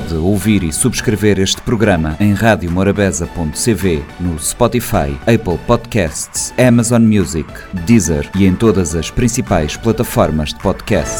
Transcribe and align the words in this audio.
Pode 0.00 0.14
ouvir 0.14 0.62
e 0.62 0.72
subscrever 0.72 1.38
este 1.38 1.60
programa 1.60 2.16
em 2.18 2.32
radiomorabeza.cv, 2.32 4.02
no 4.18 4.38
Spotify, 4.38 5.14
Apple 5.26 5.58
Podcasts, 5.66 6.54
Amazon 6.56 7.02
Music, 7.02 7.46
Deezer 7.84 8.30
e 8.34 8.46
em 8.46 8.54
todas 8.54 8.94
as 8.94 9.10
principais 9.10 9.76
plataformas 9.76 10.54
de 10.54 10.60
podcast. 10.60 11.18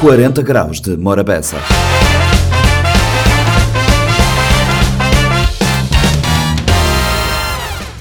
40 0.00 0.42
graus 0.42 0.80
de 0.80 0.96
Morabeza. 0.96 1.56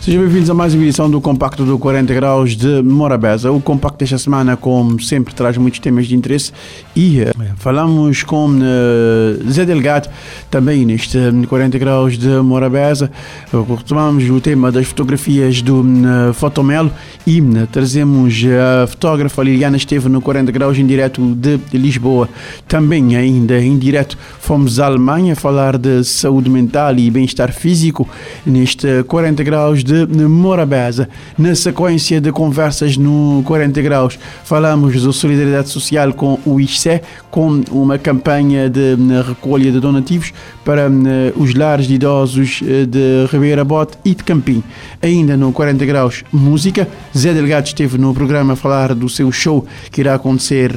Sejam 0.02 0.22
bem-vindos 0.22 0.50
a 0.50 0.56
mais 0.56 0.74
uma 0.74 0.82
edição 0.82 1.08
do 1.08 1.22
Compacto 1.22 1.64
do 1.64 1.78
40 1.78 2.12
Graus 2.16 2.56
de 2.56 2.82
Morabeza. 2.82 3.52
O 3.52 3.62
Compacto 3.62 4.00
desta 4.00 4.18
semana, 4.18 4.58
como 4.58 5.00
sempre, 5.00 5.32
traz 5.32 5.56
muitos 5.58 5.80
temas 5.80 6.08
de 6.08 6.16
interesse 6.16 6.52
e 6.96 7.22
uh, 7.22 7.26
falamos 7.58 8.24
com 8.24 8.48
uh, 8.50 9.52
Zé 9.52 9.64
Delgado 9.64 10.10
também 10.50 10.88
neste 10.88 11.20
40 11.48 11.78
Graus 11.78 12.18
de 12.18 12.30
Morabeza. 12.30 13.12
Uh, 13.54 13.76
retomamos 13.76 14.28
o 14.28 14.42
tema 14.42 14.72
das 14.72 14.88
fotografias 14.88 15.62
do 15.62 15.86
Fotomelo 16.34 16.92
e 17.28 17.40
trazemos 17.72 18.42
a 18.84 18.88
fotógrafa 18.88 19.44
Liliana 19.44 19.78
esteve 19.78 20.10
no 20.10 20.20
40 20.20 20.52
Graus 20.52 20.80
em 20.80 20.88
direto 20.88 21.22
de 21.36 21.60
Lisboa. 21.78 22.28
Também, 22.68 23.16
ainda 23.16 23.62
em 23.62 23.78
direto, 23.78 24.18
fomos 24.40 24.80
à 24.80 24.88
Alemanha 24.88 25.36
falar 25.36 25.78
de 25.78 26.04
saúde 26.04 26.50
mental 26.50 26.98
e 26.98 27.12
bem-estar 27.12 27.54
físico 27.54 28.10
neste 28.44 29.04
40 29.04 29.44
Graus 29.44 29.84
de 29.92 30.01
Morabeza. 30.08 31.10
Na 31.38 31.56
sequência 31.56 32.20
de 32.20 32.32
conversas 32.32 32.98
no 32.98 33.42
40 33.46 33.82
Graus, 33.82 34.20
falamos 34.44 35.02
de 35.02 35.14
solidariedade 35.14 35.70
social 35.70 36.14
com 36.14 36.40
o 36.46 36.60
ICE, 36.60 37.02
com 37.30 37.62
uma 37.72 37.98
campanha 37.98 38.70
de 38.70 38.96
recolha 39.28 39.72
de 39.72 39.80
donativos 39.80 40.34
para 40.64 40.90
os 41.36 41.54
lares 41.54 41.88
de 41.88 41.96
idosos 41.96 42.62
de 42.62 43.26
Ribeira 43.32 43.64
Bote 43.64 43.98
e 44.04 44.14
de 44.14 44.24
Campim. 44.24 44.64
Ainda 45.02 45.36
no 45.38 45.52
40 45.52 45.86
Graus, 45.86 46.24
música. 46.32 46.88
Zé 47.18 47.34
Delgado 47.34 47.68
esteve 47.68 47.98
no 47.98 48.14
programa 48.14 48.54
a 48.54 48.56
falar 48.56 48.94
do 48.94 49.10
seu 49.10 49.32
show 49.32 49.66
que 49.92 50.02
irá 50.02 50.16
acontecer 50.16 50.72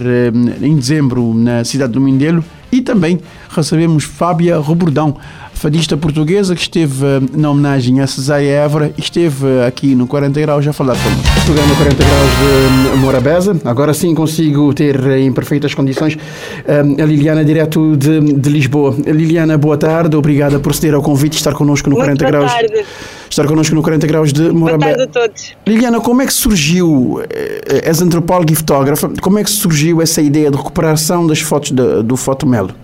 em 0.62 0.76
dezembro 0.76 1.34
na 1.34 1.64
cidade 1.64 1.92
do 1.92 2.00
Mindelo. 2.00 2.44
E 2.72 2.80
também 2.80 3.20
recebemos 3.48 4.02
Fábia 4.02 4.58
Robordão, 4.58 5.16
fadista 5.64 5.96
portuguesa 5.96 6.54
que 6.54 6.60
esteve 6.60 7.06
eh, 7.06 7.20
na 7.32 7.48
homenagem 7.50 7.98
a 8.02 8.06
Cesária 8.06 8.50
Évora 8.50 8.92
e 8.98 9.00
esteve 9.00 9.46
eh, 9.46 9.66
aqui 9.66 9.94
no 9.94 10.06
40 10.06 10.38
Graus 10.38 10.66
a 10.68 10.74
falar 10.74 10.94
connosco. 10.94 11.44
Programa 11.46 11.74
40 11.76 11.96
Graus 12.04 12.92
de 12.92 12.96
Morabeza. 12.98 13.56
Agora 13.64 13.94
sim 13.94 14.14
consigo 14.14 14.74
ter 14.74 15.02
eh, 15.06 15.20
em 15.20 15.32
perfeitas 15.32 15.72
condições 15.72 16.18
a 16.68 17.04
Liliana, 17.06 17.42
direto 17.42 17.96
de, 17.96 18.20
de 18.34 18.50
Lisboa. 18.50 18.94
Liliana, 19.06 19.56
boa 19.56 19.78
tarde. 19.78 20.14
Obrigada 20.14 20.58
por 20.58 20.74
ceder 20.74 20.92
ao 20.94 21.00
convite 21.02 21.30
de 21.32 21.36
estar 21.38 21.54
connosco 21.54 21.88
no 21.88 21.96
Muito 21.96 22.18
40 22.18 22.30
boa 22.30 22.30
Graus. 22.46 22.52
tarde. 22.52 22.84
Estar 23.30 23.46
connosco 23.46 23.74
no 23.74 23.80
40 23.82 24.06
Graus 24.06 24.32
de 24.34 24.42
Boa 24.42 24.52
Morabeza. 24.54 24.96
tarde 24.98 25.02
a 25.02 25.06
todos. 25.06 25.52
Liliana, 25.66 25.98
como 25.98 26.20
é 26.20 26.26
que 26.26 26.34
surgiu, 26.34 27.22
eh, 27.30 27.88
és 27.88 28.02
antropóloga 28.02 28.52
e 28.52 28.54
fotógrafa, 28.54 29.10
como 29.22 29.38
é 29.38 29.42
que 29.44 29.50
surgiu 29.50 30.02
essa 30.02 30.20
ideia 30.20 30.50
de 30.50 30.58
recuperação 30.58 31.26
das 31.26 31.40
fotos 31.40 31.70
da- 31.72 32.02
do 32.02 32.18
Fotomelo? 32.18 32.83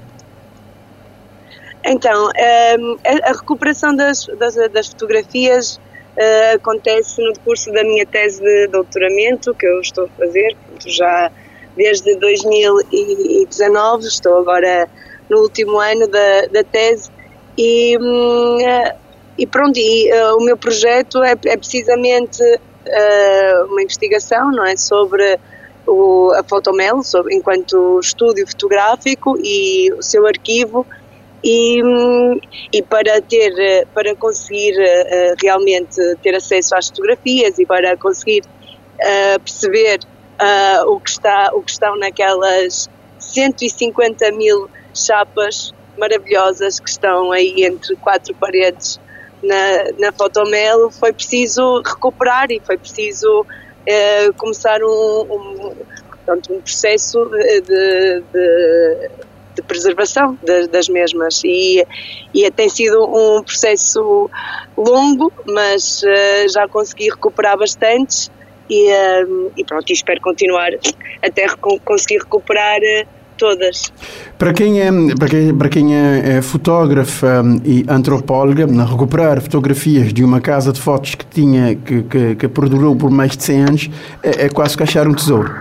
Então, 1.84 2.30
ehm, 2.36 2.96
a, 3.24 3.32
recuperação 3.32 3.94
das, 3.96 4.26
das, 4.38 4.54
das 4.70 4.88
fotografias 4.88 5.80
eh, 6.16 6.52
acontece 6.52 7.22
no 7.22 7.32
curso 7.40 7.72
da 7.72 7.82
minha 7.82 8.04
tese 8.04 8.42
de 8.42 8.66
doutoramento, 8.68 9.54
que 9.54 9.66
eu 9.66 9.80
estou 9.80 10.04
a 10.04 10.08
fazer, 10.08 10.56
já 10.84 11.30
desde 11.76 12.16
2019, 12.16 14.06
estou 14.06 14.38
agora 14.38 14.88
no 15.30 15.38
último 15.38 15.78
ano 15.78 16.06
da, 16.08 16.46
da 16.52 16.64
tese, 16.64 17.10
e, 17.56 17.96
hum, 17.98 18.58
eh, 18.60 18.96
e 19.38 19.46
pronto, 19.46 19.78
e, 19.78 20.10
eh, 20.10 20.32
o 20.32 20.40
meu 20.40 20.56
projeto 20.56 21.22
é, 21.22 21.32
é 21.32 21.56
precisamente 21.56 22.42
eh, 22.86 23.64
uma 23.68 23.82
investigação, 23.82 24.50
não 24.50 24.66
é, 24.66 24.76
sobre 24.76 25.38
o, 25.86 26.32
a 26.32 26.42
Fotomel, 26.42 27.02
sobre, 27.02 27.34
enquanto 27.34 27.98
estúdio 28.00 28.46
fotográfico 28.46 29.38
e 29.42 29.92
o 29.92 30.02
seu 30.02 30.26
arquivo, 30.26 30.86
e, 31.42 31.80
e 32.72 32.82
para 32.82 33.20
ter 33.22 33.86
para 33.94 34.14
conseguir 34.14 34.78
eh, 34.78 35.06
eh, 35.08 35.34
realmente 35.40 35.96
ter 36.22 36.34
acesso 36.34 36.74
às 36.76 36.88
fotografias 36.88 37.58
e 37.58 37.64
para 37.64 37.96
conseguir 37.96 38.42
eh, 38.98 39.38
perceber 39.38 40.00
o 40.86 40.98
que 40.98 41.10
está 41.10 41.50
o 41.52 41.62
que 41.62 41.70
estão 41.70 41.96
naquelas 41.98 42.88
150 43.18 44.32
mil 44.32 44.70
chapas 44.94 45.74
maravilhosas 45.98 46.80
que 46.80 46.88
estão 46.88 47.30
aí 47.30 47.64
entre 47.64 47.94
quatro 47.96 48.34
paredes 48.34 48.98
na, 49.42 49.92
na 49.98 50.12
Fotomelo 50.12 50.90
foi 50.90 51.12
preciso 51.12 51.82
recuperar 51.82 52.50
e 52.50 52.60
foi 52.60 52.78
preciso 52.78 53.46
começar 54.36 54.82
um, 54.82 55.22
um, 55.22 55.76
portanto, 56.08 56.54
um 56.54 56.60
processo 56.60 57.24
de, 57.26 58.22
de 58.32 59.10
de 59.60 59.66
preservação 59.66 60.38
das, 60.44 60.68
das 60.68 60.88
mesmas 60.88 61.42
e, 61.44 61.84
e 62.34 62.50
tem 62.50 62.68
sido 62.68 63.04
um 63.04 63.42
processo 63.42 64.30
longo, 64.76 65.32
mas 65.46 66.02
eh, 66.04 66.48
já 66.48 66.66
consegui 66.68 67.10
recuperar 67.10 67.58
bastantes 67.58 68.30
e, 68.68 68.88
eh, 68.88 69.26
e 69.56 69.64
pronto, 69.64 69.88
e 69.90 69.92
espero 69.92 70.20
continuar 70.20 70.70
até 71.22 71.46
conseguir 71.84 72.18
recuperar 72.18 72.78
eh, 72.82 73.06
todas. 73.36 73.90
Para 74.38 74.52
quem 74.52 74.80
é, 74.80 74.90
para 75.18 75.28
quem, 75.28 75.56
para 75.56 75.68
quem 75.68 75.96
é, 75.96 76.36
é 76.36 76.42
fotógrafa 76.42 77.42
e 77.64 77.84
antropóloga, 77.88 78.66
recuperar 78.84 79.40
fotografias 79.40 80.12
de 80.12 80.22
uma 80.22 80.40
casa 80.40 80.72
de 80.72 80.80
fotos 80.80 81.14
que 81.14 81.24
tinha 81.26 81.74
que, 81.74 82.02
que, 82.02 82.34
que 82.36 82.48
perdurou 82.48 82.94
por 82.94 83.10
mais 83.10 83.36
de 83.36 83.42
100 83.42 83.62
anos 83.62 83.90
é, 84.22 84.46
é 84.46 84.48
quase 84.48 84.76
que 84.76 84.82
achar 84.82 85.08
um 85.08 85.14
tesouro. 85.14 85.52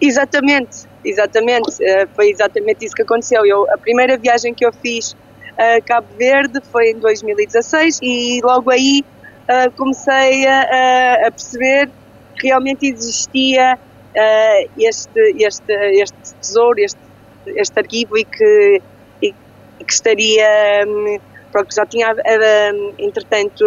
Exatamente, 0.00 0.86
exatamente, 1.04 1.70
eh, 1.82 2.06
foi 2.14 2.30
exatamente 2.30 2.84
isso 2.84 2.94
que 2.94 3.02
aconteceu. 3.02 3.44
Eu, 3.46 3.64
a 3.72 3.78
primeira 3.78 4.18
viagem 4.18 4.54
que 4.54 4.64
eu 4.66 4.72
fiz 4.72 5.14
a 5.58 5.80
Cabo 5.82 6.08
Verde 6.16 6.60
foi 6.70 6.90
em 6.90 6.98
2016 6.98 7.98
e 8.02 8.40
logo 8.42 8.70
aí 8.70 9.02
eh, 9.48 9.70
comecei 9.76 10.46
a, 10.46 11.26
a- 11.26 11.30
perceber 11.32 11.92
que 12.38 12.48
realmente 12.48 12.86
existia 12.86 13.78
eh, 14.16 14.64
este, 14.76 15.20
este, 15.46 15.72
este 16.02 16.34
tesouro, 16.40 16.80
este, 16.80 17.00
este 17.46 17.78
arquivo 17.78 18.16
e 18.18 18.24
que, 18.24 18.82
e 19.22 19.32
que 19.84 19.92
estaria. 19.92 20.46
Pronto, 21.50 21.68
já 21.74 21.86
tinha, 21.86 22.12
hum, 22.12 22.94
entretanto, 22.98 23.64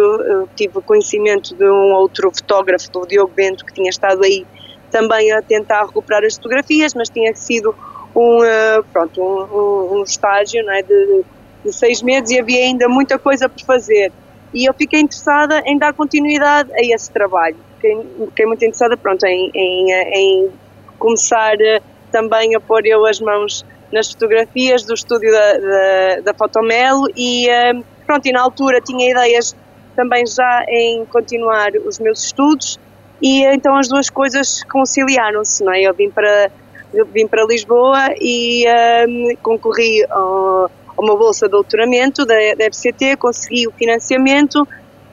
tive 0.54 0.82
conhecimento 0.84 1.56
de 1.56 1.64
um 1.64 1.94
outro 1.94 2.30
fotógrafo, 2.36 2.90
do 2.92 3.06
Diogo 3.06 3.32
Bento, 3.34 3.64
que 3.64 3.72
tinha 3.72 3.88
estado 3.88 4.22
aí 4.24 4.46
também 4.90 5.30
a 5.32 5.42
tentar 5.42 5.84
recuperar 5.86 6.24
as 6.24 6.34
fotografias, 6.36 6.94
mas 6.94 7.08
tinha 7.08 7.34
sido 7.34 7.74
um, 8.14 8.42
eh, 8.44 8.80
pronto, 8.92 9.20
um, 9.22 9.42
um- 9.94 9.98
um 9.98 10.02
estágio 10.02 10.64
não 10.64 10.72
é, 10.72 10.82
de, 10.82 11.24
de 11.64 11.72
seis 11.72 12.02
meses 12.02 12.30
e 12.30 12.40
havia 12.40 12.60
ainda 12.64 12.88
muita 12.88 13.18
coisa 13.18 13.48
por 13.48 13.60
fazer. 13.64 14.12
E 14.54 14.68
eu 14.68 14.74
fiquei 14.74 15.00
interessada 15.00 15.62
em 15.66 15.78
dar 15.78 15.92
continuidade 15.92 16.70
a 16.72 16.80
esse 16.94 17.10
trabalho. 17.10 17.56
Fiquei, 17.74 17.96
fiquei 18.26 18.46
muito 18.46 18.62
interessada 18.64 18.96
pronto, 18.96 19.24
em, 19.26 19.50
em, 19.54 19.92
em 19.92 20.50
começar 20.98 21.54
eh, 21.60 21.80
também 22.10 22.54
a 22.56 22.60
pôr 22.60 22.86
eu 22.86 23.04
as 23.06 23.20
mãos 23.20 23.64
nas 23.92 24.10
fotografias 24.10 24.84
do 24.84 24.94
estúdio 24.94 25.30
da, 25.32 25.52
da, 25.58 26.20
da 26.24 26.34
Fotomelo 26.34 27.06
e 27.16 27.48
eh, 27.48 27.72
pronto, 28.06 28.26
e 28.26 28.32
na 28.32 28.40
altura 28.42 28.80
tinha 28.80 29.10
ideias 29.10 29.54
também 29.94 30.24
já 30.26 30.64
em 30.68 31.04
continuar 31.06 31.70
os 31.86 31.98
meus 31.98 32.24
estudos 32.24 32.78
e 33.20 33.44
então 33.44 33.76
as 33.76 33.88
duas 33.88 34.08
coisas 34.08 34.62
conciliaram-se, 34.64 35.64
não 35.64 35.72
é? 35.72 35.82
Eu 35.82 35.94
vim 35.94 36.10
para, 36.10 36.50
eu 36.92 37.04
vim 37.06 37.26
para 37.26 37.44
Lisboa 37.44 38.14
e 38.20 38.64
hum, 39.08 39.36
concorri 39.42 40.04
a 40.10 40.68
uma 40.98 41.16
bolsa 41.16 41.46
de 41.46 41.52
doutoramento 41.52 42.26
da, 42.26 42.34
da 42.56 42.64
FCT, 42.64 43.16
consegui 43.16 43.68
o 43.68 43.70
financiamento 43.70 44.66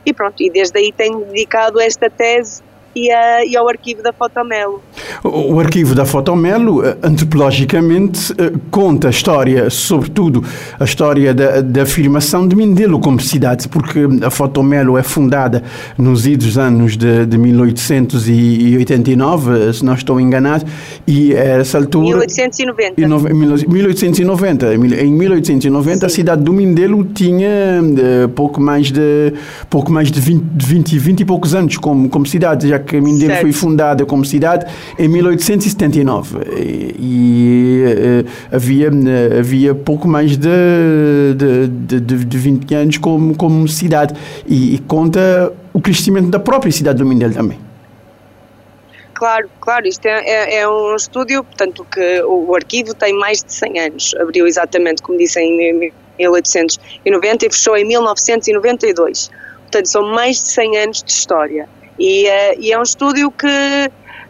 e 0.06 0.12
pronto, 0.12 0.42
e 0.42 0.50
desde 0.50 0.80
aí 0.80 0.92
tenho 0.92 1.20
dedicado 1.26 1.80
esta 1.80 2.10
tese 2.10 2.64
e, 2.96 3.12
a- 3.12 3.46
e 3.46 3.56
ao 3.58 3.68
arquivo 3.68 4.02
da 4.02 4.14
Fotomelo. 4.14 4.82
O 5.24 5.56
o 5.56 5.60
arquivo 5.60 5.94
da 5.96 6.06
Fotomelo, 6.06 6.84
eh, 6.86 6.98
antropologicamente, 7.04 8.34
eh, 8.38 8.52
conta 8.72 9.08
a 9.08 9.12
história, 9.12 9.70
sobretudo 9.70 10.44
a 10.80 10.84
história 10.84 11.34
da, 11.34 11.62
da 11.62 11.82
afirmação 11.84 12.48
de 12.48 12.56
Mindelo 12.56 13.00
como 13.00 13.20
cidade, 13.20 13.68
porque 13.70 14.00
a 14.24 14.30
Fotomelo 14.30 14.98
é 14.98 15.04
fundada 15.04 15.64
nos 15.98 16.26
idos 16.28 16.58
anos 16.58 16.98
de, 16.98 17.26
de 17.26 17.38
1889, 17.38 19.70
eh, 19.70 19.74
se 19.74 19.84
não 19.86 19.94
estou 19.94 20.20
enganado, 20.20 20.66
e 21.08 21.34
a 21.36 21.44
essa 21.60 21.78
altura... 21.78 22.18
1890. 22.20 23.02
Em 23.02 23.06
nove- 23.08 23.34
1890. 23.34 24.76
Em 24.76 25.12
1890 25.14 26.06
a 26.06 26.10
cidade 26.10 26.44
do 26.44 26.54
Mindelo 26.54 27.04
tinha 27.06 27.50
pouco 28.36 28.60
mais 28.62 28.92
de 28.92 29.34
pouco 29.70 29.92
mais 29.92 30.12
de 30.12 30.20
20, 30.20 30.44
de 30.44 30.66
20, 30.66 31.00
20 31.00 31.20
e 31.22 31.26
poucos 31.26 31.56
anos 31.56 31.78
como, 31.78 32.10
como 32.10 32.26
cidade, 32.26 32.68
já 32.68 32.80
que 32.86 33.02
Mindelo 33.02 33.32
certo. 33.32 33.42
foi 33.42 33.52
fundada 33.52 34.06
como 34.06 34.24
cidade 34.24 34.66
em 34.98 35.08
1879 35.08 36.38
e, 36.58 36.96
e 37.00 38.26
havia, 38.52 38.90
havia 39.40 39.76
pouco 39.76 40.08
mais 40.08 40.38
de, 40.38 40.48
de, 41.36 42.00
de, 42.00 42.26
de 42.26 42.38
20 42.38 42.76
anos 42.76 42.98
como, 42.98 43.36
como 43.36 43.68
cidade 43.68 44.14
e, 44.48 44.76
e 44.76 44.80
conta 44.80 45.52
o 45.74 45.82
crescimento 45.82 46.30
da 46.30 46.40
própria 46.40 46.72
cidade 46.72 47.00
do 47.00 47.06
Mindelo 47.06 47.34
também. 47.34 47.60
Claro, 49.16 49.50
claro, 49.62 49.88
isto 49.88 50.06
é, 50.06 50.30
é, 50.30 50.56
é, 50.60 50.70
um 50.70 50.94
estúdio, 50.94 51.42
portanto, 51.42 51.86
que 51.90 52.22
o, 52.24 52.50
o, 52.50 52.56
arquivo 52.56 52.94
tem 52.94 53.14
mais 53.14 53.42
de 53.42 53.54
100 53.54 53.80
anos. 53.80 54.16
Abriu 54.20 54.46
exatamente, 54.46 55.02
como 55.02 55.18
disse, 55.18 55.40
em 55.40 55.90
1890 56.20 57.46
e 57.46 57.50
fechou 57.50 57.78
em 57.78 57.86
1992. 57.86 59.32
Portanto, 59.62 59.86
são 59.86 60.04
mais 60.04 60.36
de 60.38 60.48
100 60.50 60.78
anos 60.78 61.04
de 61.04 61.12
história. 61.12 61.68
E, 62.00 62.28
uh, 62.28 62.60
e 62.60 62.72
é 62.72 62.80
um 62.80 62.84
estúdio 62.84 63.32
que, 63.32 63.48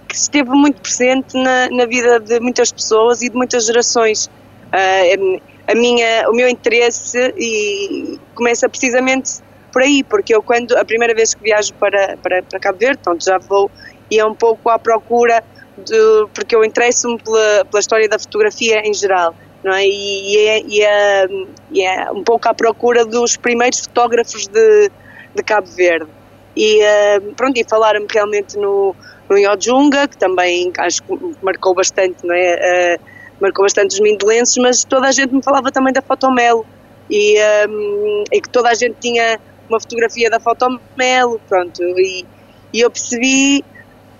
que 0.07 0.15
esteve 0.15 0.49
muito 0.51 0.81
presente 0.81 1.35
na, 1.35 1.69
na, 1.69 1.85
vida 1.85 2.19
de 2.19 2.39
muitas 2.39 2.71
pessoas 2.71 3.21
e 3.21 3.29
de 3.29 3.35
muitas 3.35 3.65
gerações. 3.65 4.27
Uh, 4.67 5.41
a 5.67 5.73
minha, 5.75 6.29
o 6.29 6.33
meu 6.33 6.47
interesse 6.47 7.33
e 7.37 8.19
começa 8.35 8.69
precisamente 8.69 9.39
por 9.71 9.81
aí, 9.81 10.03
porque 10.03 10.33
eu 10.33 10.41
quando 10.41 10.77
a 10.77 10.85
primeira 10.85 11.13
vez 11.13 11.33
que 11.33 11.41
viajo 11.41 11.73
para, 11.73 12.17
para, 12.17 12.43
para 12.43 12.59
Cabo 12.59 12.77
Verde, 12.77 12.99
então 13.01 13.17
já 13.19 13.37
vou 13.37 13.69
e 14.09 14.19
é 14.19 14.25
um 14.25 14.35
pouco 14.35 14.69
à 14.69 14.77
procura 14.77 15.43
de, 15.77 16.27
porque 16.33 16.55
eu 16.55 16.63
interesso-me 16.63 17.17
pela, 17.21 17.65
pela 17.65 17.79
história 17.79 18.07
da 18.07 18.17
fotografia 18.17 18.81
em 18.87 18.93
geral, 18.93 19.35
não 19.63 19.73
é? 19.73 19.85
E, 19.85 20.33
e, 20.33 20.37
é, 20.37 20.61
e, 20.61 20.81
é, 20.81 21.27
e 21.71 21.81
é 21.81 22.11
um 22.11 22.23
pouco 22.23 22.47
à 22.47 22.53
procura 22.53 23.03
dos 23.03 23.35
primeiros 23.35 23.81
fotógrafos 23.81 24.47
de, 24.47 24.91
de 25.35 25.43
Cabo 25.43 25.67
Verde. 25.67 26.07
E 26.55 26.79
uh, 26.81 27.33
pronto, 27.35 27.57
e 27.57 27.65
falaram-me 27.67 28.07
realmente 28.11 28.57
no, 28.57 28.95
no 29.29 29.37
Iojunga, 29.37 30.07
que 30.07 30.17
também 30.17 30.71
acho 30.77 31.03
que 31.03 31.35
marcou 31.41 31.73
bastante, 31.73 32.17
não 32.23 32.33
é? 32.33 32.99
Uh, 32.99 33.15
marcou 33.41 33.65
bastante 33.65 33.93
os 33.93 33.99
mindelenses, 33.99 34.55
mas 34.57 34.83
toda 34.83 35.07
a 35.07 35.11
gente 35.11 35.33
me 35.33 35.43
falava 35.43 35.71
também 35.71 35.93
da 35.93 36.01
Fotomelo 36.01 36.65
e, 37.09 37.37
um, 37.67 38.23
e 38.31 38.41
que 38.41 38.49
toda 38.49 38.69
a 38.69 38.73
gente 38.73 38.95
tinha 38.99 39.39
uma 39.69 39.79
fotografia 39.79 40.29
da 40.29 40.39
Fotomelo, 40.39 41.41
pronto, 41.47 41.81
e, 41.81 42.25
e 42.73 42.81
eu 42.81 42.89
percebi 42.89 43.63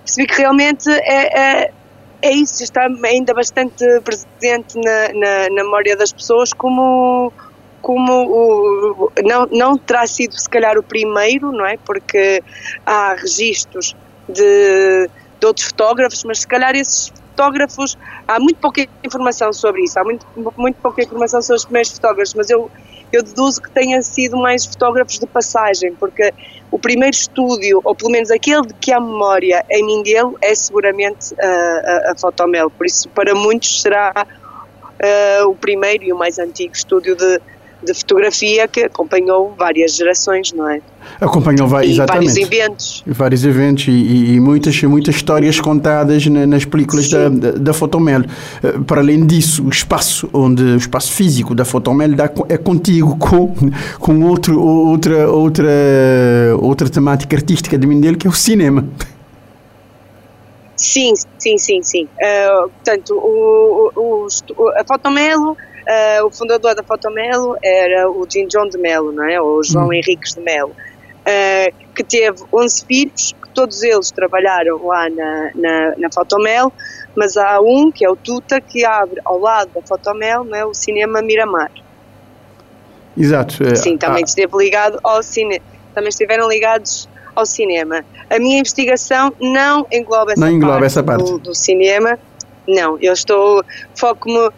percebi 0.06 0.26
que 0.28 0.36
realmente 0.40 0.88
é, 0.88 1.64
é, 1.64 1.70
é 2.22 2.30
isso, 2.30 2.62
está 2.62 2.86
ainda 3.04 3.34
bastante 3.34 3.84
presente 4.02 4.76
na, 4.76 5.08
na, 5.12 5.48
na 5.50 5.64
memória 5.64 5.96
das 5.96 6.12
pessoas 6.12 6.52
como 6.52 7.32
como 7.86 8.12
o, 8.12 9.12
não, 9.24 9.46
não 9.46 9.78
terá 9.78 10.08
sido 10.08 10.36
se 10.36 10.48
calhar 10.48 10.76
o 10.76 10.82
primeiro, 10.82 11.52
não 11.52 11.64
é? 11.64 11.76
Porque 11.76 12.42
há 12.84 13.14
registros 13.14 13.94
de, 14.28 15.08
de 15.38 15.46
outros 15.46 15.68
fotógrafos, 15.68 16.24
mas 16.24 16.40
se 16.40 16.48
calhar 16.48 16.74
esses 16.74 17.10
fotógrafos, 17.10 17.96
há 18.26 18.40
muito 18.40 18.58
pouca 18.58 18.84
informação 19.04 19.52
sobre 19.52 19.84
isso, 19.84 20.00
há 20.00 20.02
muito, 20.02 20.26
muito 20.56 20.74
pouca 20.82 21.00
informação 21.00 21.40
sobre 21.40 21.58
os 21.58 21.64
primeiros 21.64 21.92
fotógrafos, 21.92 22.34
mas 22.34 22.50
eu, 22.50 22.68
eu 23.12 23.22
deduzo 23.22 23.62
que 23.62 23.70
tenham 23.70 24.02
sido 24.02 24.36
mais 24.36 24.66
fotógrafos 24.66 25.20
de 25.20 25.26
passagem, 25.28 25.94
porque 25.94 26.34
o 26.72 26.80
primeiro 26.80 27.14
estúdio, 27.14 27.80
ou 27.84 27.94
pelo 27.94 28.10
menos 28.10 28.32
aquele 28.32 28.66
de 28.66 28.74
que 28.74 28.90
há 28.90 28.98
memória 28.98 29.64
em 29.70 29.86
Mindelo, 29.86 30.36
é 30.42 30.52
seguramente 30.56 31.34
uh, 31.34 31.38
a, 32.08 32.10
a 32.10 32.16
Fotomel. 32.18 32.68
Por 32.68 32.84
isso, 32.84 33.08
para 33.10 33.32
muitos, 33.32 33.80
será 33.80 34.12
uh, 34.16 35.48
o 35.48 35.54
primeiro 35.54 36.02
e 36.02 36.12
o 36.12 36.18
mais 36.18 36.40
antigo 36.40 36.74
estúdio 36.74 37.14
de, 37.14 37.40
de 37.82 37.94
fotografia 37.94 38.66
que 38.66 38.80
acompanhou 38.84 39.54
várias 39.56 39.96
gerações, 39.96 40.52
não 40.52 40.68
é? 40.68 40.80
Acompanhou 41.20 41.68
vai, 41.68 41.86
exatamente. 41.86 42.26
vários 42.26 42.36
eventos. 42.36 43.04
Vários 43.06 43.44
eventos 43.44 43.88
e, 43.88 44.34
e, 44.34 44.40
muitas, 44.40 44.82
muitas 44.82 45.14
histórias 45.14 45.60
contadas 45.60 46.26
nas 46.26 46.64
películas 46.64 47.08
da, 47.08 47.28
da, 47.28 47.50
da 47.52 47.72
Fotomel. 47.72 48.22
Eh, 48.62 48.78
para 48.86 49.00
além 49.00 49.24
disso, 49.26 49.64
o 49.64 49.68
espaço 49.68 50.28
onde 50.32 50.62
o 50.62 50.76
espaço 50.76 51.12
físico 51.12 51.54
da 51.54 51.64
Fotomel 51.64 52.10
é 52.48 52.58
contigo 52.58 53.16
com, 53.18 53.54
com 53.98 54.22
outro, 54.24 54.60
outra, 54.60 55.30
outra, 55.30 55.70
outra 56.60 56.88
temática 56.88 57.36
artística 57.36 57.78
de 57.78 57.86
Mindelo, 57.86 58.16
que 58.16 58.26
é 58.26 58.30
o 58.30 58.34
cinema. 58.34 58.86
Sim, 60.76 61.12
sim, 61.38 61.56
sim, 61.56 61.82
sim. 61.82 62.04
Uh, 62.04 62.68
portanto, 62.68 63.14
o, 63.14 63.90
o, 63.96 64.26
o, 64.26 64.68
a 64.78 64.84
Fotomelo 64.84 65.56
Uh, 65.86 66.26
o 66.26 66.30
fundador 66.32 66.74
da 66.74 66.82
Fotomelo 66.82 67.56
era 67.62 68.10
o 68.10 68.26
Jim 68.28 68.48
John 68.48 68.68
de 68.68 68.76
Melo, 68.76 69.12
não 69.12 69.24
é? 69.24 69.40
Ou 69.40 69.62
João 69.62 69.86
hum. 69.86 69.92
Henriques 69.92 70.34
de 70.34 70.40
Melo, 70.40 70.70
uh, 70.72 71.94
que 71.94 72.02
teve 72.02 72.42
11 72.52 72.84
filhos, 72.84 73.34
que 73.40 73.48
todos 73.50 73.84
eles 73.84 74.10
trabalharam 74.10 74.84
lá 74.84 75.08
na, 75.08 75.50
na, 75.54 75.94
na 75.96 76.12
Fotomel, 76.12 76.72
mas 77.14 77.36
há 77.36 77.60
um, 77.60 77.92
que 77.92 78.04
é 78.04 78.10
o 78.10 78.16
Tuta, 78.16 78.60
que 78.60 78.84
abre 78.84 79.20
ao 79.24 79.38
lado 79.38 79.70
da 79.72 79.82
Fotomel 79.82 80.42
não 80.42 80.56
é? 80.56 80.64
o 80.64 80.74
Cinema 80.74 81.22
Miramar. 81.22 81.70
Exato. 83.16 83.62
É, 83.64 83.74
Sim, 83.76 83.96
também 83.96 84.22
ah. 84.22 84.26
esteve 84.26 84.56
ligado 84.56 84.98
ao 85.02 85.22
cinema. 85.22 85.64
Também 85.94 86.10
estiveram 86.10 86.48
ligados 86.48 87.08
ao 87.34 87.46
cinema. 87.46 88.04
A 88.28 88.38
minha 88.38 88.58
investigação 88.58 89.32
não 89.40 89.86
engloba 89.90 90.32
essa 90.32 90.40
não 90.40 90.50
engloba 90.50 90.72
parte, 90.74 90.86
essa 90.86 91.02
parte. 91.02 91.24
Do, 91.24 91.38
do 91.38 91.54
cinema. 91.54 92.18
Não, 92.68 92.98
eu 93.00 93.12
estou 93.12 93.64
foco-me 93.94 94.50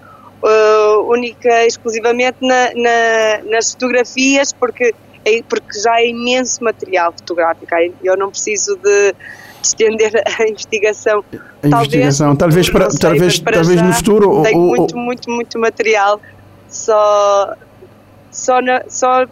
uh, 0.43 1.11
única 1.11 1.67
exclusivamente 1.67 2.39
na, 2.41 2.71
na, 2.75 3.51
nas 3.51 3.73
fotografias, 3.73 4.53
porque, 4.53 4.95
é, 5.25 5.43
porque 5.49 5.79
já 5.81 6.01
é 6.01 6.09
imenso 6.09 6.63
material 6.63 7.13
fotográfico. 7.13 7.67
Eu 8.03 8.17
não 8.17 8.31
preciso 8.31 8.77
de, 8.77 9.13
de 9.13 9.17
estender 9.63 10.23
a 10.39 10.43
investigação. 10.49 11.25
A 11.63 11.67
investigação, 11.67 12.37
talvez, 12.37 12.71
para, 12.71 12.91
sei, 12.91 13.01
talvez, 13.01 13.39
para 13.39 13.55
talvez 13.55 13.83
no 13.83 13.93
futuro. 13.93 14.43
Tenho 14.43 14.59
ou, 14.59 14.67
muito, 14.67 14.97
muito, 14.97 15.31
muito 15.31 15.59
material, 15.59 16.21
só, 16.69 17.55
só, 18.31 18.61
na, 18.61 18.83
só, 18.89 19.27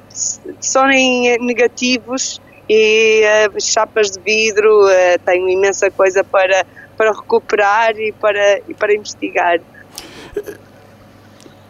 só 0.61 0.89
em 0.91 1.39
negativos 1.39 2.41
e 2.69 3.23
uh, 3.55 3.61
chapas 3.61 4.11
de 4.11 4.21
vidro, 4.21 4.87
uh, 4.87 5.19
tenho 5.25 5.49
imensa 5.49 5.89
coisa 5.91 6.25
para, 6.25 6.67
para 6.97 7.13
recuperar 7.13 7.97
e 7.97 8.13
para, 8.13 8.59
e 8.69 8.75
para 8.75 8.95
investigar. 8.95 9.61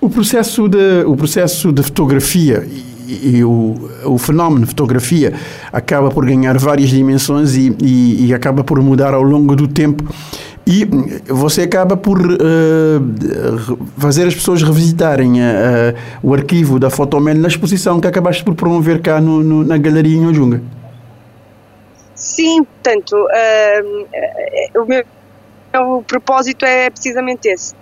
O 0.07 0.09
processo 0.09 0.69
de, 0.69 1.03
o 1.05 1.17
processo 1.17 1.73
de 1.73 1.83
fotografia 1.83 2.65
e, 3.09 3.39
e 3.39 3.45
o, 3.45 3.91
o 4.05 4.17
fenómeno 4.19 4.61
de 4.61 4.67
fotografia 4.67 5.35
acaba 5.73 6.11
por 6.11 6.25
ganhar 6.25 6.57
várias 6.59 6.91
dimensões 6.91 7.57
e, 7.57 7.77
e, 7.83 8.27
e 8.27 8.33
acaba 8.33 8.63
por 8.63 8.81
mudar 8.81 9.15
ao 9.15 9.23
longo 9.25 9.57
do 9.57 9.67
tempo 9.67 10.05
e 10.65 10.85
você 11.27 11.63
acaba 11.63 11.97
por 11.97 12.21
uh, 12.21 13.79
fazer 13.99 14.29
as 14.29 14.35
pessoas 14.37 14.63
revisitarem 14.63 15.41
uh, 15.41 15.97
o 16.23 16.33
arquivo 16.33 16.79
da 16.79 16.89
Fotomen 16.89 17.35
na 17.35 17.49
exposição 17.49 18.01
que 18.01 18.07
acabaste 18.07 18.45
por 18.45 18.55
promover 18.55 19.03
cá 19.03 19.21
no, 19.21 19.43
no, 19.43 19.65
na 19.65 19.77
Galeria 19.77 20.17
em 20.17 20.25
Ojunga. 20.25 20.63
Sim, 22.15 22.63
portanto, 22.63 23.17
uh, 23.17 24.81
o 24.81 24.87
meu 24.87 25.05
o 25.75 26.03
propósito 26.05 26.65
é 26.65 26.91
precisamente 26.91 27.49
esse 27.49 27.75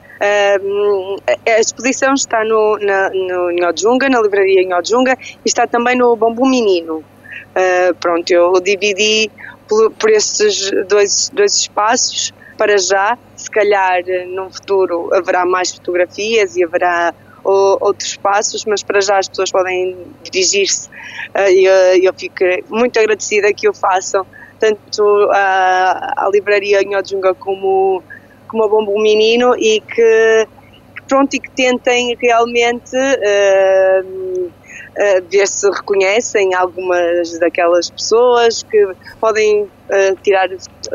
a 1.46 1.60
exposição 1.60 2.14
está 2.14 2.44
no, 2.44 2.78
na, 2.78 3.10
no 3.10 3.50
Nhojunga, 3.50 4.08
na 4.08 4.20
livraria 4.20 4.62
Nhojunga, 4.64 5.16
e 5.22 5.38
está 5.44 5.66
também 5.66 5.96
no 5.96 6.16
Bambu 6.16 6.46
Menino. 6.46 6.98
Uh, 6.98 7.94
pronto, 8.00 8.30
eu 8.30 8.52
dividi 8.60 9.30
por, 9.68 9.90
por 9.92 10.10
esses 10.10 10.70
dois, 10.88 11.30
dois 11.32 11.54
espaços 11.56 12.32
para 12.56 12.78
já. 12.78 13.18
Se 13.36 13.50
calhar 13.50 14.02
num 14.28 14.50
futuro 14.50 15.12
haverá 15.14 15.44
mais 15.44 15.72
fotografias 15.72 16.56
e 16.56 16.64
haverá 16.64 17.14
outros 17.44 18.10
espaços, 18.10 18.64
mas 18.64 18.82
para 18.82 19.00
já 19.02 19.18
as 19.18 19.28
pessoas 19.28 19.50
podem 19.50 19.96
dirigir-se 20.22 20.88
uh, 21.34 21.50
eu, 21.50 22.02
eu 22.02 22.14
fico 22.14 22.44
muito 22.70 22.98
agradecida 22.98 23.52
que 23.52 23.68
o 23.68 23.74
façam, 23.74 24.26
tanto 24.58 25.02
à, 25.30 26.24
à 26.24 26.30
livraria 26.30 26.82
Nhojunga 26.82 27.34
como 27.34 28.02
como 28.54 28.66
o 28.66 28.68
Bombo 28.68 29.02
Menino 29.02 29.56
e 29.56 29.80
que, 29.80 30.46
que, 30.94 31.02
pronto, 31.08 31.34
e 31.34 31.40
que 31.40 31.50
tentem 31.50 32.16
realmente 32.20 32.94
uh, 32.96 34.46
uh, 34.46 35.28
ver 35.28 35.48
se 35.48 35.68
reconhecem 35.68 36.54
algumas 36.54 37.36
daquelas 37.40 37.90
pessoas 37.90 38.62
que 38.62 38.94
podem 39.20 39.62
uh, 39.62 40.16
tirar, 40.22 40.48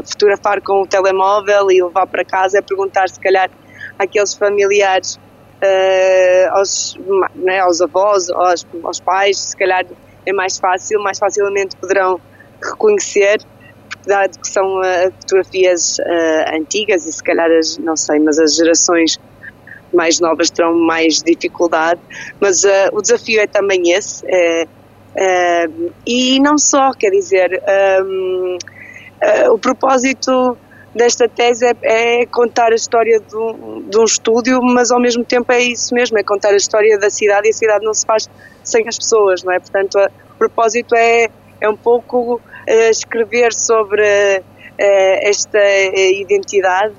fotografar 0.06 0.62
com 0.62 0.84
o 0.84 0.88
telemóvel 0.88 1.70
e 1.70 1.84
levar 1.84 2.08
para 2.08 2.24
casa, 2.24 2.60
é 2.60 2.62
perguntar 2.62 3.10
se 3.10 3.20
calhar 3.20 3.50
àqueles 3.98 4.34
familiares, 4.34 5.16
uh, 5.16 6.58
aos, 6.58 6.98
né, 7.36 7.60
aos 7.60 7.82
avós, 7.82 8.30
aos, 8.30 8.66
aos 8.82 9.02
pais, 9.02 9.38
se 9.38 9.58
calhar 9.58 9.86
é 10.26 10.32
mais 10.32 10.58
fácil, 10.58 11.04
mais 11.04 11.20
facilmente 11.20 11.76
poderão 11.76 12.22
reconhecer 12.64 13.42
dado 14.06 14.40
que 14.40 14.48
são 14.48 14.80
uh, 14.80 15.12
fotografias 15.20 15.98
uh, 16.00 16.56
antigas 16.56 17.06
e 17.06 17.12
se 17.12 17.24
calhar, 17.24 17.50
as, 17.52 17.78
não 17.78 17.96
sei, 17.96 18.20
mas 18.20 18.40
as 18.40 18.56
gerações 18.56 19.20
mais 19.94 20.20
novas 20.20 20.50
terão 20.50 20.76
mais 20.76 21.22
dificuldade, 21.22 22.00
mas 22.40 22.64
uh, 22.64 22.90
o 22.94 23.02
desafio 23.02 23.42
é 23.42 23.48
também 23.48 23.92
esse. 23.92 24.24
e 26.06 26.40
não 26.40 26.58
só, 26.58 26.92
quer 26.94 27.10
dizer, 27.10 27.62
um, 28.04 28.58
uh, 29.24 29.54
o 29.54 29.60
propósito 29.60 30.58
desta 30.94 31.28
tese 31.28 31.66
é, 31.66 31.76
é, 31.84 32.26
contar 32.26 32.72
a 32.72 32.76
história 32.76 33.20
de 33.20 33.36
um, 33.36 34.04
estúdio, 34.04 34.62
mas 34.62 34.92
ao 34.92 35.00
mesmo 35.00 35.24
tempo 35.24 35.52
é 35.52 35.62
isso 35.62 35.94
mesmo, 35.94 36.18
é 36.18 36.24
contar 36.24 36.50
a 36.50 36.58
história 36.58 36.98
da 36.98 37.10
cidade 37.10 37.48
e 37.48 37.52
a 37.52 37.54
cidade 37.54 37.86
não 37.86 37.94
se 37.94 38.06
faz 38.06 38.28
sem 38.64 38.88
as 38.88 38.98
pessoas, 38.98 39.44
não 39.44 39.54
é? 39.54 39.60
Portanto, 39.60 39.98
a, 39.98 40.10
o 40.34 40.38
propósito 40.38 40.96
é, 40.96 41.30
é 41.62 41.70
um 41.70 41.76
pouco 41.76 42.42
escrever 42.90 43.54
sobre 43.54 44.04
uh, 44.04 45.20
esta 45.22 45.60
identidade 45.96 46.96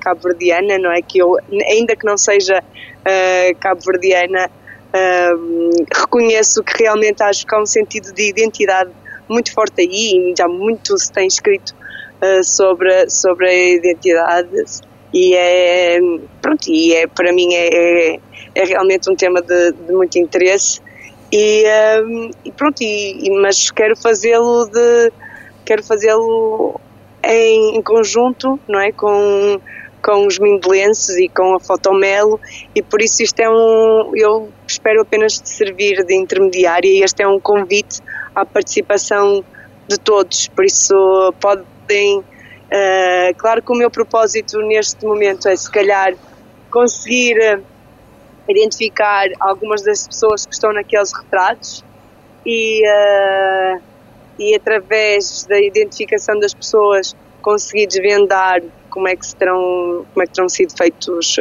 cabo-verdiana, 0.00 0.78
não 0.78 0.92
é? 0.92 1.02
Que 1.02 1.18
eu, 1.18 1.36
ainda 1.68 1.94
que 1.96 2.04
não 2.04 2.16
seja 2.16 2.58
uh, 2.58 3.58
cabo-verdiana, 3.60 4.50
reconheço 5.94 6.62
que 6.62 6.82
realmente 6.82 7.22
acho 7.22 7.46
que 7.46 7.54
há 7.54 7.62
um 7.62 7.64
sentido 7.64 8.12
de 8.12 8.28
identidade 8.28 8.90
muito 9.26 9.50
forte 9.50 9.80
aí 9.80 10.32
e 10.32 10.34
já 10.36 10.46
muito 10.46 10.98
se 10.98 11.10
tem 11.10 11.26
escrito 11.26 11.74
sobre, 12.42 13.08
sobre 13.08 13.48
a 13.48 13.54
identidade 13.70 14.50
e 15.12 15.34
é, 15.34 15.98
pronto, 16.40 16.68
e 16.68 16.94
é, 16.94 17.06
para 17.06 17.32
mim 17.32 17.52
é, 17.52 17.68
é, 18.14 18.20
é 18.54 18.64
realmente 18.64 19.10
um 19.10 19.14
tema 19.14 19.42
de, 19.42 19.72
de 19.72 19.92
muito 19.92 20.18
interesse 20.18 20.80
e, 21.32 21.64
um, 22.04 22.30
e 22.44 22.52
pronto, 22.52 22.82
e, 22.82 23.30
mas 23.40 23.70
quero 23.70 23.96
fazê-lo 23.96 24.66
de 24.66 25.12
quero 25.64 25.82
fazê-lo 25.82 26.78
em, 27.24 27.76
em, 27.76 27.82
conjunto, 27.82 28.60
não 28.68 28.80
é, 28.80 28.92
com 28.92 29.60
com 30.02 30.26
os 30.26 30.38
mindelenses 30.38 31.16
e 31.16 31.28
com 31.28 31.54
a 31.54 31.60
Fotomelo 31.60 32.40
e 32.74 32.82
por 32.82 33.00
isso 33.00 33.22
isto 33.22 33.38
é 33.38 33.48
um, 33.48 34.10
eu 34.16 34.52
espero 34.66 35.00
apenas 35.00 35.40
servir 35.44 36.04
de 36.04 36.14
intermediária 36.14 36.88
e 36.88 37.02
este 37.04 37.22
é 37.22 37.28
um 37.28 37.38
convite 37.38 38.00
à 38.34 38.44
participação 38.44 39.44
de 39.86 39.98
todos, 39.98 40.48
por 40.48 40.64
isso 40.64 41.32
podem, 41.40 42.18
uh, 42.18 43.34
claro 43.36 43.62
que 43.62 43.72
o 43.72 43.76
meu 43.76 43.90
propósito 43.90 44.58
neste 44.62 45.04
momento 45.06 45.48
é 45.48 45.54
se 45.54 45.70
calhar 45.70 46.14
conseguir 46.68 47.36
uh, 47.38 47.71
identificar 48.52 49.26
algumas 49.40 49.82
das 49.82 50.06
pessoas 50.06 50.46
que 50.46 50.54
estão 50.54 50.72
naqueles 50.72 51.12
retratos 51.12 51.84
e, 52.46 52.82
uh, 52.86 53.82
e 54.38 54.54
através 54.54 55.44
da 55.46 55.60
identificação 55.60 56.38
das 56.38 56.54
pessoas 56.54 57.16
conseguir 57.40 57.86
desvendar 57.86 58.62
como 58.88 59.08
é 59.08 59.16
que 59.16 59.34
terão, 59.34 60.06
como 60.12 60.22
é 60.22 60.26
que 60.26 60.32
terão 60.32 60.48
sido 60.48 60.76
feitos 60.76 61.36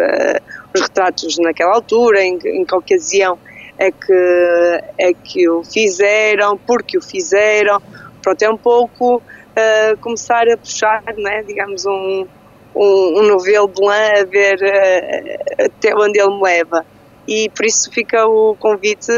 os 0.73 0.81
retratos 0.81 1.37
naquela 1.39 1.75
altura, 1.75 2.21
em, 2.23 2.37
em 2.45 2.65
que 2.65 2.75
ocasião 2.75 3.37
é 3.77 3.91
que, 3.91 4.83
é 4.97 5.13
que 5.13 5.49
o 5.49 5.63
fizeram, 5.63 6.57
porque 6.57 6.97
o 6.97 7.01
fizeram. 7.01 7.81
Pronto, 8.21 8.41
é 8.43 8.49
um 8.49 8.57
pouco 8.57 9.15
uh, 9.17 9.97
começar 9.99 10.47
a 10.47 10.55
puxar, 10.55 11.03
né, 11.17 11.43
digamos, 11.43 11.85
um, 11.85 12.27
um, 12.75 13.19
um 13.19 13.23
novelo 13.23 13.67
de 13.67 13.83
lã 13.83 14.19
a 14.19 14.23
ver 14.23 14.59
uh, 14.61 15.65
até 15.65 15.95
onde 15.95 16.19
ele 16.19 16.29
me 16.29 16.43
leva. 16.43 16.85
E 17.27 17.49
por 17.49 17.65
isso 17.65 17.91
fica 17.91 18.25
o 18.25 18.55
convite 18.55 19.11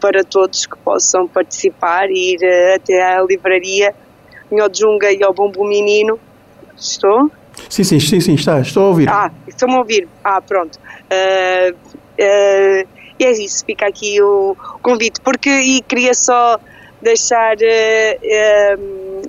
para 0.00 0.24
todos 0.24 0.66
que 0.66 0.76
possam 0.78 1.26
participar 1.28 2.10
e 2.10 2.34
ir 2.34 2.38
uh, 2.40 2.76
até 2.76 3.02
à 3.02 3.22
livraria 3.22 3.94
Nhojunga 4.50 5.12
e 5.12 5.22
ao 5.22 5.32
Bombo 5.32 5.64
Menino. 5.64 6.18
Estou? 6.76 7.30
Sim, 7.68 7.84
sim, 7.84 8.00
sim, 8.00 8.20
sim, 8.20 8.34
está, 8.34 8.60
estou 8.60 8.84
a 8.84 8.86
ouvir. 8.88 9.08
Ah, 9.08 9.30
estão-me 9.46 9.74
a 9.74 9.78
ouvir. 9.78 10.08
Ah, 10.22 10.40
pronto. 10.40 10.76
Uh, 10.76 11.74
uh, 11.74 12.88
e 13.18 13.24
é 13.24 13.32
isso, 13.32 13.64
fica 13.64 13.86
aqui 13.86 14.22
o 14.22 14.56
convite, 14.80 15.20
porque 15.20 15.50
e 15.50 15.82
queria 15.82 16.14
só 16.14 16.58
deixar 17.02 17.56
uh, 17.56 19.22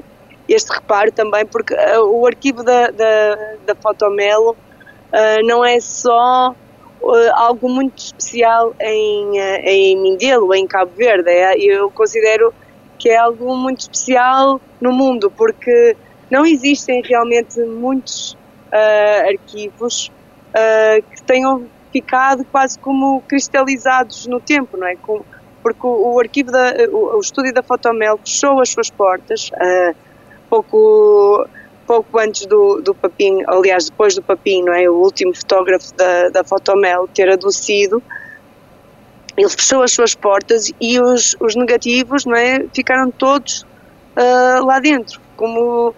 este 0.47 0.71
reparo 0.71 1.11
também, 1.11 1.45
porque 1.45 1.73
o 2.03 2.25
arquivo 2.25 2.63
da, 2.63 2.91
da, 2.91 3.35
da 3.65 3.75
Fotomelo 3.75 4.55
não 5.43 5.65
é 5.65 5.79
só 5.79 6.55
algo 7.33 7.69
muito 7.69 7.97
especial 7.97 8.75
em, 8.79 9.37
em 9.37 10.01
Mindelo, 10.01 10.53
em 10.53 10.67
Cabo 10.67 10.91
Verde. 10.95 11.29
É, 11.29 11.57
eu 11.57 11.89
considero 11.91 12.53
que 12.97 13.09
é 13.09 13.17
algo 13.17 13.55
muito 13.55 13.81
especial 13.81 14.59
no 14.81 14.91
mundo, 14.91 15.31
porque 15.31 15.95
não 16.29 16.45
existem 16.45 17.01
realmente 17.01 17.59
muitos 17.61 18.33
uh, 18.33 19.29
arquivos 19.29 20.11
uh, 20.49 21.01
que 21.11 21.23
tenham 21.23 21.65
ficado 21.91 22.45
quase 22.45 22.77
como 22.77 23.21
cristalizados 23.21 24.27
no 24.27 24.39
tempo, 24.39 24.77
não 24.77 24.87
é? 24.87 24.95
Com, 24.95 25.21
porque 25.63 25.85
o, 25.87 26.13
o 26.13 26.19
arquivo, 26.19 26.51
da, 26.51 26.73
o, 26.91 27.17
o, 27.17 27.19
estúdio 27.19 27.53
da 27.53 27.63
Fotomel 27.63 28.17
fechou 28.17 28.59
as 28.61 28.69
suas 28.69 28.89
portas 28.89 29.49
uh, 29.53 29.95
pouco, 30.49 31.47
pouco 31.89 32.19
antes 32.19 32.45
do, 32.45 32.83
do 32.83 32.93
Papinho, 32.93 33.43
aliás, 33.47 33.89
depois 33.89 34.13
do 34.13 34.21
Papinho, 34.21 34.67
não 34.67 34.73
é? 34.73 34.87
O 34.87 34.93
último 34.93 35.35
fotógrafo 35.35 35.91
da, 35.95 36.29
da 36.29 36.43
Fotomel 36.43 37.07
ter 37.07 37.27
adoecido, 37.27 37.99
ele 39.35 39.49
fechou 39.49 39.81
as 39.81 39.91
suas 39.91 40.13
portas 40.13 40.71
e 40.79 40.99
os, 40.99 41.35
os 41.39 41.55
negativos, 41.55 42.25
não 42.25 42.35
é? 42.35 42.63
Ficaram 42.75 43.09
todos 43.09 43.65
uh, 44.15 44.63
lá 44.63 44.79
dentro, 44.79 45.19
como 45.35 45.95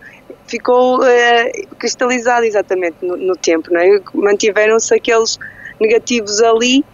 ficou 0.48 1.02
uh, 1.02 1.68
cristalizado 1.78 2.46
exatamente 2.46 2.96
no, 3.02 3.18
no 3.18 3.36
tempo, 3.36 3.68
não 3.70 3.82
é? 3.82 4.00
Mantiveram-se 4.14 4.96
aqueles 4.96 5.38
negativos 5.78 6.42
ali 6.42 6.86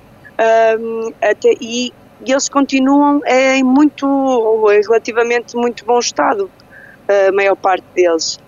um, 0.79 1.13
até, 1.21 1.53
e, 1.61 1.93
e, 2.25 2.31
eles 2.31 2.49
continuam 2.49 3.21
em 3.27 3.61
muito, 3.61 4.65
relativamente 4.87 5.55
muito 5.55 5.85
bom 5.85 5.99
estado, 5.99 6.49
a 7.07 7.31
maior 7.31 7.55
parte 7.55 7.85
deles. 7.93 8.39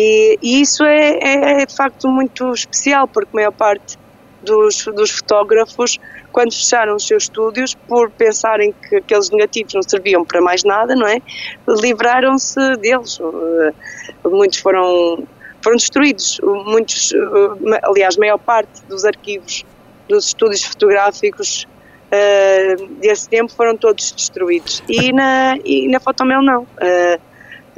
E, 0.00 0.38
e 0.40 0.60
isso 0.60 0.84
é, 0.84 1.18
é, 1.18 1.62
é, 1.62 1.66
de 1.66 1.74
facto 1.74 2.06
muito 2.06 2.52
especial, 2.52 3.08
porque 3.08 3.30
a 3.32 3.36
maior 3.36 3.50
parte 3.50 3.98
dos, 4.44 4.84
dos 4.84 5.10
fotógrafos, 5.10 5.98
quando 6.30 6.52
fecharam 6.52 6.94
os 6.94 7.04
seus 7.04 7.24
estúdios, 7.24 7.74
por 7.74 8.08
pensarem 8.12 8.72
que 8.72 8.94
aqueles 8.94 9.28
negativos 9.30 9.74
não 9.74 9.82
serviam 9.82 10.24
para 10.24 10.40
mais 10.40 10.62
nada, 10.62 10.94
não 10.94 11.04
é? 11.04 11.20
Livraram-se 11.66 12.76
deles. 12.76 13.18
Muitos 14.24 14.60
foram, 14.60 15.26
foram 15.60 15.76
destruídos. 15.76 16.40
Muitos, 16.44 17.12
aliás, 17.82 18.16
a 18.16 18.20
maior 18.20 18.38
parte 18.38 18.80
dos 18.88 19.04
arquivos 19.04 19.64
dos 20.08 20.26
estúdios 20.28 20.62
fotográficos 20.62 21.66
uh, 22.12 22.86
desse 23.00 23.28
tempo 23.28 23.52
foram 23.52 23.76
todos 23.76 24.12
destruídos. 24.12 24.80
E 24.88 25.12
na, 25.12 25.56
e 25.64 25.88
na 25.88 25.98
Fotomel 25.98 26.40
não. 26.40 26.62
Uh, 26.62 27.27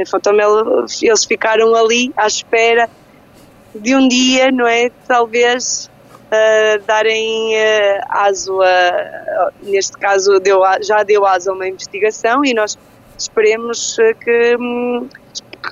Fotomel 0.07 0.85
eles 1.02 1.25
ficaram 1.25 1.75
ali 1.75 2.12
à 2.16 2.26
espera 2.26 2.88
de 3.75 3.95
um 3.95 4.09
dia, 4.09 4.50
não 4.50 4.66
é? 4.66 4.90
Talvez 5.07 5.90
uh, 6.26 6.83
darem 6.87 7.54
uh, 7.54 8.00
aso 8.09 8.61
a, 8.62 9.52
neste 9.62 9.97
caso 9.99 10.38
deu, 10.40 10.61
já 10.83 11.02
deu 11.02 11.25
aso 11.26 11.50
a 11.50 11.54
uma 11.54 11.69
investigação 11.69 12.45
e 12.45 12.54
nós 12.54 12.78
esperemos 13.19 13.97
que, 14.25 14.57
um, 14.57 15.09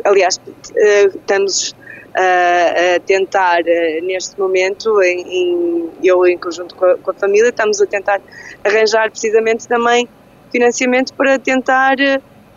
aliás, 0.05 0.41
estamos 0.77 1.75
a 2.15 3.01
tentar, 3.07 3.63
neste 4.03 4.39
momento, 4.39 5.01
em, 5.03 5.21
em, 5.21 5.91
eu 6.03 6.27
em 6.27 6.37
conjunto 6.37 6.75
com 6.75 6.85
a, 6.85 6.99
com 6.99 7.11
a, 7.13 7.15
família, 7.15 7.49
estamos 7.49 7.81
a 7.81 7.87
tentar 7.87 8.21
arranjar 8.65 9.09
precisamente 9.11 9.69
também 9.69 10.09
financiamento 10.51 11.15
para 11.15 11.39
tentar 11.39 11.97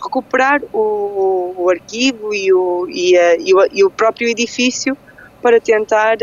recuperar 0.03 0.61
o, 0.73 1.53
o 1.57 1.69
arquivo 1.69 2.33
e 2.33 2.51
o, 2.53 2.87
e, 2.89 3.17
a, 3.17 3.35
e, 3.37 3.53
o, 3.53 3.67
e 3.71 3.83
o 3.83 3.89
próprio 3.89 4.29
edifício 4.29 4.97
para 5.41 5.59
tentar 5.59 6.17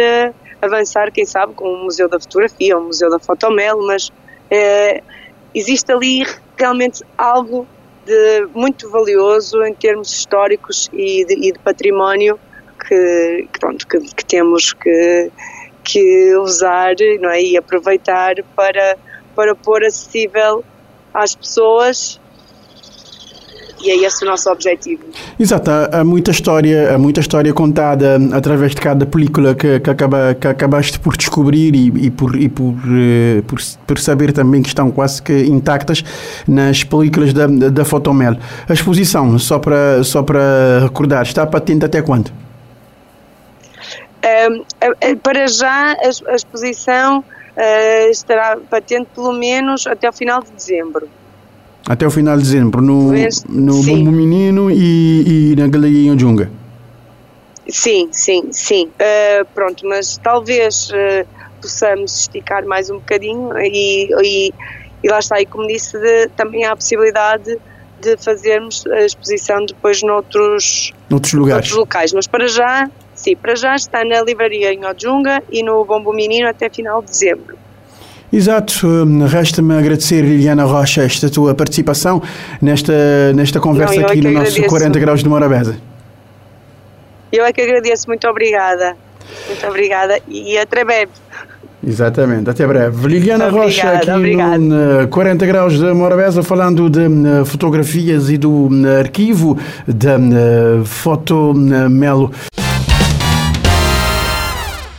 avançar, 0.60 1.10
quem 1.12 1.24
sabe, 1.24 1.54
com 1.54 1.68
o 1.68 1.84
Museu 1.84 2.08
da 2.08 2.18
Fotografia, 2.20 2.76
o 2.76 2.84
Museu 2.84 3.10
da 3.10 3.18
Fotomel, 3.18 3.78
mas 3.86 4.10
existe 5.54 5.92
ali 5.92 6.24
realmente 6.56 7.04
algo 7.16 7.66
de 8.04 8.48
muito 8.54 8.90
valioso 8.90 9.62
em 9.64 9.74
termos 9.74 10.12
históricos 10.12 10.88
e 10.92 11.24
de, 11.26 11.34
e 11.34 11.52
de 11.52 11.58
património 11.58 12.38
que, 12.86 13.48
pronto, 13.60 13.86
que, 13.86 14.00
que 14.00 14.24
temos 14.24 14.72
que, 14.72 15.30
que 15.84 16.34
usar 16.36 16.94
não 17.20 17.30
é? 17.30 17.42
e 17.42 17.56
aproveitar 17.56 18.36
para, 18.56 18.96
para 19.36 19.54
pôr 19.54 19.84
acessível 19.84 20.64
às 21.12 21.34
pessoas 21.34 22.18
e 23.80 23.90
é 23.90 24.06
esse 24.06 24.24
o 24.24 24.28
nosso 24.28 24.50
objetivo. 24.50 25.02
Exato, 25.38 25.70
há, 25.92 26.04
muita 26.04 26.30
história, 26.30 26.94
há 26.94 26.98
muita 26.98 27.20
história 27.20 27.52
contada 27.52 28.18
através 28.32 28.74
de 28.74 28.80
cada 28.80 29.06
película 29.06 29.54
que, 29.54 29.80
que, 29.80 29.90
acaba, 29.90 30.34
que 30.34 30.48
acabaste 30.48 30.98
por 30.98 31.16
descobrir 31.16 31.74
e, 31.74 32.06
e, 32.06 32.10
por, 32.10 32.36
e 32.36 32.48
por, 32.48 32.74
eh, 32.74 33.42
por, 33.46 33.58
por, 33.86 33.98
saber 33.98 34.32
também 34.32 34.62
que 34.62 34.68
estão 34.68 34.90
quase 34.90 35.22
que 35.22 35.44
intactas 35.44 36.04
nas 36.46 36.84
películas 36.84 37.32
da, 37.32 37.46
da 37.46 37.84
Fotomel. 37.84 38.36
A 38.68 38.72
exposição, 38.72 39.38
só 39.38 39.58
para, 39.58 40.02
só 40.04 40.22
para 40.22 40.80
recordar, 40.82 41.22
está 41.22 41.46
patente 41.46 41.84
até 41.84 42.02
quando? 42.02 42.30
para 45.22 45.46
já 45.46 45.92
a, 45.92 46.34
exposição 46.34 47.20
uh, 47.20 48.10
estará 48.10 48.58
patente 48.70 49.08
pelo 49.14 49.32
menos 49.32 49.86
até 49.86 50.08
o 50.08 50.12
final 50.12 50.42
de 50.42 50.50
dezembro. 50.50 51.08
Até 51.88 52.06
o 52.06 52.10
final 52.10 52.36
de 52.36 52.42
dezembro, 52.42 52.82
no, 52.82 53.12
no 53.48 53.82
Bumbo 53.82 54.12
Menino 54.12 54.70
e, 54.70 55.52
e 55.52 55.56
na 55.56 55.66
Galeria 55.68 56.16
Junga. 56.18 56.50
Sim, 57.66 58.10
sim, 58.12 58.44
sim. 58.52 58.90
Uh, 59.00 59.46
pronto, 59.54 59.86
mas 59.86 60.18
talvez 60.18 60.90
uh, 60.90 61.26
possamos 61.62 62.20
esticar 62.20 62.66
mais 62.66 62.90
um 62.90 62.96
bocadinho 62.96 63.56
e, 63.58 64.10
e, 64.22 64.54
e 65.02 65.08
lá 65.08 65.18
está. 65.18 65.40
E 65.40 65.46
como 65.46 65.66
disse, 65.66 65.98
de, 65.98 66.28
também 66.36 66.66
há 66.66 66.72
a 66.72 66.76
possibilidade 66.76 67.58
de 68.00 68.16
fazermos 68.18 68.86
a 68.86 69.06
exposição 69.06 69.64
depois 69.64 70.02
noutros, 70.02 70.92
noutros 71.08 71.32
lugares. 71.32 71.70
Noutros 71.70 71.78
locais. 71.78 72.12
Mas 72.12 72.26
para 72.26 72.48
já, 72.48 72.90
sim, 73.14 73.34
para 73.34 73.56
já 73.56 73.74
está 73.74 74.04
na 74.04 74.20
livraria 74.20 74.74
em 74.74 74.84
Ojunga 74.84 75.42
e 75.50 75.62
no 75.62 75.84
Bombo 75.86 76.12
Menino 76.12 76.48
até 76.48 76.68
final 76.68 77.00
de 77.00 77.08
dezembro. 77.08 77.58
Exato, 78.32 78.86
hum, 78.86 79.24
resta-me 79.26 79.74
agradecer, 79.74 80.22
Liliana 80.22 80.64
Rocha, 80.64 81.02
esta 81.02 81.30
tua 81.30 81.54
participação 81.54 82.22
nesta, 82.60 83.32
nesta 83.34 83.58
conversa 83.58 84.00
Não, 84.00 84.08
aqui 84.08 84.20
no 84.20 84.30
nosso 84.30 84.62
40 84.64 84.98
Graus 84.98 85.22
de 85.22 85.28
Morabeza. 85.28 85.76
Eu 87.32 87.44
é 87.44 87.52
que 87.52 87.60
agradeço, 87.60 88.06
muito 88.06 88.28
obrigada. 88.28 88.96
Muito 89.46 89.66
obrigada 89.66 90.18
e 90.28 90.58
até 90.58 90.84
breve. 90.84 91.12
Exatamente, 91.86 92.50
até 92.50 92.66
breve. 92.66 93.06
Liliana 93.06 93.48
Rocha, 93.48 93.92
aqui 93.92 94.10
no 94.10 95.08
40 95.08 95.46
Graus 95.46 95.78
de 95.78 95.92
Morabeza, 95.92 96.42
falando 96.42 96.90
de 96.90 97.06
uh, 97.06 97.44
fotografias 97.44 98.28
e 98.30 98.36
do 98.36 98.68
arquivo 98.98 99.56
da 99.86 100.18
Foto 100.84 101.54
Melo. 101.54 102.32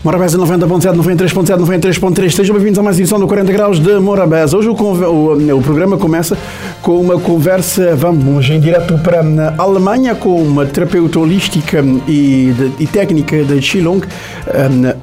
Morabeza 0.01 0.37
90.7, 0.37 0.95
93.7, 0.95 1.57
93.3. 1.57 2.31
Sejam 2.31 2.55
bem-vindos 2.55 2.79
a 2.79 2.83
mais 2.83 2.97
edição 2.97 3.19
do 3.19 3.27
40 3.27 3.51
Graus 3.51 3.79
de 3.81 3.99
Morabeza. 3.99 4.57
Hoje 4.57 4.69
o, 4.69 4.73
o, 4.73 5.57
o, 5.57 5.61
programa 5.61 5.97
começa 5.97 6.37
com 6.81 6.99
uma 6.99 7.19
conversa, 7.19 7.95
vamos 7.95 8.49
em 8.49 8.59
direto 8.59 8.97
para 8.99 9.19
a 9.19 9.61
Alemanha, 9.61 10.15
com 10.15 10.41
uma 10.41 10.65
terapeuta 10.65 11.19
holística 11.19 11.83
e, 12.07 12.53
de, 12.53 12.83
e 12.83 12.87
técnica 12.87 13.43
de 13.43 13.59
Qigong, 13.59 14.05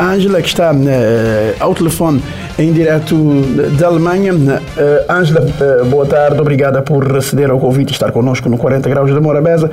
Ângela, 0.00 0.40
que 0.40 0.48
está 0.48 0.72
ao 1.60 1.74
telefone 1.74 2.22
em 2.58 2.72
direto 2.72 3.16
da 3.78 3.88
Alemanha. 3.88 4.32
Ângela, 5.08 5.46
boa 5.88 6.06
tarde, 6.06 6.40
obrigada 6.40 6.82
por 6.82 7.16
aceder 7.16 7.50
ao 7.50 7.58
convite 7.58 7.90
e 7.90 7.92
estar 7.92 8.10
connosco 8.10 8.48
no 8.48 8.58
40 8.58 8.88
Graus 8.88 9.12
de 9.12 9.20
Morabeza. 9.20 9.70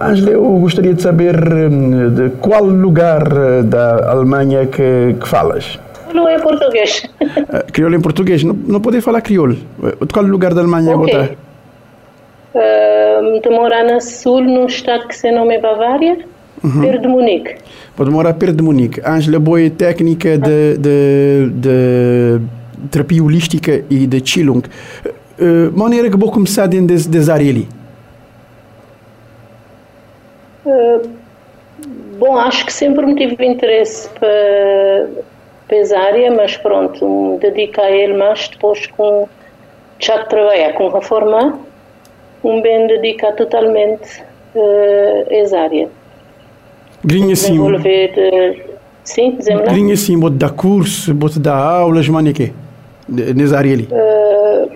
Ângela, 0.00 0.30
eu 0.30 0.42
gostaria 0.58 0.94
de 0.94 1.02
saber 1.02 1.36
de 1.36 2.30
qual 2.40 2.64
lugar 2.64 3.24
da 3.64 4.10
Alemanha 4.10 4.66
que, 4.66 5.16
que 5.20 5.28
falas? 5.28 5.78
Crioulo 6.08 6.30
em 6.30 6.40
português. 6.40 7.08
Crioulo 7.72 7.96
em 7.96 8.00
português. 8.00 8.44
Não, 8.44 8.54
não 8.54 8.80
pode 8.80 9.00
falar 9.00 9.20
crioulo. 9.22 9.54
De 9.54 10.12
qual 10.12 10.24
lugar 10.24 10.52
da 10.52 10.60
Alemanha 10.60 10.96
okay. 10.96 11.14
você 11.14 11.41
uh, 12.54 13.40
de 13.40 13.50
morar 13.50 13.84
no 13.84 14.00
sul, 14.00 14.42
num 14.42 14.66
estado 14.66 15.06
que 15.08 15.16
se 15.16 15.30
nome 15.30 15.58
Bavária, 15.58 16.18
uhum. 16.62 16.80
perto 16.80 17.02
de 17.02 17.08
Munique. 17.08 17.56
Pode 17.96 18.10
morar 18.10 18.34
perto 18.34 18.56
de 18.56 18.62
Munique. 18.62 19.00
Ângela 19.04 19.38
Boia, 19.38 19.70
técnica 19.70 20.38
de, 20.38 20.78
de, 20.78 21.50
de 21.54 22.40
terapia 22.90 23.22
holística 23.22 23.84
e 23.90 24.06
de 24.06 24.20
Qigong. 24.20 24.62
Uh, 25.38 25.76
maneira 25.76 26.10
que 26.10 26.16
vou 26.16 26.30
começar 26.30 26.66
dentro 26.66 26.94
área 27.32 27.50
ali? 27.50 27.68
Uh, 30.64 31.22
Bom, 32.22 32.36
acho 32.38 32.64
que 32.64 32.72
sempre 32.72 33.04
me 33.04 33.16
tive 33.16 33.44
interesse 33.44 34.08
para, 34.10 35.08
para 35.66 36.00
área, 36.06 36.30
mas 36.30 36.56
pronto, 36.56 37.04
me 37.04 37.38
dedico 37.38 37.80
a 37.80 37.90
ele 37.90 38.16
mais 38.16 38.46
depois 38.46 38.86
com 38.86 39.28
já 39.98 40.18
de 40.18 40.28
trabalhar 40.28 40.72
com 40.74 40.86
reforma, 40.86 41.58
um 42.44 42.60
bem 42.60 42.86
dedicar 42.86 43.32
totalmente 43.32 44.22
uh, 44.54 45.26
essa 45.30 45.58
área. 45.58 45.88
Grinha 47.04 47.34
sim. 47.34 47.52
Desenvolver, 47.52 48.12
uh, 48.16 48.72
sim, 49.04 49.36
dizemos 49.36 49.68
Grinha 49.68 49.96
sim, 49.96 50.18
vou 50.18 50.30
dar 50.30 50.50
curso, 50.50 51.14
vou 51.14 51.30
dar 51.30 51.56
aulas, 51.56 52.08
mas 52.08 52.24
nem 52.24 52.32
que? 52.32 52.52
Nessa 53.08 53.58
área 53.58 53.72
ali? 53.72 53.88
Uh, 53.90 54.70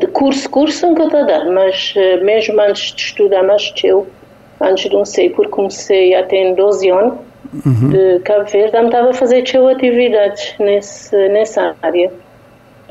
de 0.00 0.06
curso, 0.08 0.48
curso 0.48 0.86
nunca 0.86 1.04
está 1.04 1.20
a 1.20 1.24
dar, 1.24 1.44
mas 1.46 1.94
uh, 1.96 2.24
mesmo 2.24 2.60
antes 2.60 2.94
de 2.94 3.02
estudar 3.02 3.42
mais 3.42 3.72
eu 3.82 4.06
antes 4.60 4.88
de 4.88 4.96
não 4.96 5.04
sei, 5.04 5.30
porque 5.30 5.50
comecei 5.50 6.14
há 6.14 6.22
tem 6.24 6.54
12 6.54 6.90
anos 6.90 7.14
uhum. 7.64 7.90
de 7.90 8.20
Cabo 8.20 8.44
Verde, 8.50 8.76
estava 8.76 9.10
a 9.10 9.14
fazer 9.14 9.44
atividades 9.70 10.54
nesse, 10.58 11.16
nessa 11.28 11.74
área, 11.82 12.10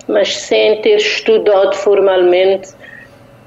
mas 0.08 0.36
sem 0.38 0.82
ter 0.82 0.98
estudado 0.98 1.76
formalmente, 1.76 2.70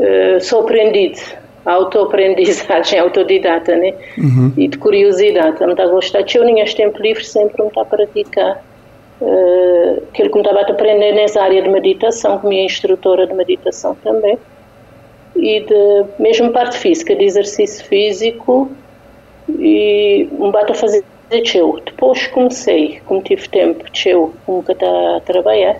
uh, 0.00 0.40
só 0.40 0.60
aprendido, 0.60 1.20
autoaprendizagem, 1.64 2.98
autodidata, 3.00 3.76
né? 3.76 3.94
Uhum. 4.16 4.52
E 4.56 4.68
de 4.68 4.78
curiosidade, 4.78 5.60
eu 5.60 5.70
estava 5.70 5.90
a 5.90 5.92
gostar, 5.92 6.24
eu 6.34 6.44
nem 6.44 6.60
este 6.60 6.76
tempo 6.76 7.00
livre 7.02 7.24
sempre 7.24 7.62
me 7.62 7.68
está 7.68 7.82
a 7.82 7.84
praticar 7.84 8.64
uh, 9.20 10.02
aquilo 10.10 10.30
que 10.30 10.34
me 10.34 10.42
estava 10.42 10.60
a 10.60 10.70
aprender 10.70 11.12
nessa 11.12 11.42
área 11.42 11.62
de 11.62 11.68
meditação, 11.68 12.38
como 12.38 12.50
minha 12.50 12.64
instrutora 12.64 13.26
de 13.26 13.34
meditação 13.34 13.94
também 14.02 14.38
e 15.38 15.60
de 15.60 16.04
mesmo 16.18 16.50
parte 16.52 16.76
física, 16.76 17.14
de 17.14 17.24
exercício 17.24 17.84
físico 17.84 18.70
e 19.48 20.28
um 20.32 20.50
bata 20.50 20.72
a 20.72 20.74
fazer 20.74 21.04
teu. 21.50 21.80
Depois 21.84 22.26
comecei, 22.28 23.00
como 23.06 23.22
tive 23.22 23.48
tempo, 23.48 23.84
teu, 23.92 24.34
nunca 24.46 24.72
está 24.72 25.16
a 25.16 25.20
trabalhar 25.20 25.76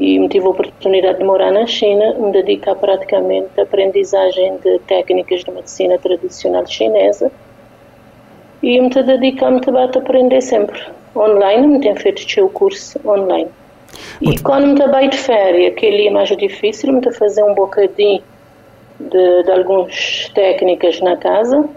e 0.00 0.18
me 0.18 0.28
tive 0.30 0.46
a 0.46 0.50
oportunidade 0.50 1.18
de 1.18 1.24
morar 1.24 1.52
na 1.52 1.66
China, 1.66 2.14
me 2.14 2.32
dedicar 2.32 2.74
praticamente 2.74 3.50
à 3.58 3.64
aprendizagem 3.64 4.56
de 4.64 4.78
técnicas 4.80 5.44
de 5.44 5.50
medicina 5.50 5.98
tradicional 5.98 6.66
chinesa 6.66 7.30
e 8.62 8.80
me 8.80 8.88
dedicar-me 8.88 9.60
a 9.76 9.84
aprender 9.84 10.40
sempre. 10.40 10.80
Online, 11.14 11.66
me 11.66 11.80
tenho 11.80 11.96
feito 11.96 12.22
o 12.42 12.48
curso 12.48 12.98
online. 13.06 13.50
E 14.22 14.38
quando 14.38 14.68
me 14.68 14.74
trabalho 14.76 15.10
de 15.10 15.18
férias, 15.18 15.74
que 15.74 15.86
é 15.86 16.10
mais 16.10 16.34
difícil, 16.34 16.94
me 16.94 17.12
fazer 17.12 17.42
um 17.44 17.54
bocadinho 17.54 18.22
de, 18.98 19.42
de 19.42 19.50
algumas 19.50 20.30
técnicas 20.34 20.98
na 21.02 21.16
casa, 21.18 21.68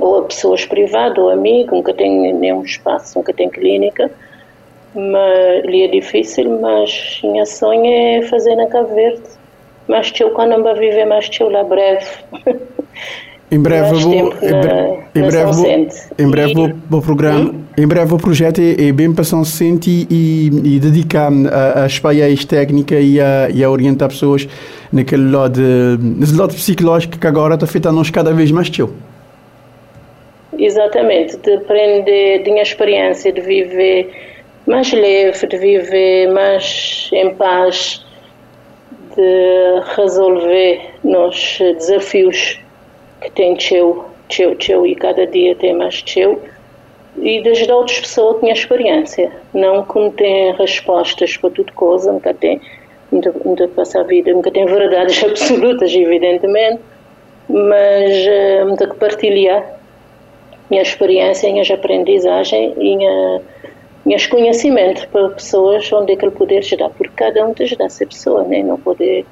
ou 0.00 0.18
a 0.18 0.22
pessoas 0.22 0.64
privadas, 0.64 1.18
ou 1.18 1.30
amigo, 1.30 1.76
nunca 1.76 1.94
tem 1.94 2.32
nenhum 2.32 2.62
espaço, 2.62 3.16
nunca 3.16 3.32
tem 3.32 3.48
clínica, 3.48 4.10
mas 4.94 5.64
lhe 5.64 5.84
é 5.84 5.88
difícil, 5.88 6.58
mas 6.60 7.20
minha 7.22 7.46
sonho 7.46 7.86
é 7.86 8.22
fazer 8.22 8.54
na 8.56 8.66
Cabo 8.66 8.94
Verde. 8.94 9.22
Mas 9.88 10.12
eu 10.20 10.30
quando 10.30 10.62
vai 10.62 10.74
viver 10.74 11.04
mais 11.04 11.28
eu 11.38 11.48
lá 11.48 11.64
breve. 11.64 12.06
Em 13.50 13.60
breve 13.60 13.98
vou, 14.00 14.14
em, 14.14 14.18
em, 14.18 15.20
breve 15.20 15.52
vou, 15.52 15.66
em 16.18 16.30
breve 16.30 16.54
vou, 16.54 16.70
vou 16.88 17.02
programa, 17.02 17.50
hum? 17.50 17.60
em 17.76 17.86
breve 17.86 18.14
o 18.14 18.16
projeto 18.16 18.62
é, 18.62 18.88
é 18.88 18.92
bem 18.92 19.12
para 19.12 19.24
São 19.24 19.42
Vicente 19.42 19.90
e, 19.90 20.06
e, 20.10 20.76
e 20.76 20.80
dedicar-me 20.80 21.48
a, 21.48 21.82
a 21.82 21.86
espalhar 21.86 22.30
técnica 22.46 22.98
e 22.98 23.20
a, 23.20 23.50
e 23.52 23.62
a 23.62 23.70
orientar 23.70 24.08
pessoas 24.08 24.48
naquele 24.90 25.30
lado, 25.30 25.60
nesse 26.00 26.34
lado 26.34 26.54
psicológico 26.54 27.18
que 27.18 27.26
agora 27.26 27.52
está 27.52 27.66
feito 27.66 27.90
a 27.90 27.92
nós 27.92 28.08
cada 28.08 28.32
vez 28.32 28.50
mais 28.50 28.70
teu. 28.70 28.90
Exatamente, 30.58 31.36
de 31.36 31.52
aprender, 31.56 32.44
de 32.44 32.50
minha 32.50 32.62
experiência, 32.62 33.30
de 33.30 33.42
viver 33.42 34.31
mais 34.72 34.90
leve, 34.90 35.46
de 35.46 35.58
viver 35.58 36.28
mais 36.32 37.10
em 37.12 37.34
paz, 37.34 38.02
de 39.14 39.80
resolver 39.94 40.80
nos 41.04 41.58
desafios 41.58 42.58
que 43.20 43.30
tem 43.32 43.54
teu, 43.54 44.06
teu, 44.34 44.56
teu 44.56 44.86
e 44.86 44.94
cada 44.94 45.26
dia 45.26 45.54
tem 45.56 45.74
mais 45.74 46.00
teu 46.00 46.40
e 47.20 47.46
ajudar 47.50 47.76
outras 47.76 48.00
pessoas 48.00 48.36
que 48.36 48.40
têm 48.40 48.52
experiência, 48.52 49.30
não 49.52 49.84
como 49.84 50.10
tem 50.10 50.54
respostas 50.54 51.36
para 51.36 51.50
tudo 51.50 51.70
coisa, 51.74 52.10
nunca 52.10 52.32
tem, 52.32 52.58
nunca, 53.12 53.34
nunca 53.44 53.68
passa 53.68 54.00
a 54.00 54.04
vida, 54.04 54.32
nunca 54.32 54.50
tem 54.50 54.64
verdades 54.64 55.20
absolutas, 55.22 55.94
evidentemente, 55.94 56.80
mas 57.46 58.26
uh, 58.26 58.88
que 58.88 58.96
partilhar 58.96 59.78
minha 60.70 60.80
experiência, 60.80 61.52
minhas 61.52 61.70
aprendizagem 61.70 62.74
e 64.04 64.08
minhas 64.08 64.26
conhecimentos 64.26 65.04
para 65.06 65.28
pessoas 65.30 65.90
onde 65.92 66.12
é 66.12 66.16
que 66.16 66.24
ele 66.24 66.32
poder 66.32 66.58
ajudar, 66.58 66.90
porque 66.90 67.12
cada 67.14 67.46
um 67.46 67.54
te 67.54 67.62
ajudar 67.62 67.86
a 67.86 67.90
ser 67.90 68.06
pessoa, 68.06 68.44
né? 68.44 68.62
não 68.62 68.78
poder 68.78 69.24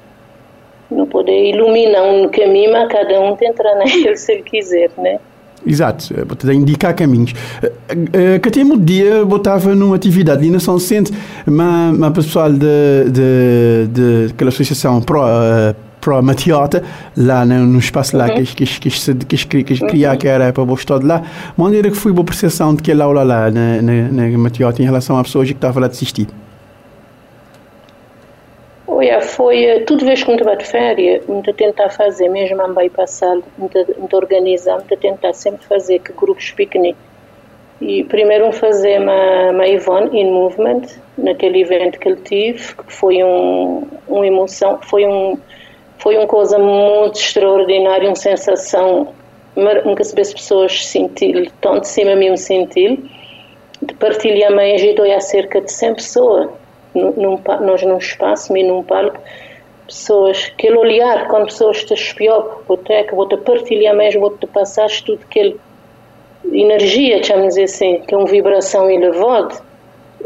não 0.89 1.05
poder 1.05 1.49
iluminar 1.49 2.03
um 2.03 2.27
caminho, 2.27 2.73
mas 2.73 2.91
cada 2.91 3.19
um 3.21 3.35
tem 3.35 3.49
entrar 3.49 3.75
nele 3.79 4.15
se 4.17 4.33
ele 4.33 4.43
quiser, 4.43 4.91
né? 4.97 5.19
Exato, 5.65 6.13
para 6.25 6.53
indicar 6.53 6.93
caminhos. 6.95 7.33
Eh, 7.61 7.71
eh, 8.13 8.39
que 8.39 8.49
até 8.49 8.61
um 8.61 8.77
dia 8.77 9.23
botava 9.23 9.75
numa 9.75 9.95
atividade 9.95 10.49
na 10.49 10.59
São 10.59 10.77
Vicente, 10.77 11.13
mas, 11.45 11.99
o 11.99 12.11
pessoal 12.11 12.51
de, 12.51 12.57
de, 13.11 13.87
de 13.87 14.33
aquela 14.33 14.49
associação 14.49 15.01
pro, 15.01 15.21
uh, 16.01 16.11
pro 16.11 16.21
Matiota, 16.21 16.83
lá 17.15 17.45
no, 17.45 17.65
no 17.65 17.79
espaço 17.79 18.17
lá 18.17 18.27
uhum. 18.27 18.43
que, 18.43 18.65
que, 18.65 18.89
que, 18.89 19.35
que, 19.45 19.63
que, 19.63 19.87
criar, 19.87 20.17
que 20.17 20.27
era 20.27 20.51
para 20.51 20.63
o 20.63 20.75
de 20.99 21.05
lá, 21.05 21.21
maneira 21.55 21.89
que 21.89 21.95
foi 21.95 22.11
boa 22.11 22.25
percepção 22.25 22.75
de 22.75 22.81
que 22.81 22.91
aula 22.91 23.23
lá 23.23 23.51
na, 23.51 23.81
na, 23.81 24.01
na 24.11 24.37
Matiota 24.37 24.81
em 24.81 24.85
relação 24.85 25.17
a 25.17 25.23
pessoas 25.23 25.47
que 25.47 25.53
estavam 25.53 25.81
lá 25.81 25.87
de 25.87 25.93
assistir. 25.93 26.27
Olha, 28.87 29.21
foi 29.21 29.63
eh, 29.63 29.79
tudo 29.79 30.05
vez 30.05 30.21
que 30.21 30.31
estava 30.31 30.55
de 30.55 30.65
férias, 30.65 31.25
me 31.25 31.41
tentar 31.53 31.89
fazer, 31.89 32.27
mesmo 32.27 32.61
a 32.61 32.67
bypassar, 32.67 33.37
me 33.57 33.69
organizar, 34.13 34.77
me 34.77 34.97
tentar 34.97 35.33
sempre 35.33 35.65
fazer 35.65 35.99
que 35.99 36.11
grupos 36.13 36.51
piquenique. 36.51 36.99
E 37.81 38.03
primeiro 38.03 38.51
fazer 38.51 39.01
uma, 39.01 39.51
uma 39.51 39.67
Yvonne 39.67 40.09
in 40.15 40.31
Movement, 40.31 40.83
naquele 41.17 41.61
evento 41.61 41.97
que 41.99 42.09
ele 42.09 42.17
tive, 42.17 42.75
que 42.75 42.93
foi 42.93 43.23
um, 43.23 43.87
uma 44.07 44.27
emoção, 44.27 44.79
foi 44.83 45.03
um 45.07 45.35
foi 46.01 46.17
uma 46.17 46.27
coisa 46.27 46.57
muito 46.57 47.19
extraordinária, 47.19 48.09
uma 48.09 48.15
sensação 48.15 49.13
nunca 49.85 50.03
se 50.03 50.15
vê 50.15 50.21
as 50.21 50.33
pessoas 50.33 50.85
sentir, 50.85 51.51
tão 51.61 51.79
de 51.79 51.87
cima 51.87 52.15
mesmo 52.15 52.37
sentir, 52.37 52.99
de 53.81 53.93
partilhar 53.95 54.51
a 54.51 54.77
gente 54.77 54.99
há 55.01 55.19
cerca 55.19 55.61
de 55.61 55.71
100 55.71 55.95
pessoas, 55.95 56.49
num, 56.95 57.39
nós 57.61 57.83
num 57.83 57.97
espaço, 57.97 58.55
e 58.57 58.63
num 58.63 58.83
palco, 58.83 59.19
pessoas, 59.85 60.51
aquele 60.53 60.77
olhar, 60.77 61.27
quando 61.27 61.45
pessoas 61.45 61.83
te 61.83 61.93
espiam, 61.93 62.49
até 62.69 63.03
que 63.03 63.13
vou 63.13 63.27
te 63.27 63.37
partilhar 63.37 63.95
mais, 63.95 64.15
vou 64.15 64.35
te 64.37 64.47
passar 64.47 64.89
tudo 65.05 65.19
aquele 65.23 65.59
energia, 66.51 67.23
chamamos 67.23 67.57
assim, 67.57 68.01
que 68.07 68.13
é 68.13 68.17
uma 68.17 68.25
vibração 68.25 68.89
elevada, 68.89 69.55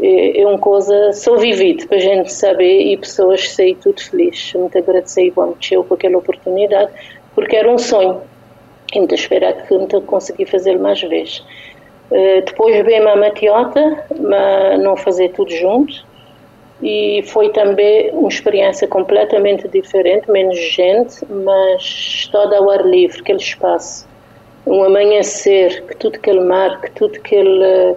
é, 0.00 0.40
é 0.40 0.46
uma 0.46 0.58
coisa 0.58 1.12
só 1.12 1.36
vivida 1.36 1.86
para 1.86 1.96
a 1.96 2.00
gente 2.00 2.32
saber 2.32 2.80
e 2.92 2.96
pessoas 2.96 3.50
sair 3.50 3.76
tudo 3.76 4.00
felizes. 4.00 4.54
Muito 4.54 4.76
agradecer 4.76 5.26
Ivone 5.26 5.54
Tcheu 5.60 5.84
por 5.84 5.94
aquela 5.94 6.18
oportunidade, 6.18 6.90
porque 7.34 7.56
era 7.56 7.70
um 7.70 7.78
sonho. 7.78 8.20
E 8.92 8.98
muito 8.98 9.14
esperar 9.14 9.52
que 9.54 9.74
muito 9.74 10.00
consegui 10.02 10.46
fazer 10.46 10.78
mais 10.78 11.00
vezes. 11.00 11.38
Uh, 12.10 12.40
depois 12.44 12.84
veio 12.84 13.08
a 13.08 13.16
Matiota, 13.16 14.04
mas 14.20 14.80
não 14.80 14.96
fazer 14.96 15.30
tudo 15.30 15.50
junto. 15.50 16.04
E 16.82 17.22
foi 17.26 17.48
também 17.50 18.10
uma 18.12 18.28
experiência 18.28 18.86
completamente 18.86 19.66
diferente, 19.66 20.30
menos 20.30 20.58
gente, 20.58 21.24
mas 21.28 22.28
todo 22.30 22.54
ao 22.54 22.70
ar 22.70 22.86
livre, 22.86 23.20
aquele 23.20 23.38
espaço. 23.38 24.06
Um 24.66 24.84
amanhecer, 24.84 25.84
que 25.86 25.96
tudo 25.96 26.16
aquele 26.16 26.40
mar, 26.40 26.80
que 26.80 26.90
tudo 26.90 27.16
aquele 27.16 27.96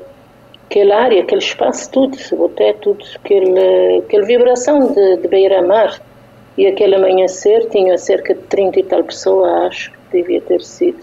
aquela 0.70 0.98
área, 0.98 1.22
aquele 1.22 1.42
espaço, 1.42 1.92
tudo, 1.92 2.18
até 2.46 2.74
tudo, 2.74 3.04
aquele, 3.16 3.98
aquela 4.06 4.26
vibração 4.26 4.94
de, 4.94 5.18
de 5.18 5.28
beira-mar. 5.28 6.00
E 6.58 6.68
aquele 6.68 6.96
amanhecer 6.96 7.68
tinha 7.70 7.98
cerca 7.98 8.36
de 8.36 8.42
30 8.42 8.80
e 8.80 8.84
tal 8.84 9.04
pessoas, 9.04 9.50
acho 9.68 9.92
que 9.92 10.18
devia 10.18 10.42
ter 10.42 10.62
sido. 10.62 11.00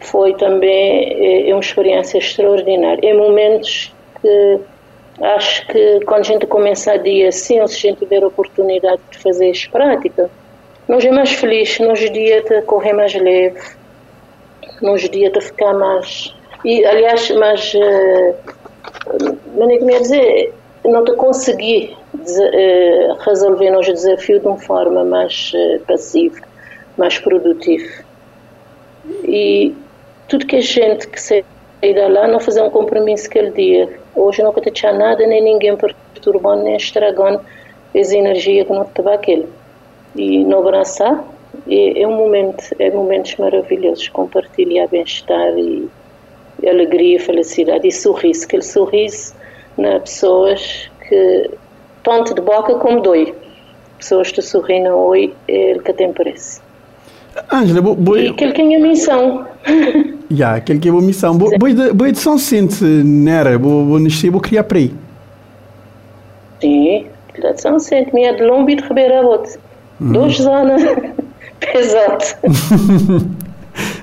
Foi 0.00 0.34
também 0.34 1.12
é, 1.12 1.50
é 1.50 1.54
uma 1.54 1.60
experiência 1.60 2.18
extraordinária. 2.18 3.06
Em 3.06 3.16
momentos 3.16 3.92
que 4.22 4.60
acho 5.20 5.66
que 5.66 6.00
quando 6.06 6.20
a 6.20 6.24
gente 6.24 6.46
começa 6.46 6.92
a 6.92 6.96
dia 6.96 7.28
assim, 7.28 7.66
se 7.66 7.88
a 7.88 7.90
gente 7.90 7.98
tiver 7.98 8.22
a 8.22 8.28
oportunidade 8.28 9.00
de 9.10 9.18
fazer 9.18 9.50
as 9.50 9.66
práticas, 9.66 10.30
nós 10.88 11.04
é 11.04 11.10
mais 11.10 11.32
feliz, 11.32 11.78
nos 11.80 11.98
dias 11.98 12.44
de 12.44 12.62
correr 12.62 12.92
mais 12.92 13.12
leve, 13.14 13.60
nos 14.80 15.08
dias 15.10 15.32
de 15.32 15.40
ficar 15.40 15.74
mais 15.74 16.35
e, 16.66 16.84
aliás, 16.84 17.30
mas, 17.30 17.72
mas 19.56 19.68
nem 19.68 19.78
quer 19.86 20.00
dizer, 20.00 20.54
não 20.84 21.04
te 21.04 21.12
consegui 21.12 21.96
resolver 23.24 23.76
os 23.76 23.86
desafios 23.86 24.40
de 24.40 24.48
uma 24.48 24.58
forma 24.58 25.04
mais 25.04 25.52
uh, 25.54 25.80
passiva, 25.86 26.40
mais 26.96 27.18
produtiva. 27.20 28.04
E 29.24 29.72
tudo 30.28 30.46
que 30.46 30.56
a 30.56 30.60
gente 30.60 31.06
que 31.06 31.20
sai 31.20 31.44
da 31.94 32.08
lá 32.08 32.26
não 32.26 32.40
fazer 32.40 32.62
um 32.62 32.70
compromisso 32.70 33.28
aquele 33.28 33.50
dia. 33.50 33.88
Hoje 34.14 34.42
não 34.42 34.52
pode 34.52 34.72
deixar 34.72 34.92
nada, 34.92 35.24
nem 35.24 35.40
ninguém 35.40 35.76
perturbando, 35.76 36.64
nem 36.64 36.76
estragando 36.76 37.40
essa 37.94 38.16
energia 38.16 38.64
que 38.64 38.72
não 38.72 38.82
estava 38.82 39.14
aquele. 39.14 39.48
E 40.16 40.42
não 40.44 40.60
abraçar, 40.60 41.24
é, 41.68 42.02
é 42.02 42.08
um 42.08 42.16
momento, 42.16 42.64
é 42.80 42.90
momentos 42.90 43.36
maravilhosos, 43.36 44.08
compartilhar 44.08 44.88
bem-estar 44.88 45.56
e 45.56 45.88
alegria, 46.68 47.20
felicidade 47.20 47.86
e 47.86 47.92
sorriso. 47.92 48.44
Aquele 48.44 48.62
sorriso 48.62 49.34
nas 49.76 50.02
pessoas 50.02 50.90
que, 51.08 51.50
tanto 52.02 52.34
de 52.34 52.40
boca 52.40 52.74
como 52.76 53.00
dói. 53.00 53.34
Pessoas 53.98 54.30
que 54.30 54.42
sorriem 54.42 54.88
oi, 54.88 55.34
é 55.48 55.70
ele 55.70 55.80
que 55.80 55.92
tem 55.92 56.12
preço. 56.12 56.60
Ângela, 57.52 57.82
bo, 57.82 57.94
bo, 57.94 58.16
e 58.16 58.28
aquele 58.28 58.52
que 58.52 58.62
é 58.62 58.76
a 58.76 58.80
missão. 58.80 59.46
Já, 60.30 60.56
aquele 60.56 60.78
que 60.78 60.88
é 60.88 60.92
a 60.92 60.94
missão. 60.94 61.36
Boi 61.36 61.56
bo, 61.58 62.14
São 62.14 62.38
Sente, 62.38 62.84
nera, 62.84 63.58
bo 63.58 63.98
nascer, 63.98 64.30
bo 64.30 64.40
criar 64.40 64.64
para 64.64 64.78
aí. 64.78 64.92
Sim, 66.60 67.06
de 67.34 67.60
São 67.60 67.78
Sente, 67.78 68.14
minha 68.14 68.34
de 68.34 68.42
Lombo 68.42 68.70
e 68.70 68.76
de 68.76 68.82
Ribeira 68.82 69.22
Bote. 69.22 69.58
Hum. 70.00 70.12
Duas 70.12 70.36
zonas 70.36 70.82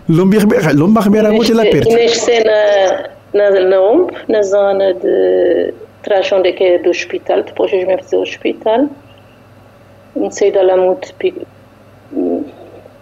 pesadas. 0.07 0.75
Lombarbeira 0.75 1.31
muito 1.31 1.53
lá 1.53 1.63
perto. 1.63 1.89
Nasci 1.89 2.43
na, 2.43 3.09
na, 3.33 3.59
na 3.61 3.81
OMB, 3.81 4.11
na 4.27 4.41
zona 4.41 4.93
de 4.93 5.73
trás 6.03 6.31
onde 6.31 6.49
é 6.49 6.51
que 6.51 6.63
é 6.63 6.79
do 6.79 6.89
hospital, 6.89 7.43
depois 7.43 7.71
eu 7.71 7.87
me 7.87 7.97
fazer 7.97 8.17
o 8.17 8.21
hospital. 8.21 8.87
Não 10.15 10.29
sei 10.29 10.51
da 10.51 10.61
lá 10.61 10.77
muito 10.77 11.13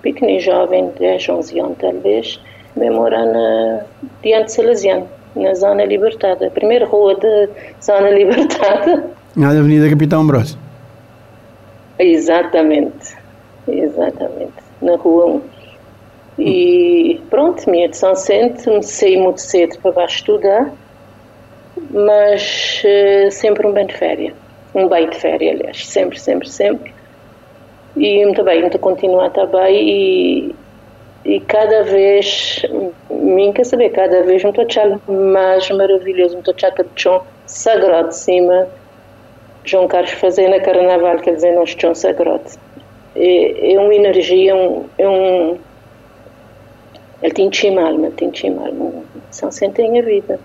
pequeno 0.02 0.40
jovem, 0.40 0.92
10, 1.00 1.30
11 1.30 1.60
anos 1.60 1.78
talvez, 1.80 2.40
me 2.76 2.90
morar 2.90 3.26
na, 3.26 3.82
diante 4.24 4.46
de 4.46 4.52
Salesiano, 4.54 5.08
na 5.36 5.54
zona 5.54 5.86
libertada, 5.86 6.48
a 6.48 6.52
primeira 6.52 6.86
rua 6.86 7.16
de 7.16 7.50
zona 7.84 8.10
libertada. 8.12 9.10
Na 9.36 9.50
Avenida 9.50 9.90
Capitão 9.90 10.22
Ambrosio. 10.22 10.58
Exatamente, 12.00 13.16
exatamente, 13.68 14.54
na 14.82 14.96
rua 14.96 15.26
1. 15.26 15.42
E 16.40 17.20
pronto, 17.30 17.70
minha 17.70 17.90
de 17.90 17.98
São 17.98 18.16
Centro, 18.16 18.82
saí 18.82 19.18
muito 19.18 19.42
cedo 19.42 19.78
para 19.80 20.06
estudar, 20.06 20.72
mas 21.92 22.84
uh, 22.86 23.32
sempre 23.32 23.68
um 23.68 23.74
bem 23.74 23.86
de 23.86 23.94
férias. 23.94 24.34
Um 24.74 24.88
bem 24.88 25.10
de 25.10 25.18
férias, 25.18 25.60
aliás, 25.60 25.86
sempre, 25.86 26.20
sempre, 26.20 26.50
sempre. 26.50 26.94
E 27.96 28.24
muito 28.24 28.44
bem, 28.44 28.62
muito 28.62 28.80
continuar 28.80 29.32
também 29.32 29.90
e, 29.90 30.56
e 31.26 31.40
cada 31.42 31.84
vez, 31.84 32.66
mim 33.10 33.52
quer 33.52 33.66
saber, 33.66 33.90
cada 33.90 34.24
vez 34.24 34.44
muito 34.44 34.62
achar 34.62 34.98
mais 35.08 35.70
maravilhoso, 35.70 36.36
muito 36.36 36.52
achar 36.52 36.72
que 36.72 36.86
chão 36.96 37.22
sagrado 37.46 38.10
de 38.10 38.16
cima, 38.16 38.68
João 39.66 39.88
Carlos 39.88 40.12
fazer 40.12 40.48
na 40.48 40.62
carnaval, 40.62 41.18
quer 41.18 41.36
dizer, 41.36 41.52
nós 41.54 41.76
chão 41.78 41.94
sagrado. 41.94 42.44
É, 43.14 43.74
é 43.74 43.80
uma 43.80 43.94
energia, 43.94 44.52
é 44.52 44.56
um, 44.56 44.86
é 44.98 45.10
um 45.10 45.60
ele 47.22 47.34
tinha 47.34 47.52
chimalma, 47.52 48.12
tinha 48.18 48.34
chimalma. 48.34 48.92
São 49.30 49.52
sempre 49.52 49.84
em 49.84 50.00
a 50.00 50.02
vida. 50.02 50.40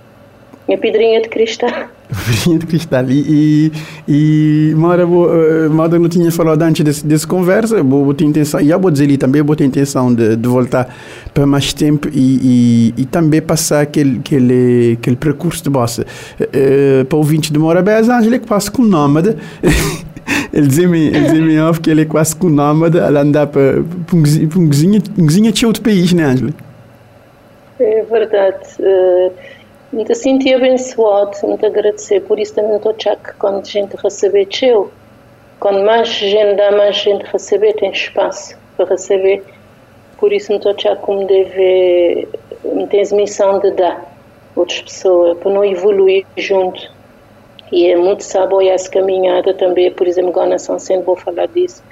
Minha 0.69 0.79
pedrinha 0.79 1.23
de 1.23 1.29
cristal. 1.29 1.71
Pedrinha 2.27 2.59
de 2.59 2.67
cristal. 2.67 3.05
E, 3.09 3.71
e, 4.09 4.71
e 4.73 4.75
Mara, 4.75 5.07
uh, 5.07 5.71
Mara 5.71 5.97
não 5.97 6.09
tinha 6.09 6.31
falado 6.33 6.61
antes 6.63 6.85
desse, 6.85 7.07
dessa 7.07 7.27
conversa, 7.27 7.83
vou 7.85 8.13
ter 8.13 8.25
intenção, 8.25 8.61
e 8.61 8.71
eu 8.71 8.81
vou 8.81 8.91
dizer 8.91 9.05
ali 9.05 9.17
também, 9.17 9.43
vou 9.43 9.55
ter 9.55 9.65
intenção 9.65 10.13
de, 10.13 10.35
de 10.35 10.49
voltar 10.49 10.93
para 11.33 11.47
mais 11.47 11.73
tempo 11.73 12.09
e, 12.13 12.93
e, 12.97 13.03
e 13.03 13.07
também 13.07 13.41
passar 13.41 13.83
aquele, 13.83 14.19
aquele, 14.19 14.97
aquele 14.99 15.17
percurso 15.17 15.63
de 15.63 15.71
bossa. 15.71 16.05
Uh, 16.41 17.05
para 17.05 17.17
o 17.17 17.19
ouvinte 17.19 17.53
de 17.53 17.59
Mora 17.61 17.81
Bez, 17.81 18.09
Ângela 18.09 18.37
que 18.39 18.47
passa 18.47 18.69
com 18.69 18.83
nômade. 18.83 19.37
ele 20.53 20.67
dizia-me 20.67 21.11
dizia 21.11 21.73
que 21.81 21.91
ele 21.91 22.03
é 22.03 22.05
quase 22.05 22.35
com 22.35 22.49
nômade, 22.49 22.99
ela 22.99 23.21
anda 23.21 23.47
para, 23.47 23.85
para 24.05 24.17
um 24.17 24.23
vizinho, 24.69 25.01
um 25.17 25.27
vizinho 25.27 25.53
de 25.53 25.65
outro 25.65 25.81
país, 25.81 26.13
né, 26.13 26.25
Ângela? 26.25 26.66
É 27.79 28.03
verdade. 28.03 28.67
Uh, 28.81 29.33
me 29.93 30.15
senti 30.15 30.53
abençoado, 30.55 31.37
muito 31.43 31.67
agradecer. 31.67 32.21
Por 32.23 32.39
isso 32.39 32.55
também 32.55 32.77
estou 32.77 32.93
a 32.93 33.17
que 33.17 33.33
quando 33.39 33.61
a 33.61 33.65
gente 33.65 33.97
receber 33.97 34.47
teu, 34.47 34.91
quando 35.61 35.85
mais 35.85 36.09
gente 36.09 36.57
dá, 36.57 36.73
mais 36.73 36.97
gente 36.97 37.25
receber, 37.27 37.75
tem 37.75 37.91
espaço 37.91 38.57
para 38.77 38.87
receber. 38.87 39.43
Por 40.19 40.33
isso 40.33 40.51
me 40.53 40.59
estou 40.59 40.73
a 40.93 40.97
como 40.97 41.27
deve, 41.27 42.29
me 42.65 42.87
tens 42.87 43.13
missão 43.13 43.59
de 43.59 43.71
dar 43.73 44.17
outras 44.55 44.81
pessoas, 44.81 45.37
para 45.39 45.51
não 45.51 45.65
evoluir 45.65 46.27
junto. 46.37 46.91
E 47.71 47.91
é 47.91 47.97
muito 47.97 48.23
sábio 48.23 48.61
essa 48.63 48.91
caminhada 48.91 49.53
também, 49.53 49.91
por 49.91 50.07
exemplo, 50.07 50.31
agora 50.31 50.51
na 50.51 50.59
São 50.59 50.79
Centro 50.79 51.05
vou 51.05 51.17
falar 51.17 51.47
disso 51.49 51.83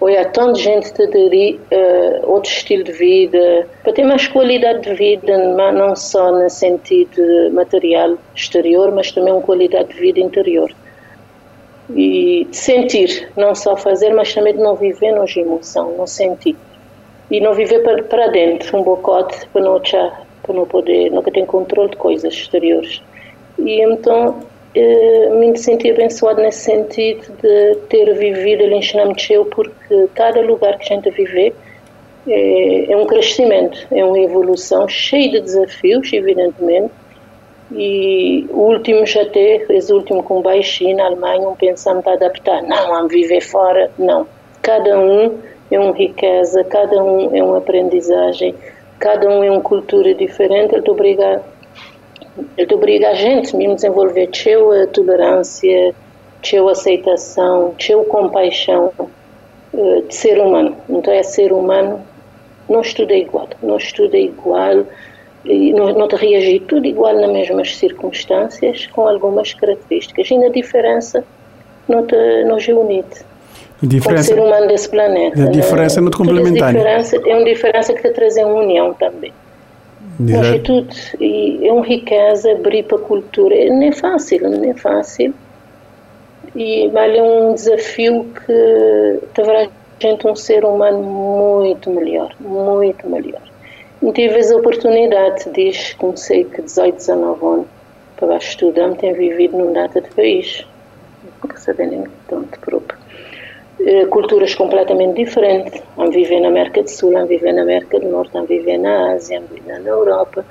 ou 0.00 0.08
há 0.08 0.24
tanta 0.24 0.58
gente 0.58 0.92
que 0.94 1.02
aderir 1.02 1.60
uh, 1.70 2.30
outro 2.30 2.50
estilo 2.50 2.82
de 2.82 2.92
vida, 2.92 3.68
para 3.82 3.92
ter 3.92 4.02
mais 4.02 4.26
qualidade 4.26 4.80
de 4.80 4.94
vida, 4.94 5.36
não 5.36 5.94
só 5.94 6.32
no 6.32 6.48
sentido 6.48 7.52
material 7.52 8.16
exterior, 8.34 8.90
mas 8.92 9.12
também 9.12 9.32
uma 9.32 9.42
qualidade 9.42 9.92
de 9.92 10.00
vida 10.00 10.18
interior. 10.18 10.72
E 11.94 12.48
sentir, 12.50 13.30
não 13.36 13.54
só 13.54 13.76
fazer, 13.76 14.14
mas 14.14 14.32
também 14.32 14.54
de 14.54 14.60
não 14.60 14.74
viver 14.74 15.12
nos 15.12 15.36
emoção, 15.36 15.94
não 15.98 16.06
sentir. 16.06 16.56
E 17.30 17.38
não 17.38 17.52
viver 17.52 17.80
para, 17.80 18.02
para 18.02 18.28
dentro, 18.28 18.78
um 18.78 18.82
bocote, 18.82 19.46
para 19.52 19.60
não, 19.60 19.78
para 19.80 20.54
não 20.54 20.66
poder, 20.66 21.10
nunca 21.10 21.30
ter 21.30 21.44
controle 21.44 21.90
de 21.90 21.96
coisas 21.96 22.32
exteriores. 22.32 23.02
E 23.58 23.82
então, 23.82 24.40
me 24.74 25.56
senti 25.56 25.90
abençoado 25.90 26.40
nesse 26.40 26.64
sentido 26.64 27.26
de 27.42 27.76
ter 27.88 28.12
vivido 28.14 28.64
ali 28.64 28.74
em 28.74 28.82
Xinamcheu, 28.82 29.44
porque 29.46 30.08
cada 30.14 30.40
lugar 30.40 30.78
que 30.78 30.92
a 30.92 30.96
gente 30.96 31.10
vive 31.10 31.52
é, 32.28 32.92
é 32.92 32.96
um 32.96 33.06
crescimento, 33.06 33.86
é 33.90 34.04
uma 34.04 34.18
evolução 34.18 34.86
cheia 34.88 35.30
de 35.30 35.40
desafios, 35.40 36.12
evidentemente, 36.12 36.92
e 37.72 38.46
o 38.50 38.72
último 38.72 39.06
já 39.06 39.24
teve, 39.26 39.76
esse 39.76 39.92
último 39.92 40.22
com 40.22 40.42
Baixi 40.42 40.92
na 40.92 41.06
Alemanha, 41.06 41.48
um 41.48 41.54
pensando 41.54 42.06
a 42.08 42.12
adaptar, 42.12 42.62
não, 42.62 42.88
vamos 42.88 43.12
viver 43.12 43.40
fora, 43.40 43.90
não. 43.98 44.26
Cada 44.60 44.98
um 44.98 45.38
é 45.70 45.78
uma 45.78 45.92
riqueza, 45.92 46.64
cada 46.64 47.02
um 47.02 47.34
é 47.34 47.42
uma 47.42 47.58
aprendizagem, 47.58 48.54
cada 48.98 49.28
um 49.28 49.42
é 49.44 49.50
uma 49.50 49.60
cultura 49.60 50.12
diferente, 50.14 50.74
ele 50.74 50.82
te 50.82 50.90
obriga, 50.90 51.42
ele 52.56 52.66
te 52.66 52.74
obriga 52.74 53.10
a 53.10 53.14
gente 53.14 53.54
mesmo 53.56 53.72
a 53.72 53.76
desenvolver 53.76 54.28
a 54.82 54.86
tolerância, 54.88 55.94
a 55.94 56.70
aceitação, 56.70 57.74
a 57.78 58.04
compaixão 58.04 58.92
uh, 59.72 60.02
de 60.06 60.14
ser 60.14 60.40
humano. 60.40 60.76
Então 60.88 61.12
é 61.12 61.22
ser 61.22 61.52
humano, 61.52 62.00
não 62.68 62.80
estuda 62.80 63.14
igual, 63.14 63.48
não 63.62 63.76
estuda 63.76 64.16
igual, 64.16 64.84
e 65.44 65.72
não, 65.72 65.92
não 65.92 66.08
te 66.08 66.16
reagir 66.16 66.60
tudo 66.60 66.86
igual 66.86 67.14
nas 67.14 67.30
mesmas 67.30 67.76
circunstâncias, 67.76 68.86
com 68.88 69.08
algumas 69.08 69.54
características. 69.54 70.30
E 70.30 70.38
na 70.38 70.48
diferença 70.48 71.24
não 71.88 72.06
te 72.06 72.44
não 72.44 72.58
te 72.58 72.72
unite. 72.72 73.24
Diferença, 73.82 74.34
ser 74.34 74.38
humano 74.38 74.66
desse 74.66 74.88
planeta. 74.90 75.42
A 75.42 75.46
diferença 75.46 76.00
não 76.02 76.10
te 76.10 76.18
complementar. 76.18 76.74
É 76.76 77.34
uma 77.34 77.44
diferença 77.44 77.94
que 77.94 78.02
te 78.02 78.10
traz 78.10 78.36
uma 78.36 78.54
união 78.54 78.92
também. 78.92 79.32
E 81.20 81.66
é 81.66 81.72
uma 81.72 81.84
riqueza 81.84 82.52
abrir 82.52 82.84
para 82.84 82.98
a 82.98 83.00
cultura. 83.00 83.54
Não 83.66 83.82
é 83.82 83.92
fácil, 83.92 84.50
não 84.50 84.70
é 84.70 84.74
fácil. 84.74 85.34
E 86.54 86.88
vale 86.88 87.18
é 87.18 87.22
um 87.22 87.54
desafio 87.54 88.26
que 88.34 89.20
terá 89.34 89.68
gente 90.00 90.26
um 90.26 90.34
ser 90.34 90.64
humano 90.64 91.02
muito 91.02 91.90
melhor, 91.90 92.34
muito 92.40 93.08
melhor. 93.08 93.42
E 94.02 94.12
tive 94.12 94.40
a 94.40 94.56
oportunidade, 94.56 95.50
diz, 95.52 95.92
comecei 95.94 96.44
que 96.44 96.62
18, 96.62 96.96
19 96.96 97.46
anos, 97.46 97.66
para 98.16 98.36
estudar, 98.36 98.94
tenho 98.96 99.14
vivido 99.14 99.58
num 99.58 99.72
data 99.72 100.00
de 100.00 100.08
país, 100.10 100.66
não 101.42 101.56
sabendo 101.56 102.10
tanto 102.26 102.58
próprio. 102.60 102.99
Eh, 103.86 104.06
culturas 104.06 104.54
completamente 104.54 105.24
diferentes. 105.24 105.82
Han 105.96 106.10
viver 106.10 106.40
na 106.40 106.48
América 106.48 106.82
do 106.82 106.90
Sul, 106.90 107.16
han 107.16 107.26
viver 107.26 107.54
na 107.54 107.62
América 107.62 107.98
do 107.98 108.08
Norte, 108.08 108.36
han 108.36 108.44
viver 108.44 108.78
na 108.78 109.14
Ásia, 109.14 109.38
han 109.38 109.46
viver 109.50 109.80
na 109.80 109.88
Europa. 109.88 110.44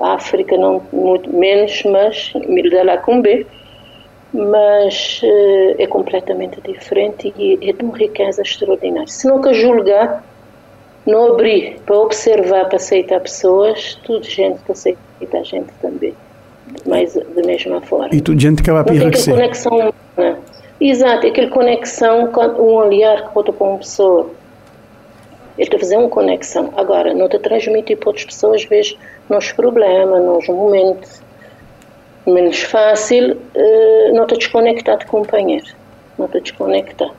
A 0.00 0.14
África 0.14 0.56
não 0.56 0.82
muito 0.92 1.30
menos, 1.32 1.82
mas 1.84 2.32
de 2.34 2.82
lá 2.82 2.98
com 2.98 3.20
B. 3.20 3.46
Mas 4.32 5.20
uh, 5.22 5.74
é 5.78 5.86
completamente 5.86 6.60
diferente 6.62 7.32
e 7.36 7.58
é 7.68 7.72
de 7.72 7.84
uma 7.84 7.96
riqueza 7.96 8.42
extraordinária. 8.42 9.06
Se 9.06 9.28
nunca 9.28 9.52
julgar, 9.52 10.24
não 11.06 11.34
abrir 11.34 11.78
para 11.84 11.98
observar, 11.98 12.64
para 12.64 12.76
aceitar 12.76 13.20
pessoas, 13.20 13.94
tudo 14.02 14.24
gente 14.24 14.60
que 14.64 14.72
aceita 14.72 14.98
a 15.34 15.42
gente 15.42 15.70
também, 15.82 16.14
mas 16.86 17.14
da 17.14 17.42
mesma 17.44 17.82
forma. 17.82 18.08
E 18.12 18.22
tudo 18.22 18.40
gente 18.40 18.62
que 18.62 18.72
vai 18.72 18.82
para 18.82 18.94
enriquecer. 18.94 19.34
conexão 19.34 19.72
humana. 20.16 20.38
Exato, 20.84 21.28
aquela 21.28 21.48
conexão, 21.48 22.28
um 22.58 22.74
olhar 22.74 23.28
que 23.28 23.34
bota 23.34 23.52
para 23.52 23.68
uma 23.68 23.78
pessoa. 23.78 24.30
Ele 25.56 25.62
está 25.68 25.78
fazer 25.78 25.96
uma 25.96 26.08
conexão. 26.08 26.72
Agora, 26.76 27.14
não 27.14 27.28
te 27.28 27.38
transmite 27.38 27.94
para 27.94 28.08
outras 28.08 28.24
pessoas, 28.24 28.64
vês, 28.64 28.98
nos 29.30 29.52
problemas, 29.52 30.24
nos 30.24 30.48
momentos 30.48 31.22
menos 32.26 32.62
fácil, 32.62 33.36
uh, 33.36 34.12
não 34.12 34.26
te 34.26 34.36
desconectar 34.36 34.98
de 34.98 35.06
companheiro. 35.06 35.68
Não 36.18 36.26
te 36.26 36.40
desconectar. 36.40 37.10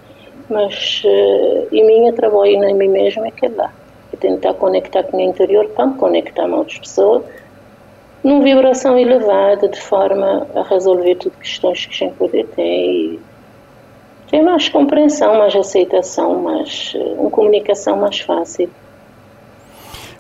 Mas 0.50 1.02
uh, 1.06 1.68
em 1.72 1.86
minha 1.86 2.12
trabalho 2.12 2.66
em 2.66 2.74
mim 2.74 2.90
mesmo 2.90 3.26
é 3.26 3.32
que 3.32 3.46
é 3.46 3.50
lá. 3.50 3.72
É 4.12 4.18
tentar 4.18 4.56
conectar 4.56 5.04
com 5.04 5.16
o 5.16 5.22
interior 5.22 5.70
para 5.70 5.86
me 5.86 5.94
conectar 5.96 6.50
com 6.50 6.58
outras 6.58 6.80
pessoas 6.80 7.24
numa 8.22 8.44
vibração 8.44 9.00
elevada, 9.00 9.70
de 9.70 9.80
forma 9.80 10.48
a 10.54 10.64
resolver 10.64 11.16
tudo 11.16 11.38
questões 11.38 11.86
que 11.86 11.96
gente 11.96 12.16
poder 12.16 12.46
ter 12.48 13.20
ter 14.34 14.42
mais 14.42 14.68
compreensão, 14.68 15.38
mais 15.38 15.56
aceitação, 15.56 16.42
mais 16.42 16.98
uma 17.20 17.30
comunicação 17.30 17.98
mais 17.98 18.20
fácil. 18.20 18.68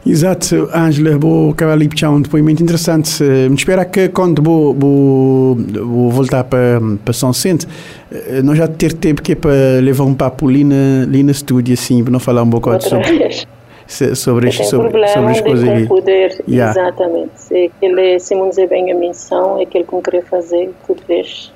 Exato, 0.06 0.70
Ângela, 0.72 1.18
vou 1.18 1.50
acabar 1.50 1.72
ali 1.72 1.90
puxar 1.90 2.12
um 2.12 2.22
depoimento 2.22 2.62
interessante. 2.62 3.24
Me 3.24 3.56
espera 3.56 3.84
que 3.86 4.10
quando 4.10 4.44
vou, 4.44 4.74
vou, 4.76 5.56
vou 5.56 6.12
voltar 6.12 6.44
para, 6.44 6.80
para 7.04 7.14
São 7.14 7.34
Centro, 7.34 7.68
eh, 8.12 8.42
nós 8.44 8.58
já 8.58 8.68
ter 8.68 8.94
tempo 8.94 9.24
que 9.24 9.32
é 9.32 9.36
para 9.36 9.80
levar 9.82 10.04
um 10.04 10.14
papo 10.14 10.48
ali 10.48 10.64
na, 10.64 11.04
ali 11.04 11.24
na 11.24 11.32
estúdio, 11.32 11.74
assim, 11.74 12.04
para 12.04 12.12
não 12.12 12.20
falar 12.20 12.44
um 12.44 12.50
pouco 12.52 12.70
sobre, 12.82 13.30
sobre, 13.88 14.52
sobre, 14.52 15.08
sobre 15.08 15.32
as 15.32 15.42
coisas 15.42 15.70
ali. 15.70 15.88
poder, 15.88 16.44
yeah. 16.48 16.70
exatamente. 16.70 17.32
Se 17.36 17.72
aquele, 17.78 18.20
se 18.20 18.36
não 18.36 18.50
dizer 18.50 18.68
bem 18.68 18.92
a 18.92 18.96
missão, 18.96 19.58
é 19.58 19.64
aquilo 19.64 19.86
que 19.86 19.94
eu 19.94 20.02
queria 20.02 20.24
fazer, 20.24 20.70
tudo 20.86 21.02
vez. 21.08 21.52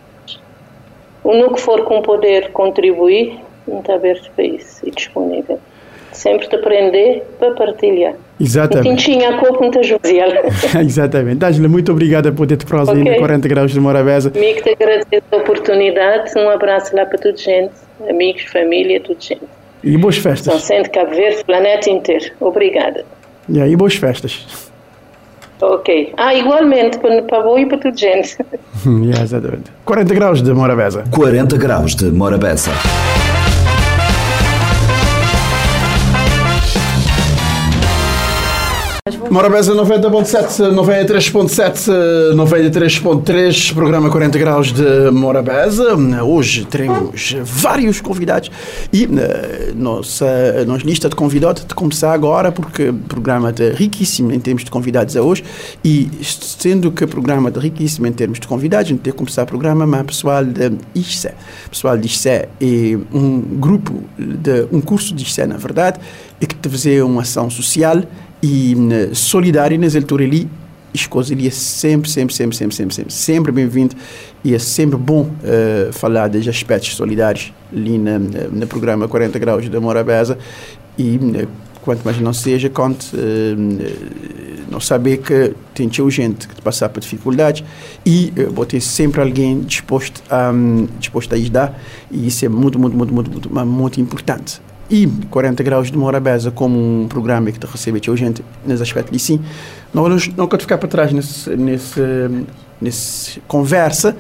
No 1.34 1.54
que 1.54 1.62
for 1.62 1.84
com 1.84 2.02
poder 2.02 2.52
contribuir, 2.52 3.40
está 3.68 3.96
aberto 3.96 4.32
para 4.32 4.46
isso 4.46 4.88
e 4.88 4.92
disponível 4.92 5.60
sempre 6.18 6.48
te 6.48 6.56
aprender 6.56 7.24
para 7.40 7.52
partilhar. 7.52 8.16
Exatamente. 8.40 9.06
Quentinha 9.06 9.30
a 9.30 9.38
copo 9.40 9.62
muita 9.62 9.82
jovial. 9.84 10.30
Exatamente. 10.82 11.38
Dángela, 11.38 11.68
muito 11.68 11.92
obrigada 11.92 12.32
por 12.32 12.48
ter-te 12.48 12.66
prosa 12.66 12.92
okay. 12.92 13.04
ainda 13.04 13.20
40 13.20 13.48
graus 13.48 13.72
de 13.72 13.80
Morabeza. 13.80 14.32
Amigo, 14.36 14.62
te 14.62 14.70
agradeço 14.70 15.24
a 15.32 15.38
oportunidade. 15.38 16.32
Um 16.38 16.50
abraço 16.50 16.96
lá 16.96 17.06
para 17.06 17.18
toda 17.18 17.38
gente, 17.38 17.74
amigos, 18.10 18.44
família, 18.44 19.00
toda 19.00 19.20
gente. 19.20 19.42
E 19.84 19.98
boas 19.98 20.18
festas. 20.18 20.54
São 20.54 20.60
Centro 20.60 20.92
Cabo 20.92 21.12
Verde, 21.12 21.44
planeta 21.46 21.90
inteiro. 21.90 22.26
Obrigada. 22.40 23.06
E 23.48 23.62
aí, 23.62 23.76
boas 23.76 23.96
festas. 23.96 24.67
Ok. 25.62 26.14
Ah, 26.18 26.34
igualmente, 26.34 27.00
para, 27.00 27.42
vou 27.42 27.58
e 27.58 27.66
para 27.66 27.78
toda 27.78 27.96
gente. 27.98 28.38
yeah, 28.86 29.24
exatamente. 29.24 29.72
40 29.86 30.14
graus 30.14 30.42
de 30.42 30.54
Morabeza. 30.54 31.04
40 31.12 31.58
graus 31.58 31.96
de 31.96 32.12
Morabeza. 32.12 32.72
Morabeza 39.30 39.74
90.7, 39.74 40.74
93.7, 40.74 42.34
93.3, 42.36 43.74
programa 43.74 44.10
40 44.10 44.38
graus 44.38 44.74
de 44.74 45.12
Morabeza. 45.12 45.96
Hoje 46.26 46.66
teremos 46.66 47.34
vários 47.42 48.02
convidados 48.02 48.52
e 48.92 49.06
uh, 49.06 49.10
nossa, 49.76 50.26
nossa 50.66 50.84
lista 50.84 51.08
de 51.08 51.16
convidados 51.16 51.64
de 51.64 51.74
começar 51.74 52.12
agora, 52.12 52.52
porque 52.52 52.90
o 52.90 52.94
programa 52.96 53.54
é 53.58 53.70
riquíssimo 53.74 54.34
em 54.34 54.40
termos 54.42 54.66
de 54.66 54.72
convidados 54.72 55.16
a 55.16 55.22
hoje 55.22 55.44
e 55.86 56.10
sendo 56.22 56.92
que 56.92 57.06
o 57.06 57.08
programa 57.08 57.50
é 57.56 57.60
riquíssimo 57.60 58.08
em 58.08 58.12
termos 58.12 58.42
de 58.42 58.48
convidados, 58.48 58.88
a 58.88 58.90
gente 58.90 59.02
tem 59.02 59.14
que 59.14 59.18
começar 59.18 59.44
o 59.44 59.48
programa 59.48 59.88
mas 59.88 60.06
pessoal 60.06 60.44
de 60.44 60.74
ICE. 60.94 61.30
Pessoal 61.70 61.98
de 61.98 62.08
ICE 62.08 62.30
é 62.30 62.48
um 63.14 63.40
grupo, 63.40 64.04
de 64.18 64.68
um 64.70 64.82
curso 64.82 65.16
de 65.16 65.24
ICE, 65.24 65.46
na 65.46 65.58
verdade, 65.58 65.98
e 66.42 66.46
que 66.46 66.56
te 66.56 66.68
fazer 66.68 67.04
uma 67.04 67.22
ação 67.22 67.50
social 67.50 68.04
e 68.42 68.76
uh, 68.76 69.16
solidário 69.16 69.80
nas 69.80 69.96
alturas 69.96 70.28
ali 70.28 70.50
as 70.94 71.32
ele 71.32 71.48
é 71.48 71.52
sempre, 71.52 72.10
sempre, 72.10 72.34
sempre, 72.34 72.56
sempre, 72.56 72.76
sempre, 72.76 72.96
sempre, 72.96 73.14
sempre 73.14 73.52
bem-vindo 73.52 73.96
e 74.44 74.56
é 74.56 74.60
sempre 74.60 74.98
bom 74.98 75.24
uh, 75.24 75.94
falar 75.94 76.28
dos 76.28 76.48
aspectos 76.48 76.96
solidários 76.96 77.54
ali 77.72 77.98
na, 77.98 78.18
no 78.18 78.68
programa 78.68 79.08
40 79.08 79.38
Graus 79.38 79.70
da 79.70 79.80
Morabeza 79.80 80.38
e 80.98 81.18
uh, 81.18 81.48
quanto 81.82 82.04
mais 82.04 82.20
não 82.20 82.34
seja, 82.34 82.70
conte 82.70 83.16
uh, 83.16 84.70
não 84.70 84.80
saber 84.80 85.18
que 85.18 85.54
tem 85.74 85.90
gente 86.10 86.48
que 86.48 86.62
passar 86.62 86.90
por 86.90 87.00
dificuldades 87.00 87.64
e 88.06 88.34
uh, 88.38 88.52
vou 88.52 88.66
ter 88.66 88.82
sempre 88.82 89.22
alguém 89.22 89.62
disposto 89.62 90.24
a, 90.30 90.52
um, 90.52 90.88
disposto 91.00 91.34
a 91.34 91.36
ajudar 91.36 91.80
e 92.10 92.28
isso 92.28 92.44
é 92.46 92.50
muito, 92.50 92.80
muito, 92.80 92.98
muito, 92.98 93.14
muito, 93.14 93.32
muito, 93.32 93.66
muito 93.66 94.02
importante 94.02 94.62
e 94.90 95.08
40 95.30 95.64
graus 95.64 95.92
de 95.92 95.98
Morabeza 95.98 96.52
como 96.52 97.04
um 97.04 97.08
programa 97.08 97.52
que 97.52 97.60
te 97.60 97.68
recebe 97.68 98.02
a 98.06 98.16
gente 98.16 98.44
nesse 98.66 98.84
aspecto. 98.84 99.12
De 99.12 99.20
sim 99.20 99.40
não 99.94 100.48
quero 100.48 100.62
ficar 100.62 100.78
para 100.78 100.88
trás 100.88 101.12
nesse 101.12 101.56
nesse 101.56 102.02
nesse 102.80 103.42
conversa 103.48 104.16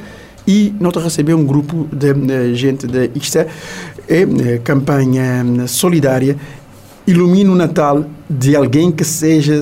e 0.47 0.73
não 0.79 0.91
te 0.91 0.99
receber 0.99 1.33
um 1.33 1.45
grupo 1.45 1.87
de, 1.91 2.13
de 2.13 2.55
gente 2.55 2.87
de 2.87 3.11
isto 3.15 3.37
é, 3.37 3.47
é 4.07 4.57
campanha 4.63 5.67
solidária. 5.67 6.37
Ilumina 7.05 7.51
o 7.51 7.55
Natal 7.55 8.05
de 8.29 8.53
alguém 8.53 8.91
que 8.91 9.05
seja 9.05 9.61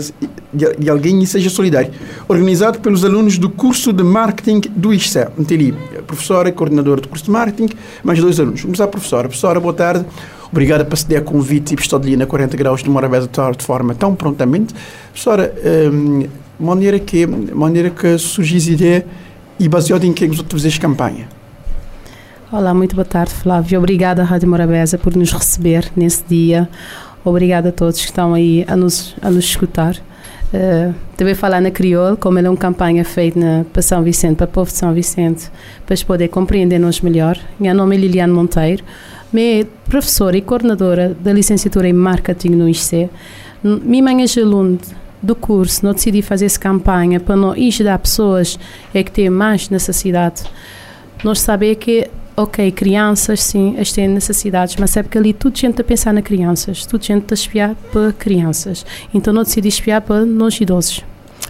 de, 0.52 0.76
de 0.78 0.90
alguém 0.90 1.22
e 1.22 1.28
seja 1.28 1.50
solidário. 1.50 1.92
Organizado 2.28 2.80
pelos 2.80 3.06
alunos 3.06 3.38
do 3.38 3.50
curso 3.50 3.94
de 3.94 4.04
marketing 4.04 4.62
do 4.76 4.92
ISCE 4.92 5.28
tem 5.48 5.58
ali 5.58 5.76
professora 6.08 6.52
coordenadora 6.52 7.02
do 7.02 7.08
curso 7.08 7.26
de 7.26 7.32
marketing 7.32 7.70
mais 8.04 8.20
dois 8.20 8.40
alunos. 8.40 8.62
Vamos 8.62 8.82
à 8.82 8.88
professora. 8.88 9.28
Professora 9.28 9.60
boa 9.60 9.74
tarde 9.74 10.06
Obrigada 10.56 10.86
por 10.86 10.98
ceder 10.98 11.22
convite 11.22 11.76
e 11.76 11.78
estar 11.78 11.98
ali 11.98 12.16
na 12.16 12.26
40 12.26 12.56
graus 12.56 12.82
de 12.82 12.90
Morabeza 12.90 13.28
de 13.28 13.62
forma 13.66 13.94
tão 13.94 14.16
prontamente. 14.16 14.74
Professora, 15.10 15.54
um, 15.92 16.28
maneira 16.58 16.98
que 16.98 17.28
maneira 17.28 17.90
que 17.90 18.18
surgiu 18.18 18.74
ideia 18.74 19.06
e 19.60 19.68
baseado 19.68 20.06
em 20.06 20.14
que 20.14 20.26
você 20.30 20.46
fez 20.58 20.78
campanha? 20.78 21.28
Olá, 22.50 22.74
muito 22.74 22.96
boa 22.96 23.04
tarde, 23.04 23.34
Flávio. 23.34 23.80
Obrigada, 23.80 24.24
Rádio 24.24 24.48
Morabeza, 24.48 24.98
por 24.98 25.14
nos 25.14 25.34
receber 25.34 25.92
nesse 25.94 26.24
dia. 26.24 26.70
Obrigada 27.26 27.68
a 27.68 27.72
todos 27.74 28.00
que 28.00 28.06
estão 28.06 28.34
aí 28.34 28.64
a 28.66 28.78
nos, 28.78 29.14
a 29.22 29.30
nos 29.30 29.44
escutar. 29.44 29.98
Uh, 30.54 30.96
também 31.18 31.36
falar 31.36 31.60
na 31.60 31.70
crioulo, 31.70 32.16
como 32.16 32.40
ela 32.40 32.48
é 32.48 32.50
uma 32.50 32.56
campanha 32.56 33.04
feita 33.04 33.38
na, 33.38 33.66
para 33.66 33.82
São 33.82 34.02
Vicente, 34.02 34.38
para 34.38 34.46
o 34.46 34.48
povo 34.48 34.72
de 34.72 34.78
São 34.78 34.94
Vicente, 34.94 35.52
para 35.86 35.98
poder 36.08 36.30
compreender-nos 36.30 37.02
melhor. 37.02 37.38
Meu 37.60 37.76
nome 37.76 37.98
é 37.98 38.00
Liliane 38.00 38.32
Monteiro, 38.32 38.86
sou 39.32 39.68
professora 39.90 40.38
e 40.38 40.42
coordenadora 40.42 41.16
da 41.20 41.34
licenciatura 41.34 41.88
em 41.88 41.94
Marketing 41.94 42.50
no 42.50 42.70
IC. 42.70 43.10
Minha 43.64 44.04
mãe 44.04 44.24
é 44.24 44.42
aluno 44.42 44.80
do 45.22 45.36
curso, 45.36 45.84
não 45.84 45.94
decidi 45.94 46.22
fazer 46.22 46.46
essa 46.46 46.60
campanha 46.60 47.20
para 47.20 47.36
não 47.36 47.52
ajudar 47.52 47.98
pessoas 48.00 48.60
é 48.94 49.04
que 49.04 49.12
têm 49.12 49.30
mais 49.30 49.70
necessidade. 49.70 50.44
Nós 51.24 51.40
sabemos 51.40 51.78
que 51.78 52.08
ok, 52.38 52.72
crianças, 52.72 53.42
sim, 53.42 53.76
eles 53.76 53.92
têm 53.92 54.08
necessidades, 54.08 54.76
mas 54.76 54.96
é 54.98 55.04
porque 55.04 55.18
ali 55.18 55.34
tudo 55.34 55.58
gente 55.58 55.80
a 55.80 55.84
pensar 55.84 56.14
na 56.14 56.22
crianças, 56.22 56.86
tudo 56.86 57.04
gente 57.04 57.26
a 57.32 57.34
espiar 57.34 57.76
para 57.92 58.12
crianças. 58.12 58.86
Então 59.14 59.34
não 59.34 59.44
decidi 59.44 59.70
espiar 59.70 60.02
para 60.02 60.26
nós 60.26 60.60
idosos. 60.60 61.04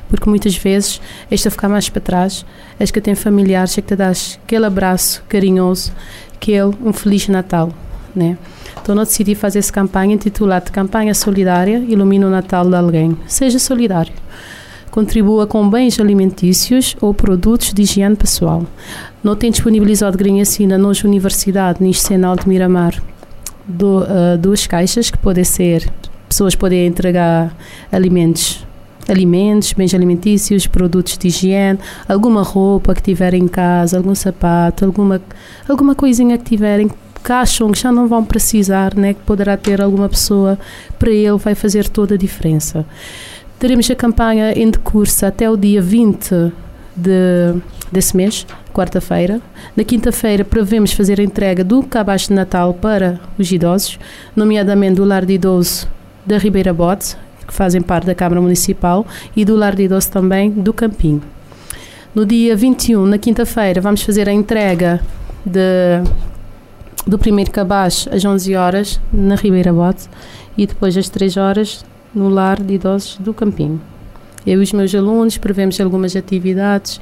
Porque 0.07 0.29
muitas 0.29 0.55
vezes 0.55 1.01
esta 1.29 1.49
ficar 1.49 1.67
mais 1.69 1.89
para 1.89 2.01
trás, 2.01 2.45
és 2.79 2.91
que 2.91 3.01
têm 3.01 3.15
familiares, 3.15 3.77
é 3.77 3.81
que 3.81 3.87
te 3.87 3.95
dás 3.95 4.39
aquele 4.43 4.65
abraço 4.65 5.23
carinhoso, 5.27 5.91
aquele 6.35 6.73
um 6.83 6.93
Feliz 6.93 7.27
Natal, 7.27 7.71
né? 8.15 8.37
Então 8.81 8.93
não 8.93 9.03
decidi 9.03 9.33
fazer 9.33 9.59
essa 9.59 9.73
campanha 9.73 10.13
intitulada 10.13 10.69
Campanha 10.69 11.13
Solidária 11.15 11.77
Ilumina 11.77 12.27
o 12.27 12.29
Natal 12.29 12.69
de 12.69 12.75
Alguém. 12.75 13.17
Seja 13.25 13.57
solidário 13.57 14.13
contribua 14.95 15.45
com 15.45 15.69
bens 15.69 15.99
alimentícios 15.99 16.95
ou 17.01 17.13
produtos 17.13 17.73
de 17.73 17.81
higiene 17.81 18.15
pessoal. 18.15 18.65
Não 19.21 19.35
tem 19.35 19.51
disponibilizado 19.51 20.17
Grinhacina 20.17 20.77
nas 20.77 21.03
universidades, 21.03 21.81
no 21.81 21.93
Senal 21.93 22.37
de 22.37 22.47
Miramar, 22.47 23.03
do, 23.67 24.03
uh, 24.03 24.37
duas 24.39 24.65
caixas 24.65 25.11
que 25.11 25.17
podem 25.17 25.43
ser, 25.43 25.91
pessoas 26.29 26.55
podem 26.55 26.87
entregar 26.87 27.53
alimentos 27.91 28.65
alimentos, 29.07 29.73
bens 29.73 29.93
alimentícios, 29.93 30.67
produtos 30.67 31.17
de 31.17 31.27
higiene, 31.27 31.79
alguma 32.07 32.43
roupa 32.43 32.93
que 32.93 33.01
tiverem 33.01 33.43
em 33.43 33.47
casa, 33.47 33.97
algum 33.97 34.15
sapato, 34.15 34.85
alguma, 34.85 35.21
alguma 35.67 35.95
coisinha 35.95 36.37
que 36.37 36.43
tiverem 36.43 36.89
que 37.23 37.31
acham 37.31 37.71
que 37.71 37.79
já 37.79 37.91
não 37.91 38.07
vão 38.07 38.23
precisar, 38.23 38.93
né, 38.93 39.15
que 39.15 39.21
poderá 39.21 39.57
ter 39.57 39.81
alguma 39.81 40.07
pessoa, 40.07 40.59
para 40.99 41.09
ele 41.09 41.37
vai 41.37 41.55
fazer 41.55 41.89
toda 41.89 42.13
a 42.13 42.17
diferença. 42.17 42.85
Teremos 43.57 43.89
a 43.89 43.95
campanha 43.95 44.53
em 44.53 44.69
decurso 44.69 45.25
até 45.25 45.49
o 45.49 45.57
dia 45.57 45.81
20 45.81 46.51
de, 46.95 47.55
desse 47.91 48.15
mês, 48.15 48.45
quarta-feira. 48.71 49.41
Na 49.75 49.83
quinta-feira 49.83 50.45
prevemos 50.45 50.91
fazer 50.91 51.19
a 51.19 51.23
entrega 51.23 51.63
do 51.63 51.81
cabaz 51.81 52.27
de 52.27 52.33
Natal 52.33 52.75
para 52.75 53.19
os 53.39 53.51
idosos, 53.51 53.97
nomeadamente 54.35 54.95
do 54.95 55.05
Lar 55.05 55.25
de 55.25 55.33
Idoso 55.33 55.87
da 56.25 56.37
Ribeira 56.37 56.73
Bote, 56.73 57.15
que 57.47 57.53
fazem 57.53 57.81
parte 57.81 58.05
da 58.05 58.15
Câmara 58.15 58.41
Municipal, 58.41 59.05
e 59.35 59.45
do 59.45 59.55
Lar 59.55 59.75
de 59.75 59.83
Idoso 59.83 60.11
também 60.11 60.49
do 60.49 60.73
Campinho. 60.73 61.21
No 62.13 62.25
dia 62.25 62.55
21, 62.55 63.05
na 63.05 63.17
quinta-feira, 63.17 63.81
vamos 63.81 64.01
fazer 64.01 64.29
a 64.29 64.33
entrega 64.33 65.01
de, 65.45 66.01
do 67.05 67.19
primeiro 67.19 67.51
cabaz 67.51 68.07
às 68.11 68.23
11 68.23 68.55
horas 68.55 69.01
na 69.11 69.35
Ribeira 69.35 69.73
Bote 69.73 70.07
e 70.57 70.65
depois 70.65 70.95
às 70.97 71.09
3 71.09 71.35
horas 71.37 71.85
no 72.13 72.29
lar 72.29 72.61
de 72.61 72.75
idosos 72.75 73.17
do 73.17 73.33
Campinho. 73.33 73.81
Eu 74.47 74.61
e 74.61 74.63
os 74.63 74.71
meus 74.71 74.95
alunos 74.95 75.37
prevemos 75.37 75.79
algumas 75.81 76.15
atividades, 76.15 77.01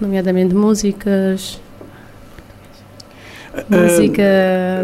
nomeadamente 0.00 0.54
músicas, 0.54 1.60
uh, 3.54 3.76
música, 3.76 4.22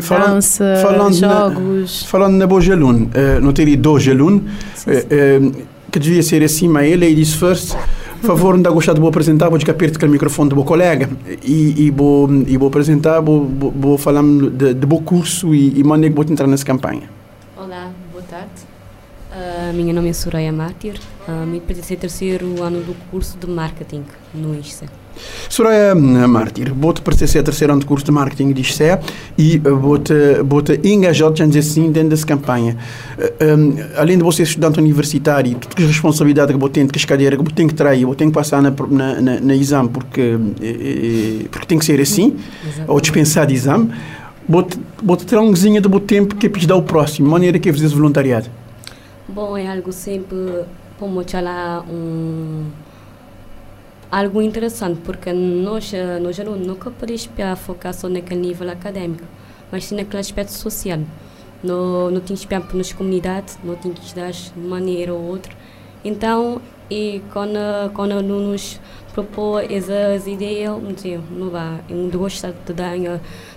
falando, 0.00 0.34
dança, 0.34 0.78
falando 0.82 1.14
jogos. 1.14 2.02
Na, 2.02 2.08
falando 2.08 2.34
na 2.36 2.46
boa 2.46 2.62
aluno, 2.72 3.06
uh, 3.06 3.40
não 3.40 3.52
teria 3.52 3.76
dois 3.76 4.06
alunos, 4.08 4.42
uh, 4.86 5.64
que 5.90 5.98
devia 5.98 6.22
ser 6.22 6.42
assim, 6.42 6.68
mas 6.68 6.90
ele, 6.90 7.06
ladies 7.06 7.34
first, 7.34 7.74
favor, 8.22 8.56
não 8.58 8.72
gostar 8.72 8.94
de 8.94 9.00
vou 9.00 9.08
apresentar, 9.08 9.48
vou 9.48 9.58
ficar 9.58 9.74
perto 9.74 9.98
do 9.98 10.08
microfone 10.08 10.50
do 10.50 10.56
meu 10.56 10.64
colega 10.64 11.08
e, 11.42 11.86
e, 11.86 11.90
vou, 11.90 12.28
e 12.46 12.56
vou 12.56 12.68
apresentar, 12.68 13.20
vou, 13.20 13.46
vou, 13.46 13.70
vou 13.70 13.98
falar 13.98 14.22
de, 14.22 14.74
de 14.74 14.86
bom 14.86 15.00
curso 15.02 15.54
e, 15.54 15.78
e 15.78 15.84
maneira 15.84 16.12
que 16.12 16.20
vou 16.20 16.32
entrar 16.32 16.46
nessa 16.46 16.64
campanha. 16.64 17.08
Olá, 17.56 17.90
boa 18.12 18.24
tarde. 18.24 18.74
Uh, 19.34 19.72
minha 19.74 19.92
nome 19.92 20.10
é 20.10 20.12
Soraya 20.12 20.52
Mártir, 20.52 20.94
uh, 21.26 21.44
me 21.44 21.60
pertence 21.60 21.94
ao 21.94 21.98
terceiro 21.98 22.62
ano 22.62 22.82
do 22.82 22.94
curso 23.10 23.36
de 23.36 23.48
marketing 23.48 24.04
no 24.32 24.54
ISCE. 24.54 24.86
Soraya 25.48 25.94
Mártir, 25.94 26.72
vou-te 26.74 27.00
pertencer 27.00 27.40
ao 27.40 27.44
terceiro 27.44 27.72
ano 27.72 27.80
do 27.80 27.86
curso 27.86 28.04
de 28.04 28.10
marketing 28.10 28.52
do 28.52 28.60
ISCE 28.60 28.98
e 29.38 29.58
vou-te 29.58 30.14
vou 30.44 30.62
-te 30.62 30.80
engajar, 30.84 31.34
já 31.34 31.46
dizer 31.46 31.60
assim, 31.60 31.90
dentro 31.90 32.10
dessa 32.10 32.26
campanha. 32.26 32.76
Um, 33.40 33.76
além 33.96 34.18
de 34.18 34.24
você 34.24 34.44
ser 34.44 34.50
estudante 34.50 34.78
universitário, 34.78 35.54
todas 35.56 35.84
as 35.84 35.90
responsabilidades 35.90 36.54
que 36.54 36.60
vou 36.60 36.68
ter, 36.68 36.86
que 36.86 36.98
as 36.98 37.04
cadeiras 37.04 37.38
que 37.38 37.52
ter 37.52 37.66
que 37.66 37.74
trair, 37.74 38.04
vou 38.04 38.14
ter 38.14 38.26
que 38.26 38.32
passar 38.32 38.62
na, 38.62 38.70
na, 38.70 39.20
na, 39.20 39.40
na 39.40 39.54
exame 39.54 39.88
porque, 39.88 40.38
eh, 40.60 41.46
porque 41.50 41.66
tem 41.66 41.78
que 41.78 41.84
ser 41.84 42.00
assim, 42.00 42.36
Exatamente. 42.62 42.90
ou 42.90 43.00
dispensar 43.00 43.46
de 43.46 43.54
exame, 43.54 43.90
vou-te 44.48 44.78
vou 45.02 45.16
-te 45.16 45.26
ter 45.26 45.38
um 45.38 45.48
gozinho 45.48 45.80
do 45.80 46.00
tempo 46.00 46.34
que 46.34 46.46
é 46.46 46.48
para 46.48 46.66
dar 46.66 46.76
o 46.76 46.82
próximo, 46.82 47.26
de 47.26 47.32
maneira 47.32 47.58
que 47.58 47.68
é 47.68 47.72
fazer 47.72 47.88
voluntariado. 47.88 48.48
Bom, 49.28 49.56
é 49.56 49.66
algo 49.66 49.92
sempre 49.92 50.64
para 50.98 51.08
mostrar 51.08 51.80
um 51.88 52.64
algo 54.18 54.40
interessante 54.40 55.00
porque 55.04 55.32
nós 55.32 55.92
nós 56.22 56.38
alunos 56.38 56.66
nunca 56.66 56.88
podemos 56.90 57.28
focar 57.56 57.92
só 57.92 58.08
naquele 58.08 58.40
nível 58.40 58.70
acadêmico, 58.70 59.24
mas 59.72 59.86
sim 59.86 59.96
naquele 59.96 60.20
aspecto 60.20 60.52
social. 60.52 61.00
Não 61.62 62.10
não 62.12 62.20
tem 62.20 62.36
que 62.36 62.46
para 62.46 62.62
nas 62.74 62.92
comunidades, 62.92 63.58
não 63.64 63.74
tem 63.74 63.92
que 63.92 64.14
dar 64.14 64.30
de 64.30 64.52
maneira 64.56 65.12
ou 65.12 65.20
outra. 65.20 65.52
Então, 66.04 66.60
e 66.88 67.22
quando 67.32 67.58
quando 67.92 68.22
nos 68.22 68.80
propor 69.12 69.64
essas 69.70 70.26
ideias, 70.28 70.72
não 71.30 71.50
vai, 71.50 71.80
eu 71.88 72.18
gosto 72.18 72.54
de 72.66 72.72
dar 72.72 72.96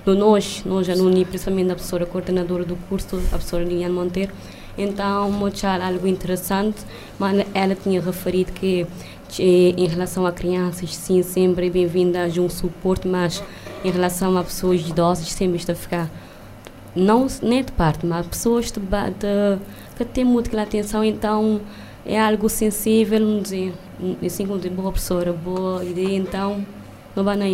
no 0.05 0.15
nós, 0.15 0.63
nós 0.65 0.89
alunos, 0.89 1.23
principalmente 1.27 1.71
a 1.71 1.75
professora 1.75 2.05
coordenadora 2.05 2.63
do 2.63 2.75
curso, 2.87 3.17
a 3.17 3.29
professora 3.29 3.63
Liliane 3.63 3.93
Monteiro, 3.93 4.31
então, 4.77 5.31
mostrar 5.31 5.81
algo 5.81 6.05
interessante, 6.05 6.85
mas 7.17 7.45
ela 7.53 7.73
tinha 7.73 7.99
referido 7.99 8.51
que 8.51 8.85
em 9.39 9.85
relação 9.87 10.25
a 10.25 10.31
crianças, 10.31 10.95
sim, 10.95 11.21
sempre 11.21 11.69
bem-vinda 11.69 12.25
a 12.25 12.41
um 12.41 12.49
suporte, 12.49 13.07
mas 13.07 13.43
em 13.83 13.91
relação 13.91 14.37
a 14.37 14.43
pessoas 14.43 14.81
idosas, 14.81 15.31
sempre 15.31 15.57
está 15.57 15.73
a 15.73 15.75
ficar, 15.75 16.09
não 16.95 17.27
nem 17.41 17.63
de 17.63 17.71
parte, 17.71 18.05
mas 18.05 18.25
pessoas 18.25 18.71
de, 18.71 18.79
de, 18.79 19.59
que 19.95 20.05
têm 20.05 20.23
muita 20.23 20.61
atenção, 20.61 21.03
então 21.03 21.61
é 22.05 22.19
algo 22.19 22.49
sensível, 22.49 23.19
não 23.19 23.41
dizer, 23.41 23.73
assim 24.25 24.45
como 24.45 24.57
dizer, 24.57 24.71
boa 24.71 24.91
professora, 24.91 25.33
boa 25.33 25.83
ideia, 25.83 26.15
então 26.17 26.65
não 27.15 27.23
vai 27.23 27.35
na 27.35 27.45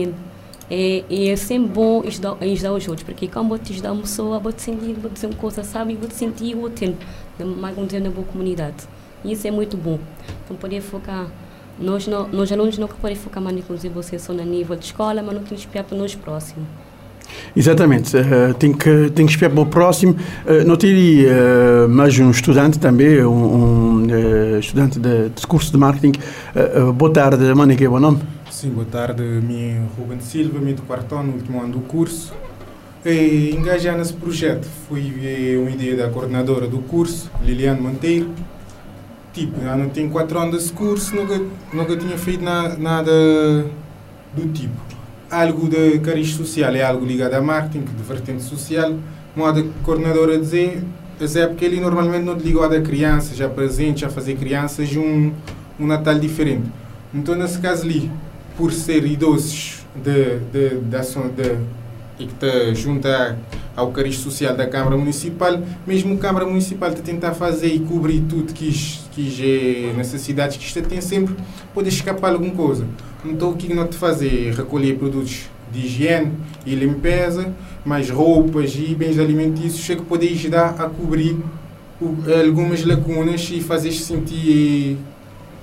é, 0.69 1.03
é 1.09 1.35
sempre 1.35 1.71
bom 1.71 2.03
ajudar, 2.05 2.37
ajudar 2.41 2.73
os 2.73 2.87
outros, 2.87 3.03
porque 3.03 3.27
quando 3.27 3.49
vou 3.49 3.59
te 3.59 3.73
ajudar 3.73 3.91
uma 3.91 4.01
pessoa, 4.01 4.39
vou 4.39 4.51
te 4.51 4.61
sentir, 4.61 4.93
vou 4.93 5.11
dizer 5.11 5.27
uma 5.27 5.35
coisa, 5.35 5.63
sabe? 5.63 5.95
Vou 5.95 6.07
te 6.07 6.15
sentir 6.15 6.55
útil, 6.55 6.95
mais 7.57 7.77
um 7.77 7.85
dia 7.85 7.99
na 7.99 8.09
boa 8.09 8.25
comunidade. 8.25 8.87
Isso 9.25 9.47
é 9.47 9.51
muito 9.51 9.77
bom. 9.77 9.99
Então, 10.43 10.57
poder 10.57 10.81
focar, 10.81 11.27
nós, 11.79 12.07
não, 12.07 12.27
nós 12.27 12.51
alunos 12.51 12.77
nunca 12.77 12.95
podemos 12.95 13.23
focar 13.23 13.41
mais 13.41 13.55
em 13.57 13.89
você 13.89 14.19
só 14.19 14.33
no 14.33 14.43
nível 14.43 14.75
de 14.75 14.85
escola, 14.85 15.21
mas 15.21 15.33
não 15.33 15.41
temos 15.43 15.49
que 15.49 15.67
esperar 15.67 15.83
para 15.83 15.97
nós 15.97 16.15
próximos. 16.15 16.65
Exatamente, 17.55 18.15
uh, 18.15 18.53
tem, 18.53 18.73
que, 18.73 19.09
tem 19.11 19.25
que 19.25 19.31
esperar 19.31 19.51
para 19.53 19.61
o 19.61 19.65
próximo. 19.65 20.13
Uh, 20.45 20.65
não 20.65 20.75
teria 20.75 21.31
uh, 21.85 21.89
mais 21.89 22.17
um 22.19 22.29
estudante 22.29 22.79
também, 22.79 23.23
um, 23.25 24.03
um 24.03 24.59
estudante 24.59 24.99
de, 24.99 25.29
de, 25.29 25.47
curso 25.47 25.71
de 25.71 25.77
marketing. 25.77 26.19
boa 26.95 27.11
tarde, 27.11 27.53
Mónica, 27.53 27.89
bom 27.89 27.99
nome? 27.99 28.19
Sim, 28.51 28.69
boa 28.69 28.85
tarde. 28.85 29.23
Me 29.23 29.81
Ruben 29.97 30.19
Silva, 30.19 30.59
me 30.59 30.73
do 30.73 30.83
quarto 30.83 31.15
ano, 31.15 31.33
último 31.33 31.61
ano 31.61 31.73
do 31.73 31.79
curso. 31.79 32.33
E 33.05 33.53
engajar 33.53 33.97
nesse 33.97 34.13
projeto 34.13 34.65
foi 34.87 35.57
uma 35.57 35.69
ideia 35.69 35.97
da 35.97 36.09
coordenadora 36.09 36.67
do 36.67 36.79
curso, 36.79 37.29
Liliane 37.43 37.81
Monteiro. 37.81 38.29
Tipo, 39.33 39.61
já 39.61 39.75
não 39.75 39.89
tenho 39.89 40.11
quatro 40.11 40.39
anos 40.39 40.55
desse 40.55 40.71
curso, 40.71 41.15
nunca, 41.15 41.41
nunca 41.73 41.97
tinha 41.97 42.17
feito 42.17 42.43
na, 42.43 42.77
nada 42.77 43.11
do 44.33 44.47
tipo. 44.53 44.75
Algo 45.29 45.67
de 45.67 45.99
cariz 45.99 46.29
social 46.35 46.75
é 46.75 46.83
algo 46.83 47.03
ligado 47.03 47.33
a 47.33 47.41
marketing, 47.41 47.83
de 47.83 48.03
vertente 48.03 48.43
social. 48.43 48.93
Moda 49.35 49.65
coordenadora 49.83 50.37
dizer, 50.37 50.83
é 51.35 51.47
porque 51.47 51.65
ele 51.65 51.79
normalmente 51.79 52.23
não 52.23 52.35
ligado 52.35 52.75
a 52.75 52.81
crianças, 52.81 53.35
já 53.35 53.49
presente, 53.49 54.01
já 54.01 54.09
fazer 54.09 54.35
crianças 54.35 54.95
um, 54.95 55.31
um 55.79 55.87
Natal 55.87 56.19
diferente. 56.19 56.69
Então, 57.11 57.33
nesse 57.33 57.57
caso 57.59 57.83
ali, 57.83 58.11
por 58.55 58.71
ser 58.71 59.03
idosos 59.03 59.83
de, 59.95 60.37
de, 60.51 60.79
de 60.79 60.95
ação 60.95 61.27
de, 61.29 61.57
e 62.23 62.27
que 62.27 62.33
está 62.33 62.73
junto 62.73 63.07
ao 63.75 63.91
cariz 63.91 64.17
social 64.17 64.55
da 64.55 64.67
Câmara 64.67 64.97
Municipal, 64.97 65.61
mesmo 65.85 66.15
a 66.15 66.17
Câmara 66.17 66.45
Municipal 66.45 66.89
está 66.89 67.01
tentar 67.01 67.33
fazer 67.33 67.67
e 67.67 67.79
cobrir 67.79 68.21
tudo 68.21 68.53
que, 68.53 68.71
que 69.11 69.89
é 69.89 69.93
necessidades 69.93 70.57
que 70.57 70.63
isto 70.63 70.81
tem 70.83 71.01
sempre, 71.01 71.35
pode 71.73 71.89
escapar 71.89 72.31
alguma 72.31 72.53
coisa. 72.53 72.85
então 73.25 73.51
o 73.51 73.55
que 73.55 73.73
nós 73.73 73.89
te 73.89 73.97
fazer? 73.97 74.53
Recolher 74.53 74.97
produtos 74.97 75.49
de 75.71 75.79
higiene 75.79 76.31
e 76.65 76.75
limpeza, 76.75 77.53
mais 77.83 78.09
roupas 78.09 78.75
e 78.75 78.95
bens 78.95 79.19
alimentícios 79.19 79.85
que 79.85 80.05
podem 80.05 80.31
ajudar 80.33 80.75
a 80.79 80.89
cobrir 80.89 81.37
algumas 82.39 82.85
lacunas 82.85 83.49
e 83.51 83.61
fazer 83.61 83.91
sentir 83.91 84.97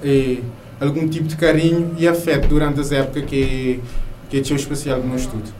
eh, 0.02 0.38
algum 0.80 1.06
tipo 1.06 1.28
de 1.28 1.36
carinho 1.36 1.94
e 1.98 2.08
afeto 2.08 2.48
durante 2.48 2.80
as 2.80 2.90
épocas 2.90 3.24
que, 3.24 3.80
que 4.28 4.38
é 4.38 4.40
especial 4.40 4.98
no 5.00 5.14
estudo. 5.14 5.59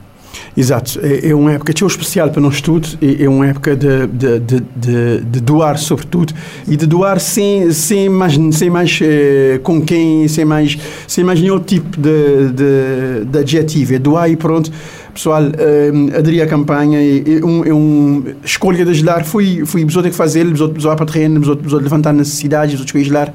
Exato, 0.55 0.99
é, 1.01 1.29
é 1.29 1.35
uma 1.35 1.53
época 1.53 1.73
tão 1.73 1.87
especial 1.87 2.29
para 2.29 2.41
nós 2.41 2.61
todos, 2.61 2.97
é, 3.01 3.23
é 3.23 3.29
uma 3.29 3.47
época 3.47 3.75
de, 3.75 4.07
de, 4.07 4.39
de, 4.39 4.63
de, 4.75 5.21
de 5.21 5.39
doar 5.41 5.77
sobretudo 5.77 6.33
e 6.67 6.75
de 6.75 6.85
doar 6.85 7.19
sem, 7.19 7.71
sem 7.71 8.09
mais, 8.09 8.33
sem 8.53 8.69
mais 8.69 8.99
eh, 9.01 9.59
com 9.63 9.81
quem, 9.81 10.27
sem 10.27 10.43
mais, 10.43 10.77
sem 11.07 11.23
mais 11.23 11.39
nenhum 11.39 11.59
tipo 11.59 11.99
de, 11.99 12.49
de, 12.51 13.25
de 13.25 13.39
adjetivo, 13.39 13.95
é 13.95 13.99
doar 13.99 14.29
e 14.29 14.35
pronto. 14.35 14.71
Pessoal, 15.13 15.43
eh, 15.43 16.17
aderir 16.17 16.43
à 16.43 16.47
campanha 16.47 16.99
é, 16.99 17.45
um, 17.45 17.65
é 17.65 17.73
um 17.73 18.23
escolha 18.43 18.83
de 18.83 18.91
ajudar, 18.91 19.23
fui, 19.23 19.65
fui 19.65 19.85
pessoa 19.85 20.03
que 20.03 20.11
fazer, 20.11 20.45
pessoa 20.49 20.69
pessoa 20.69 20.95
para 20.95 21.05
terreno, 21.05 21.39
pessoa 21.39 21.57
pessoa 21.57 21.81
levantar 21.81 22.13
necessidades, 22.13 22.73
pessoa 22.73 22.87
que 22.87 22.97
ajudar. 22.99 23.33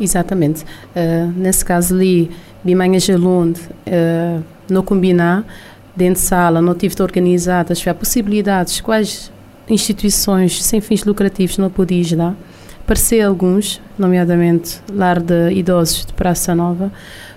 Exatamente. 0.00 0.64
Uh, 0.94 1.32
nesse 1.36 1.64
caso 1.64 1.94
ali, 1.94 2.30
Bimanha 2.64 2.98
Gelund, 2.98 3.60
uh, 3.60 4.42
no 4.68 4.82
combinar, 4.82 5.44
dentro 5.96 6.14
de 6.14 6.26
sala, 6.26 6.60
não 6.60 6.74
tive 6.74 6.94
organizadas, 7.00 7.78
tiver 7.78 7.94
possibilidades, 7.94 8.80
quais 8.80 9.32
instituições 9.68 10.62
sem 10.62 10.80
fins 10.80 11.04
lucrativos 11.04 11.58
não 11.58 11.70
podia 11.70 12.00
ajudar. 12.00 12.34
Parecei 12.86 13.22
alguns, 13.22 13.80
nomeadamente 13.98 14.80
Lar 14.92 15.20
de 15.20 15.52
Idosos 15.52 16.04
de 16.04 16.12
Praça 16.12 16.54
Nova, 16.54 16.92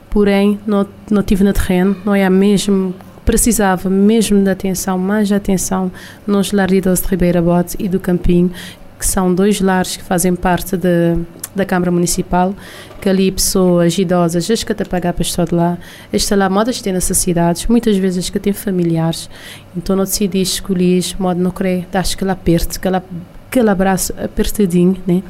porém 0.10 0.60
não, 0.68 0.86
não 1.10 1.24
tive 1.24 1.44
no 1.44 1.54
terreno, 1.54 1.96
não 2.04 2.14
é 2.14 2.30
mesmo 2.30 2.94
precisava 3.24 3.90
mesmo 3.90 4.42
de 4.42 4.50
atenção, 4.50 4.98
mais 4.98 5.28
de 5.28 5.34
atenção 5.34 5.92
nos 6.26 6.54
Lar 6.54 6.68
de 6.68 6.78
Idosos 6.78 7.04
de 7.04 7.10
Ribeira 7.10 7.42
Bote 7.42 7.76
e 7.78 7.90
do 7.90 8.00
Campinho, 8.00 8.50
que 8.98 9.06
são 9.06 9.34
dois 9.34 9.60
lares 9.60 9.98
que 9.98 10.04
fazem 10.04 10.34
parte 10.34 10.78
de, 10.78 11.18
da 11.58 11.66
Câmara 11.66 11.92
Municipal, 11.92 12.54
que 13.02 13.10
ali 13.10 13.32
pessoas 13.32 13.98
idosas, 13.98 14.50
as 14.50 14.64
que 14.64 14.72
até 14.72 14.86
pagar 14.86 15.14
para 15.14 15.22
estar 15.22 15.52
lá, 15.52 15.78
esta 16.12 16.36
lá 16.36 16.50
modas 16.50 16.82
têm 16.82 16.94
necessidades, 16.94 17.68
muitas 17.68 17.98
vezes 17.98 18.30
que 18.30 18.40
têm 18.40 18.54
familiares, 18.54 19.30
então 19.76 19.96
não 19.96 20.04
decidi 20.04 20.42
escolher 20.42 21.04
modo 21.20 21.42
não 21.42 21.52
querer 21.52 21.88
dar 21.92 22.02
aquele 22.02 22.32
aperto, 22.32 22.78
aquele, 22.78 23.02
aquele 23.50 23.70
abraço 23.70 24.14
apertadinho, 24.18 24.98
né? 25.06 25.22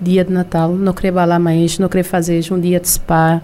dia 0.00 0.24
de 0.24 0.32
Natal, 0.32 0.72
não 0.72 0.92
querer 0.92 1.12
balar 1.12 1.38
mais, 1.38 1.78
não 1.78 1.88
querer 1.88 2.02
fazer 2.02 2.44
um 2.52 2.58
dia 2.58 2.80
de 2.80 2.88
spa, 2.88 3.40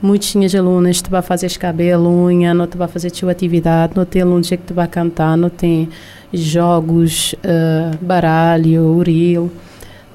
muitos 0.00 0.30
tinhas 0.30 0.54
alunas 0.54 1.02
te 1.02 1.10
vai 1.10 1.22
fazer 1.22 1.50
cabelo, 1.58 2.08
unha, 2.08 2.54
não 2.54 2.66
te 2.66 2.76
vai 2.76 2.88
fazer 2.88 3.10
tua 3.10 3.32
atividade, 3.32 3.94
não 3.96 4.04
tem 4.04 4.22
alunos 4.22 4.48
que 4.48 4.56
te 4.56 4.72
vai 4.72 4.86
cantar, 4.86 5.36
não 5.36 5.50
tem 5.50 5.88
jogos, 6.32 7.34
uh, 7.34 7.96
baralho, 8.00 8.82
uril, 8.96 9.50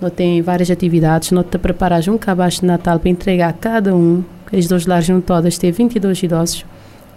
não 0.02 0.10
tem 0.10 0.42
várias 0.42 0.72
atividades, 0.72 1.32
não 1.32 1.44
te 1.44 1.58
preparas 1.58 2.08
um 2.08 2.18
cabaz 2.18 2.56
de 2.56 2.66
Natal 2.66 3.00
para 3.00 3.10
entregar 3.10 3.50
a 3.50 3.54
cada 3.54 3.96
um, 3.96 4.24
as 4.52 4.68
duas 4.68 4.86
lares 4.86 5.08
não 5.08 5.22
todas 5.22 5.58
têm 5.58 5.72
22 5.72 6.24
idosos, 6.24 6.66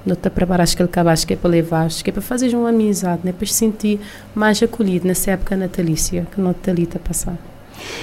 não 0.04 0.14
te 0.14 0.28
preparas 0.28 0.74
aquele 0.74 0.88
cabaz 0.88 1.24
que 1.24 1.32
é 1.32 1.36
para 1.36 1.50
levar, 1.50 1.88
que 1.88 2.10
é 2.10 2.12
para 2.12 2.22
fazer 2.22 2.54
uma 2.54 2.68
amizade, 2.68 3.22
né, 3.24 3.32
para 3.32 3.46
se 3.46 3.54
sentir 3.54 3.98
mais 4.34 4.62
acolhido 4.62 5.08
nessa 5.08 5.30
época 5.30 5.56
natalícia 5.56 6.26
que 6.32 6.40
não 6.40 6.52
te 6.52 6.70
ali 6.70 6.88
a 6.94 6.98
passar. 6.98 7.38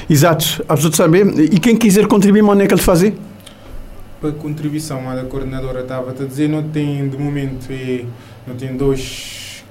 Exato, 0.09 0.65
a 0.67 0.75
pessoa 0.75 0.93
saber, 0.93 1.27
e 1.39 1.59
quem 1.59 1.77
quiser 1.77 2.07
contribuir, 2.07 2.43
onde 2.43 2.63
é 2.63 2.67
que 2.67 2.73
ele 2.73 2.81
fazer? 2.81 3.15
Para 4.19 4.31
contribuição, 4.33 5.09
a 5.09 5.23
coordenadora 5.23 5.81
estava 5.81 6.11
a 6.11 6.25
dizer, 6.25 6.49
não 6.49 6.63
tem, 6.63 7.07
de 7.07 7.17
momento, 7.17 7.67
é, 7.71 8.03
não 8.45 8.55
tem 8.55 8.75
dois 8.75 9.63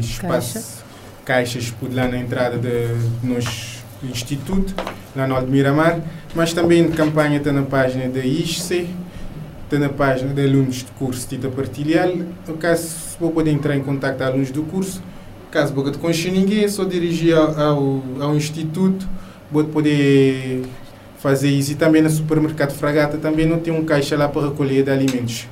espaço, 0.00 0.54
Caixa. 0.54 0.84
caixas 1.24 1.70
por 1.70 1.92
lá 1.92 2.08
na 2.08 2.18
entrada 2.18 2.58
de, 2.58 3.26
nos 3.26 3.77
instituto, 4.02 4.74
lá 5.16 5.26
no 5.26 5.34
Alto 5.34 5.48
Miramar, 5.48 6.00
mas 6.34 6.52
também 6.52 6.88
de 6.88 6.96
campanha 6.96 7.38
está 7.38 7.52
na 7.52 7.62
página 7.62 8.08
da 8.08 8.24
ISCE, 8.24 8.88
está 9.64 9.78
na 9.78 9.88
página 9.88 10.32
de 10.32 10.42
alunos 10.42 10.76
de 10.76 10.90
curso 10.98 11.26
Tita 11.28 11.48
Partilhar. 11.48 12.08
No 12.46 12.54
caso, 12.54 13.16
vou 13.18 13.30
poder 13.30 13.50
entrar 13.50 13.76
em 13.76 13.82
contato 13.82 14.18
com 14.18 14.24
alunos 14.24 14.50
do 14.50 14.62
curso, 14.62 15.02
caso 15.50 15.72
boca 15.72 15.90
de 15.90 15.98
conhecer 15.98 16.30
ninguém, 16.30 16.64
é 16.64 16.68
só 16.68 16.84
dirigir 16.84 17.36
ao, 17.36 17.60
ao, 17.60 18.02
ao 18.20 18.36
instituto, 18.36 19.08
vou 19.50 19.64
poder 19.64 20.62
fazer 21.18 21.50
isso. 21.50 21.72
E 21.72 21.74
também 21.74 22.02
no 22.02 22.10
supermercado 22.10 22.72
Fragata 22.72 23.18
também 23.18 23.46
não 23.46 23.58
tem 23.58 23.72
um 23.72 23.84
caixa 23.84 24.16
lá 24.16 24.28
para 24.28 24.48
recolher 24.48 24.84
de 24.84 24.90
alimentos. 24.90 25.46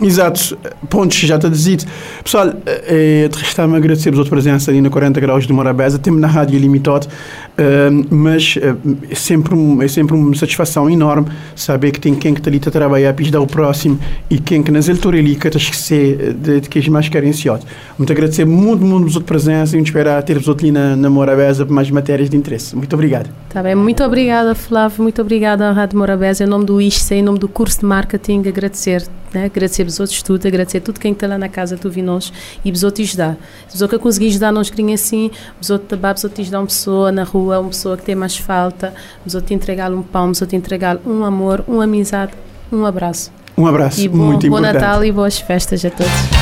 Exato, 0.00 0.56
pontos 0.88 1.18
já 1.18 1.36
está 1.36 1.48
dito. 1.48 1.84
Pessoal, 2.22 2.52
é, 2.66 3.28
resta-me 3.36 3.76
agradecer 3.76 4.10
a 4.10 4.14
sua 4.14 4.24
presença 4.24 4.70
ali 4.70 4.80
na 4.80 4.90
40 4.90 5.20
Graus 5.20 5.46
de 5.46 5.52
Morabeza, 5.52 5.98
temos 5.98 6.20
na 6.20 6.28
Rádio 6.28 6.58
Limitado, 6.58 7.06
uh, 7.06 8.06
mas 8.14 8.56
uh, 8.56 8.96
é, 9.10 9.14
sempre 9.14 9.54
um, 9.54 9.82
é 9.82 9.88
sempre 9.88 10.14
uma 10.14 10.34
satisfação 10.36 10.88
enorme 10.88 11.26
saber 11.56 11.90
que 11.90 12.00
tem 12.00 12.14
quem 12.14 12.32
que 12.32 12.40
está 12.40 12.48
ali 12.48 12.60
a 12.64 12.70
trabalhar 12.70 13.12
para 13.12 13.22
ajudar 13.22 13.40
o 13.40 13.46
próximo 13.46 13.98
e 14.30 14.38
quem 14.38 14.62
que 14.62 14.70
nas 14.70 14.88
alturas 14.88 15.20
ali 15.20 15.34
que 15.34 15.48
esquecer 15.48 16.32
de, 16.34 16.60
de 16.60 16.68
que 16.68 16.78
é 16.78 16.90
mais 16.90 17.08
carenciado. 17.08 17.64
Muito 17.96 18.12
agradecer 18.12 18.44
muito, 18.44 18.84
muito 18.84 19.08
a 19.08 19.10
sua 19.10 19.22
presença 19.22 19.76
e 19.76 19.82
esperar 19.82 20.22
ter-vos 20.22 20.48
ali 20.48 20.70
na, 20.70 20.94
na 20.94 21.10
Morabeza 21.10 21.66
para 21.66 21.74
mais 21.74 21.90
matérias 21.90 22.30
de 22.30 22.36
interesse. 22.36 22.76
Muito 22.76 22.92
obrigado. 22.94 23.30
Tá 23.48 23.62
bem, 23.62 23.74
muito 23.74 24.02
obrigada 24.04 24.54
Flávio, 24.54 25.02
muito 25.02 25.20
obrigada 25.20 25.68
à 25.68 25.72
Rádio 25.72 25.98
Morabeza, 25.98 26.44
em 26.44 26.46
nome 26.46 26.64
do 26.64 26.80
ISCE, 26.80 27.16
em 27.16 27.22
nome 27.22 27.38
do 27.38 27.48
curso 27.48 27.80
de 27.80 27.86
marketing, 27.86 28.46
agradecer, 28.46 29.02
né? 29.32 29.46
agradecer 29.46 29.84
outros 30.00 30.22
tudo, 30.22 30.46
agradecer 30.46 30.80
tudo 30.80 31.00
quem 31.00 31.12
está 31.12 31.26
lá 31.26 31.38
na 31.38 31.48
casa 31.48 31.76
tu 31.76 31.90
vi 31.90 32.02
nós 32.02 32.32
e 32.64 32.70
vos 32.70 32.82
outros 32.82 33.08
ajudar. 33.08 33.36
Vos 33.72 33.80
que 33.88 33.98
conseguir 33.98 34.28
ajudar 34.28 34.52
nós 34.52 34.70
queria 34.70 34.94
assim, 34.94 35.30
vos 35.60 35.70
outros 35.70 35.88
tabar, 35.88 36.14
vos 36.14 36.24
outros 36.24 36.40
ajudar 36.40 36.60
uma 36.60 36.66
pessoa 36.66 37.12
na 37.12 37.24
rua, 37.24 37.60
uma 37.60 37.70
pessoa 37.70 37.96
que 37.96 38.04
tem 38.04 38.14
mais 38.14 38.36
falta, 38.36 38.94
vos 39.24 39.34
outros 39.34 39.52
entregar 39.52 39.92
um 39.92 40.02
pão, 40.02 40.28
vos 40.28 40.40
outros 40.40 40.56
entregar 40.56 40.98
um 41.06 41.24
amor, 41.24 41.64
uma 41.66 41.84
amizade, 41.84 42.32
um 42.72 42.84
abraço. 42.84 43.30
Um 43.56 43.66
abraço, 43.66 44.00
e 44.00 44.08
bom, 44.08 44.18
muito 44.18 44.48
bom 44.48 44.58
importante. 44.58 44.74
Bom 44.74 44.80
Natal 44.80 45.04
e 45.04 45.10
boas 45.10 45.38
festas 45.38 45.84
a 45.84 45.90
todos. 45.90 46.37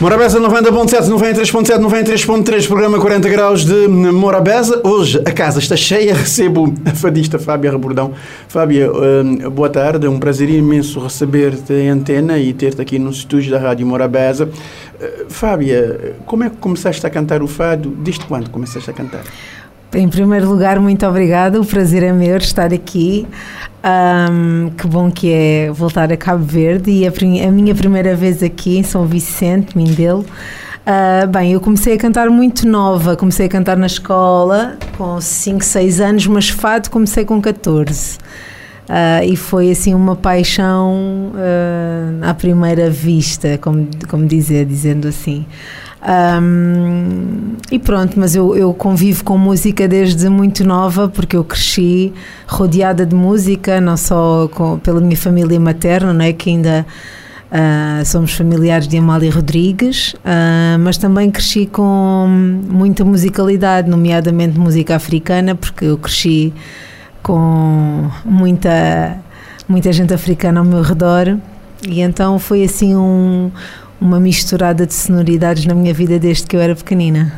Morabeza 0.00 0.40
90.7, 0.40 1.10
93.7, 1.10 1.78
93.3, 1.78 2.66
programa 2.66 2.98
40 2.98 3.28
graus 3.28 3.66
de 3.66 3.86
Morabeza. 3.86 4.80
Hoje 4.82 5.20
a 5.26 5.30
casa 5.30 5.58
está 5.58 5.76
cheia, 5.76 6.14
recebo 6.16 6.72
a 6.86 6.94
fadista 6.94 7.38
Fábia 7.38 7.70
Rebordão. 7.70 8.14
Fábia, 8.48 8.90
uh, 8.90 9.50
boa 9.50 9.68
tarde, 9.68 10.06
é 10.06 10.08
um 10.08 10.18
prazer 10.18 10.48
imenso 10.48 10.98
receber-te 11.00 11.74
em 11.74 11.90
antena 11.90 12.38
e 12.38 12.54
ter-te 12.54 12.80
aqui 12.80 12.98
nos 12.98 13.18
estúdios 13.18 13.50
da 13.50 13.58
Rádio 13.58 13.86
Morabeza. 13.86 14.46
Uh, 14.46 15.26
Fábia, 15.28 16.14
como 16.24 16.44
é 16.44 16.48
que 16.48 16.56
começaste 16.56 17.06
a 17.06 17.10
cantar 17.10 17.42
o 17.42 17.46
fado? 17.46 17.90
Desde 17.90 18.24
quando 18.24 18.48
começaste 18.48 18.88
a 18.88 18.94
cantar? 18.94 19.24
Em 19.92 20.08
primeiro 20.08 20.48
lugar, 20.48 20.78
muito 20.78 21.04
obrigada. 21.04 21.60
O 21.60 21.64
prazer 21.64 22.04
é 22.04 22.12
meu 22.12 22.36
estar 22.36 22.72
aqui. 22.72 23.26
Um, 23.82 24.70
que 24.70 24.86
bom 24.86 25.10
que 25.10 25.32
é 25.32 25.70
voltar 25.72 26.12
a 26.12 26.16
Cabo 26.16 26.44
Verde 26.44 26.90
e 26.90 27.06
a, 27.06 27.48
a 27.48 27.50
minha 27.50 27.74
primeira 27.74 28.14
vez 28.14 28.42
aqui 28.42 28.78
em 28.78 28.82
São 28.84 29.04
Vicente, 29.06 29.76
Mindelo. 29.76 30.24
Uh, 30.80 31.26
bem, 31.26 31.52
eu 31.52 31.60
comecei 31.60 31.94
a 31.94 31.98
cantar 31.98 32.30
muito 32.30 32.68
nova, 32.68 33.16
comecei 33.16 33.46
a 33.46 33.48
cantar 33.48 33.76
na 33.76 33.86
escola 33.86 34.78
com 34.96 35.20
5, 35.20 35.64
6 35.64 36.00
anos, 36.00 36.26
mas 36.26 36.48
fado 36.48 36.88
comecei 36.88 37.24
com 37.24 37.40
14. 37.40 38.18
Uh, 38.88 39.24
e 39.24 39.36
foi 39.36 39.70
assim 39.70 39.94
uma 39.94 40.16
paixão 40.16 41.32
uh, 41.34 42.24
à 42.24 42.34
primeira 42.34 42.90
vista, 42.90 43.58
como, 43.58 43.88
como 44.08 44.26
dizer, 44.26 44.66
dizendo 44.66 45.08
assim. 45.08 45.46
Um, 46.02 47.56
e 47.70 47.78
pronto, 47.78 48.18
mas 48.18 48.34
eu, 48.34 48.56
eu 48.56 48.72
convivo 48.72 49.22
com 49.22 49.36
música 49.36 49.86
desde 49.86 50.28
muito 50.28 50.64
nova, 50.64 51.08
porque 51.08 51.36
eu 51.36 51.44
cresci 51.44 52.12
rodeada 52.46 53.04
de 53.04 53.14
música, 53.14 53.80
não 53.80 53.96
só 53.96 54.48
com, 54.48 54.78
pela 54.78 55.00
minha 55.00 55.16
família 55.16 55.60
materna, 55.60 56.12
não 56.12 56.24
é? 56.24 56.32
que 56.32 56.50
ainda 56.50 56.86
uh, 57.50 58.04
somos 58.04 58.32
familiares 58.32 58.88
de 58.88 58.96
Amália 58.96 59.30
Rodrigues, 59.30 60.14
uh, 60.14 60.78
mas 60.80 60.96
também 60.96 61.30
cresci 61.30 61.66
com 61.66 62.26
muita 62.68 63.04
musicalidade, 63.04 63.88
nomeadamente 63.88 64.58
música 64.58 64.96
africana, 64.96 65.54
porque 65.54 65.84
eu 65.84 65.98
cresci 65.98 66.52
com 67.22 68.10
muita, 68.24 69.18
muita 69.68 69.92
gente 69.92 70.14
africana 70.14 70.60
ao 70.60 70.66
meu 70.66 70.82
redor. 70.82 71.36
E 71.86 72.00
então 72.00 72.38
foi 72.38 72.64
assim 72.64 72.94
um, 72.94 73.50
uma 74.00 74.18
misturada 74.18 74.86
de 74.86 74.94
sonoridades 74.94 75.66
na 75.66 75.74
minha 75.74 75.92
vida 75.92 76.18
desde 76.18 76.46
que 76.46 76.56
eu 76.56 76.60
era 76.60 76.74
pequenina. 76.74 77.32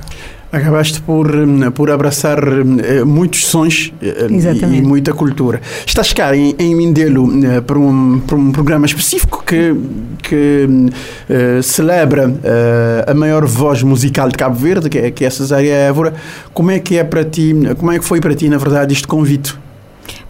Acabaste 0.53 1.01
por, 1.01 1.33
por 1.75 1.91
abraçar 1.91 2.39
eh, 2.39 3.03
muitos 3.05 3.47
sons 3.47 3.91
eh, 4.03 4.27
e, 4.29 4.77
e, 4.77 4.83
muita 4.83 5.15
cultura. 5.15 5.63
Estás 5.87 6.13
cá 6.13 6.37
em, 6.37 6.55
em 6.59 6.75
Mindelo 6.75 7.27
eh, 7.43 7.63
para, 7.63 7.79
um, 7.79 8.21
para 8.21 8.37
um 8.37 8.53
programa 8.53 8.85
específico 8.85 9.43
que, 9.47 9.75
que 10.23 10.69
uh, 10.69 11.63
celebra 11.63 12.29
uh, 12.29 13.11
a 13.11 13.15
maior 13.15 13.47
voz 13.47 13.83
musical 13.83 14.29
de 14.29 14.37
Cabo 14.37 14.55
Verde, 14.55 14.91
que 14.91 14.99
é, 14.99 15.11
que 15.11 15.25
é 15.25 15.29
a 15.29 15.31
Cesária 15.31 15.73
Évora. 15.73 16.13
Como 16.53 16.71
é 16.71 16.79
que 16.79 16.99
é 16.99 17.05
para 17.05 17.25
ti, 17.25 17.55
como 17.79 17.91
é 17.91 17.99
que 17.99 18.05
foi 18.05 18.21
para 18.21 18.35
ti, 18.35 18.51
na 18.51 18.59
verdade, 18.59 18.93
este 18.93 19.07
convite? 19.07 19.57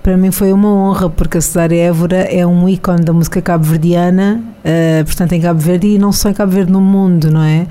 Para 0.03 0.17
mim 0.17 0.33
foi 0.33 0.53
uma 0.53 0.69
honra, 0.69 1.09
porque 1.09 1.39
a 1.39 1.41
Cesária 1.41 1.81
Évora 1.81 2.17
é 2.17 2.45
um 2.45 2.69
ícone 2.69 3.05
da 3.05 3.13
música 3.13 3.41
cabo-verdiana, 3.41 4.43
uh, 4.59 5.05
portanto, 5.05 5.33
em 5.33 5.41
Cabo 5.41 5.61
Verde 5.61 5.87
e 5.87 5.99
não 5.99 6.11
só 6.11 6.29
em 6.29 6.35
Cabo 6.35 6.51
Verde, 6.51 6.73
no 6.73 6.81
mundo, 6.81 7.31
não 7.31 7.41
é? 7.41 7.69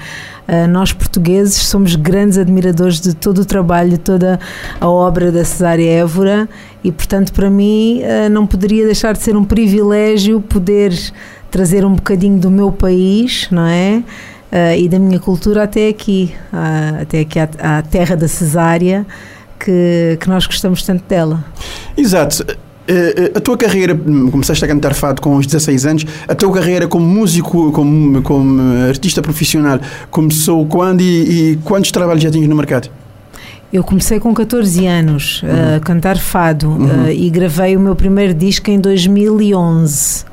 Uh, 0.47 0.65
nós 0.69 0.93
portugueses 0.93 1.55
somos 1.55 1.93
grandes 1.97 2.38
admiradores 2.38 3.01
de 3.01 3.13
todo 3.13 3.39
o 3.39 3.45
trabalho, 3.45 3.97
toda 3.97 4.39
a 4.79 4.89
obra 4.89 5.29
da 5.29 5.43
Cesária 5.43 5.86
Évora 5.91 6.47
e, 6.82 6.89
portanto, 6.89 7.34
para 7.34 7.49
mim 7.49 8.01
uh, 8.01 8.29
não 8.29 8.47
poderia 8.47 8.86
deixar 8.86 9.11
de 9.11 9.21
ser 9.21 9.36
um 9.36 9.43
privilégio 9.43 10.39
poder 10.39 10.97
trazer 11.51 11.84
um 11.84 11.95
bocadinho 11.95 12.39
do 12.39 12.49
meu 12.49 12.71
país, 12.71 13.49
não 13.51 13.65
é? 13.65 14.01
e 14.77 14.89
da 14.89 14.99
minha 14.99 15.17
cultura 15.17 15.63
até 15.63 15.88
aqui, 15.88 16.34
até 16.99 17.21
aqui 17.21 17.39
à, 17.39 17.77
à 17.77 17.82
terra 17.82 18.17
da 18.17 18.27
Cesária 18.27 19.05
que, 19.64 20.18
que 20.20 20.30
nós 20.30 20.45
gostamos 20.45 20.84
tanto 20.84 21.03
dela. 21.07 21.43
Exato. 21.97 22.45
Eh, 22.88 23.32
eh, 23.34 23.38
a 23.38 23.39
tua 23.39 23.57
carreira, 23.57 23.95
começaste 24.32 24.66
a 24.66 24.68
cantar 24.68 24.93
fado 24.93 25.22
com 25.22 25.36
os 25.36 25.45
16 25.45 25.86
anos, 25.86 26.05
a 26.28 26.36
tua 26.36 26.51
carreira 26.51 26.88
como 26.88 27.05
músico, 27.05 27.72
como, 27.72 28.22
como 28.22 28.62
artista 28.88 29.22
profissional, 29.22 29.80
começou 30.09 30.66
quando 30.66 31.01
e, 31.01 31.51
e 31.51 31.59
quantos 31.64 31.91
trabalhos 31.91 32.24
já 32.24 32.32
tinhas 32.32 32.49
no 32.49 32.55
mercado? 32.55 32.89
Eu 33.72 33.84
comecei 33.84 34.20
com 34.20 34.34
14 34.34 34.86
anos 34.86 35.41
uhum. 35.43 35.78
a 35.78 35.80
cantar 35.80 36.18
fado 36.18 36.70
uhum. 36.70 37.05
uh, 37.05 37.09
e 37.09 37.30
gravei 37.30 37.78
o 37.78 37.80
meu 37.80 37.95
primeiro 37.95 38.34
disco 38.34 38.70
em 38.70 38.80
2011. 38.80 40.26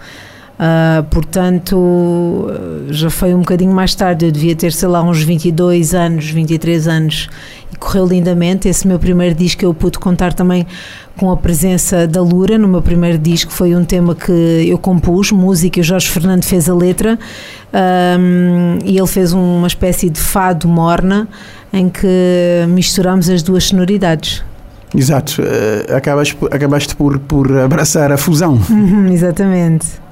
Uh, 0.59 1.05
portanto, 1.05 2.51
já 2.91 3.09
foi 3.09 3.33
um 3.33 3.41
bocadinho 3.41 3.73
mais 3.73 3.95
tarde, 3.95 4.27
eu 4.27 4.33
devia 4.33 4.57
ter, 4.57 4.73
sei 4.73 4.89
lá, 4.89 5.01
uns 5.01 5.23
22 5.23 5.95
anos, 5.95 6.29
23 6.29 6.89
anos, 6.89 7.29
e 7.73 7.77
correu 7.77 8.05
lindamente. 8.05 8.69
Esse 8.69 8.87
meu 8.89 8.99
primeiro 8.99 9.37
disco 9.37 9.65
eu 9.65 9.73
pude 9.73 10.01
contar 10.01 10.33
também 10.33 10.67
com 11.17 11.31
a 11.31 11.37
presença 11.37 12.09
da 12.09 12.21
Lura 12.21 12.59
no 12.59 12.67
meu 12.67 12.83
primeiro 12.83 13.19
disco, 13.19 13.53
foi 13.53 13.75
um 13.75 13.85
tema 13.85 14.17
que 14.17 14.33
eu 14.33 14.79
compus, 14.79 15.31
música, 15.31 15.79
e 15.79 15.83
o 15.83 15.85
Jorge 15.85 16.09
Fernando 16.09 16.45
fez 16.45 16.69
a 16.69 16.75
letra, 16.75 17.19
um, 18.19 18.79
e 18.85 18.99
ele 18.99 19.07
fez 19.07 19.33
uma 19.33 19.67
espécie 19.67 20.11
de 20.11 20.21
fado 20.21 20.67
morna, 20.67 21.29
em 21.73 21.89
que 21.89 22.67
misturamos 22.69 23.31
as 23.31 23.43
duas 23.43 23.65
sonoridades. 23.65 24.45
Exato, 24.97 25.43
uh, 25.43 25.97
acabaste, 25.97 26.37
acabaste 26.51 26.97
por, 26.97 27.19
por 27.19 27.59
abraçar 27.59 28.11
a 28.11 28.17
fusão. 28.17 28.59
Uhum, 28.71 29.09
exatamente. 29.13 30.08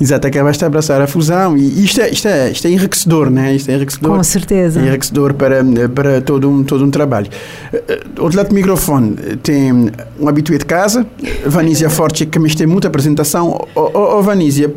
Exato, 0.00 0.26
acabaste 0.26 0.60
de 0.60 0.64
abraçar 0.64 1.00
a 1.00 1.06
fusão 1.06 1.56
e 1.56 1.84
isto 1.84 2.00
é, 2.00 2.10
isto 2.10 2.28
é, 2.28 2.50
isto 2.50 2.66
é 2.66 2.70
enriquecedor, 2.70 3.30
né? 3.30 3.54
Isto 3.54 3.70
é 3.70 3.74
enriquecedor. 3.74 4.16
Com 4.16 4.22
certeza. 4.22 4.80
É 4.80 4.86
enriquecedor 4.86 5.34
para, 5.34 5.62
para 5.94 6.20
todo, 6.20 6.48
um, 6.48 6.64
todo 6.64 6.84
um 6.84 6.90
trabalho. 6.90 7.28
Uh, 7.72 8.22
outro 8.22 8.36
lado 8.36 8.48
do 8.48 8.54
microfone 8.54 9.16
tem 9.42 9.72
um 10.18 10.28
habitué 10.28 10.58
de 10.58 10.64
casa, 10.64 11.06
Vanísia 11.44 11.90
Forte, 11.90 12.26
que 12.26 12.38
me 12.38 12.54
tem 12.54 12.66
muita 12.66 12.88
apresentação. 12.88 13.48
Ô, 13.48 13.66
oh, 13.74 14.18
oh, 14.18 14.22
Vanísia, 14.22 14.72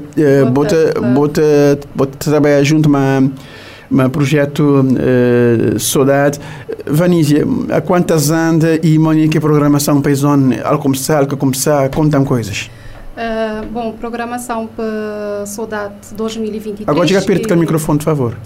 bota, 0.52 0.94
bota, 1.14 1.42
bota 1.96 2.18
trabalhar 2.18 2.64
junto 2.64 2.90
a 2.96 3.22
um 3.92 4.10
projeto 4.10 4.84
uh, 4.84 5.80
Saudade. 5.80 6.40
Vanísia, 6.86 7.46
há 7.70 7.82
quantas 7.82 8.30
anda 8.30 8.80
e 8.84 8.98
Monique 8.98 9.40
programação 9.40 10.02
paisão 10.02 10.52
ao 10.64 10.80
começar, 10.80 11.22
ao 11.30 11.38
começar, 11.38 11.90
contam 11.90 12.26
coisas? 12.26 12.70
Uh, 13.14 13.66
bom, 13.68 13.92
programação 13.92 14.66
para 14.66 15.46
Soldado 15.46 15.94
2023. 16.16 16.90
Agora 16.90 17.08
chega 17.08 17.22
perto 17.22 17.48
do 17.48 17.58
microfone, 17.58 18.00
por 18.00 18.06
favor. 18.06 18.38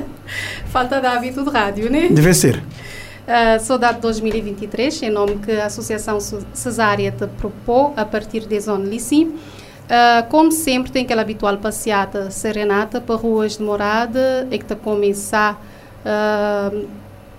Falta 0.68 1.00
de 1.00 1.06
hábito 1.06 1.42
de 1.42 1.50
rádio, 1.50 1.90
né? 1.90 2.08
Deve 2.10 2.34
ser. 2.34 2.56
Uh, 2.58 3.58
Soldado 3.58 4.00
2023, 4.02 5.02
em 5.04 5.10
nome 5.10 5.36
que 5.36 5.52
a 5.52 5.66
Associação 5.66 6.18
Cesária 6.52 7.10
te 7.10 7.26
propôs 7.26 7.92
a 7.96 8.04
partir 8.04 8.46
de 8.46 8.60
Zone 8.60 8.88
Lissi. 8.88 9.24
Uh, 9.24 10.28
como 10.28 10.52
sempre, 10.52 10.92
tem 10.92 11.04
aquela 11.04 11.22
habitual 11.22 11.56
passeata 11.56 12.30
serenata 12.30 13.00
para 13.00 13.16
ruas 13.16 13.56
de 13.56 13.62
morada 13.62 14.46
e 14.50 14.58
que 14.58 14.64
está 14.64 14.74
a 14.74 14.78
começar 14.78 15.62
uh, 16.04 16.86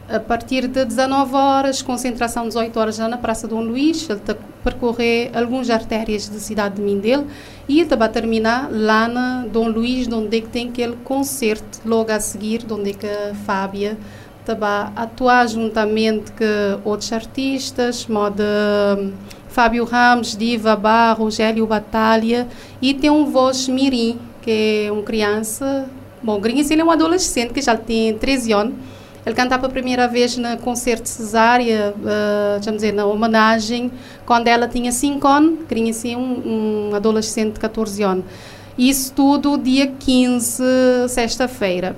a 0.10 0.20
partir 0.20 0.68
de 0.68 0.86
19 0.86 1.36
horas, 1.36 1.82
concentração 1.82 2.48
18 2.48 2.80
horas 2.80 2.96
já 2.96 3.08
na 3.08 3.18
Praça 3.18 3.48
Dom 3.48 3.62
Luís, 3.62 4.10
ele 4.10 4.20
está 4.20 4.36
percorrer 4.64 5.32
algumas 5.34 5.70
artérias 5.70 6.28
da 6.28 6.40
cidade 6.40 6.76
de 6.76 6.82
Mindelo 6.82 7.26
e 7.70 7.80
ele 7.80 7.96
vai 7.96 8.10
terminar 8.10 8.70
lá 8.72 9.08
na 9.08 9.46
Dom 9.46 9.70
Luís, 9.70 10.08
onde 10.08 10.38
é 10.38 10.42
que 10.42 10.48
tem 10.48 10.70
aquele 10.70 10.96
concerto 11.04 11.80
logo 11.86 12.12
a 12.12 12.20
seguir, 12.20 12.66
onde 12.70 12.92
é 12.92 12.94
que 12.94 13.06
a 13.06 13.34
Fábia 13.46 13.98
vai 14.46 14.92
atuar 14.96 15.46
juntamente 15.48 16.32
com 16.32 16.90
outros 16.90 17.12
artistas, 17.12 18.08
modo 18.08 18.44
hum, 18.98 19.12
Fábio 19.50 19.84
Ramos, 19.84 20.38
Diva 20.38 20.76
Barro, 20.76 21.26
Rogério 21.26 21.66
Batalha 21.68 22.48
e 22.82 22.94
tem 22.94 23.10
um 23.10 23.26
voz 23.26 23.68
Mirim, 23.68 24.18
que 24.42 24.86
é 24.86 24.92
uma 24.92 25.04
criança, 25.04 25.90
bom, 26.24 26.40
criança 26.40 26.74
ele 26.74 26.82
é 26.82 26.86
um 26.86 26.92
adolescente 26.92 27.54
que 27.54 27.62
já 27.62 27.76
tem 27.76 28.18
13 28.18 28.54
anos, 28.54 28.74
ele 29.28 29.36
cantava 29.36 29.68
a 29.68 29.70
primeira 29.70 30.08
vez 30.08 30.38
no 30.38 30.58
concerto 30.60 31.10
cesárea, 31.10 31.94
uh, 31.98 32.64
vamos 32.64 32.78
dizer, 32.78 32.94
na 32.94 33.06
homenagem, 33.06 33.92
quando 34.26 34.48
ela 34.48 34.70
tinha 34.70 34.90
5 34.90 35.28
anos, 35.28 35.60
queria 35.68 35.92
ser 35.92 36.16
um, 36.16 36.92
um 36.92 36.96
adolescente 36.96 37.56
de 37.56 37.60
14 37.60 38.04
anos. 38.04 38.24
Isso 38.78 39.12
tudo 39.12 39.58
dia 39.58 39.88
15, 39.88 40.64
sexta-feira. 41.10 41.98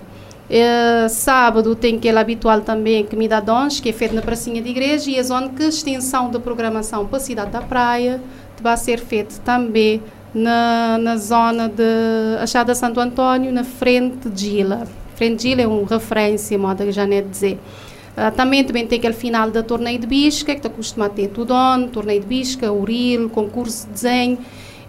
Uh, 0.50 1.08
sábado 1.08 1.76
tem 1.76 1.98
aquele 1.98 2.18
habitual 2.18 2.62
também 2.62 3.06
que 3.06 3.16
me 3.16 3.28
dá 3.28 3.40
dons, 3.40 3.80
que 3.80 3.90
é 3.90 3.94
feito 3.94 4.16
na 4.16 4.24
pracinha 4.24 4.60
de 4.60 4.70
igreja, 4.72 5.12
e 5.12 5.20
a 5.20 5.22
zona 5.22 5.50
que 5.50 5.62
extensão 5.66 6.32
da 6.32 6.40
programação 6.40 7.06
para 7.06 7.18
a 7.18 7.22
cidade 7.22 7.52
da 7.52 7.62
praia 7.62 8.20
vai 8.60 8.76
ser 8.76 8.98
feito 8.98 9.40
também 9.42 10.02
na, 10.34 10.98
na 10.98 11.16
zona 11.16 11.70
de 11.70 12.40
Achada 12.42 12.74
Santo 12.74 13.00
Antônio, 13.00 13.52
na 13.52 13.64
frente 13.64 14.28
de 14.30 14.48
Gila. 14.48 14.88
Frente 15.20 15.54
é 15.62 15.68
uma 15.68 15.86
referência, 15.86 16.58
moda 16.58 16.86
que 16.86 16.94
já 16.94 17.06
nem 17.06 17.28
dizer. 17.28 17.60
Uh, 18.16 18.34
também, 18.38 18.64
também 18.64 18.88
tem 18.88 19.00
aquele 19.00 19.14
final 19.14 19.52
da 19.52 19.62
torneio 19.62 20.00
de 20.00 20.08
bisca, 20.08 20.54
que 20.54 20.60
está 20.60 20.70
acostumado 20.70 21.12
a 21.12 21.14
ter 21.14 21.28
tudo 21.28 21.54
on, 21.54 21.90
torneio 21.90 22.22
de 22.22 22.26
bisca, 22.26 22.72
uril, 22.72 23.30
concurso 23.30 23.86
de 23.88 23.92
desenho. 23.92 24.38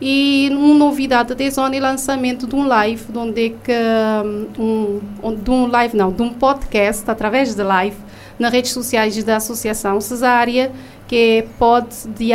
E 0.00 0.48
uma 0.52 0.72
novidade 0.74 1.34
da 1.34 1.50
zona 1.50 1.74
é 1.74 1.80
o 1.80 1.82
lançamento 1.82 2.46
de 2.46 2.54
um 2.54 2.64
live, 2.64 3.02
onde 3.12 3.46
é 3.46 3.48
que, 3.48 4.56
um, 4.56 5.00
um, 5.20 5.34
de 5.34 5.50
um 5.50 5.66
live 5.66 5.96
não, 5.96 6.12
de 6.12 6.22
um 6.22 6.30
podcast, 6.30 7.10
através 7.10 7.52
de 7.52 7.62
live, 7.64 7.96
nas 8.38 8.52
redes 8.52 8.70
sociais 8.70 9.20
da 9.24 9.34
Associação 9.34 10.00
Cesária, 10.00 10.70
que 11.08 11.16
é 11.16 11.46
Pod 11.58 11.88
de 12.16 12.30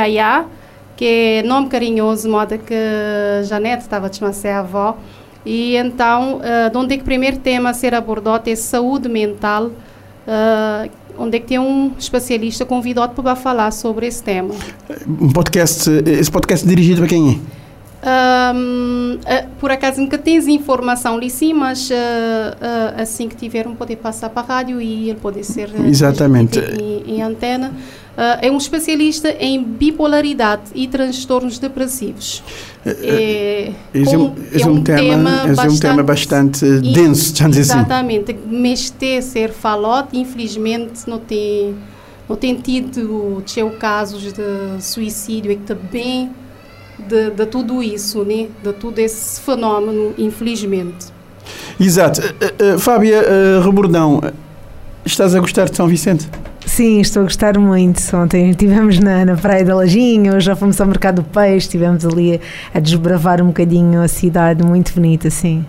que 0.97 1.05
é 1.05 1.43
nome 1.43 1.69
carinhoso, 1.69 2.29
moda 2.29 2.57
que 2.57 2.75
Janete 3.45 3.83
estava 3.83 4.07
a 4.07 4.11
chamar 4.11 4.33
a 4.33 4.59
avó, 4.59 4.97
e 5.45 5.75
então, 5.75 6.37
uh, 6.37 6.69
de 6.71 6.77
onde 6.77 6.93
é 6.93 6.97
que 6.97 7.03
o 7.03 7.05
primeiro 7.05 7.37
tema 7.37 7.69
a 7.69 7.73
ser 7.73 7.93
abordado 7.93 8.49
é 8.49 8.55
saúde 8.55 9.07
mental, 9.07 9.67
uh, 9.67 10.89
onde 11.17 11.37
é 11.37 11.39
que 11.39 11.47
tem 11.47 11.59
um 11.59 11.93
especialista 11.97 12.65
convidado 12.65 13.13
para 13.13 13.35
falar 13.35 13.71
sobre 13.71 14.07
esse 14.07 14.23
tema. 14.23 14.53
Um 15.07 15.29
podcast, 15.29 15.89
esse 16.05 16.31
podcast 16.31 16.65
é 16.65 16.69
dirigido 16.69 17.01
para 17.01 17.09
quem 17.09 17.29
é? 17.31 17.55
Um, 18.05 19.15
uh, 19.15 19.49
por 19.59 19.71
acaso 19.71 19.99
nunca 19.99 20.15
tens 20.15 20.47
informação 20.47 21.15
ali 21.15 21.27
sim, 21.27 21.55
mas 21.55 21.89
uh, 21.89 21.93
uh, 21.93 23.01
assim 23.01 23.27
que 23.27 23.35
tiver 23.35 23.67
um 23.67 23.73
poder 23.73 23.95
passar 23.95 24.29
para 24.29 24.43
a 24.43 24.45
rádio 24.57 24.79
e 24.79 25.09
ele 25.09 25.19
pode 25.19 25.43
ser 25.43 25.71
Exatamente. 25.83 26.59
Em, 26.59 27.15
em, 27.15 27.21
antena. 27.23 27.73
É 28.41 28.49
um 28.49 28.57
especialista 28.57 29.29
em 29.39 29.61
bipolaridade 29.61 30.63
e 30.73 30.87
transtornos 30.87 31.59
depressivos. 31.59 32.43
É, 32.85 33.71
com, 34.05 34.35
é, 34.53 34.61
é 34.61 34.67
um, 34.67 34.83
tema, 34.83 35.41
tema 35.41 35.63
é 35.63 35.69
um 35.69 35.79
tema 35.79 36.03
bastante 36.03 36.65
denso, 36.81 37.35
já 37.35 37.47
dizer 37.47 37.61
assim. 37.61 37.79
Exatamente, 37.79 38.35
mas 38.47 38.89
ter 38.89 39.21
ser 39.21 39.51
falado, 39.51 40.09
infelizmente 40.13 41.09
não 41.09 41.19
tem, 41.19 41.75
não 42.29 42.35
tem 42.35 42.55
tido 42.55 43.43
casos 43.79 44.21
de 44.21 44.81
suicídio 44.81 45.51
e 45.51 45.55
que 45.55 45.63
também 45.63 46.29
de, 46.99 47.31
de 47.31 47.45
tudo 47.45 47.81
isso, 47.83 48.23
né? 48.23 48.47
de 48.63 48.73
todo 48.73 48.99
esse 48.99 49.41
fenómeno, 49.41 50.13
infelizmente. 50.17 51.07
Exato. 51.79 52.21
Uh, 52.21 52.75
uh, 52.75 52.79
Fábia 52.79 53.21
uh, 53.21 53.61
Rebordão, 53.61 54.21
estás 55.05 55.35
a 55.35 55.39
gostar 55.39 55.69
de 55.69 55.75
São 55.75 55.87
Vicente? 55.87 56.27
Sim, 56.65 56.99
estou 56.99 57.21
a 57.21 57.23
gostar 57.23 57.57
muito. 57.59 58.01
Ontem 58.15 58.49
estivemos 58.49 58.99
na, 58.99 59.23
na 59.23 59.35
Praia 59.35 59.63
da 59.63 59.75
Lajinha, 59.75 60.39
já 60.39 60.55
fomos 60.55 60.81
ao 60.81 60.87
Mercado 60.87 61.21
do 61.21 61.23
Peixe, 61.23 61.67
estivemos 61.67 62.05
ali 62.05 62.35
a, 62.73 62.77
a 62.77 62.79
desbravar 62.79 63.41
um 63.41 63.47
bocadinho 63.47 64.01
a 64.01 64.07
cidade, 64.07 64.63
muito 64.63 64.93
bonita, 64.93 65.29
sim. 65.29 65.65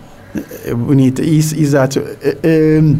É 0.65 0.73
bonita, 0.73 1.21
isso, 1.21 1.55
exato. 1.59 1.99
Uh, 1.99 2.97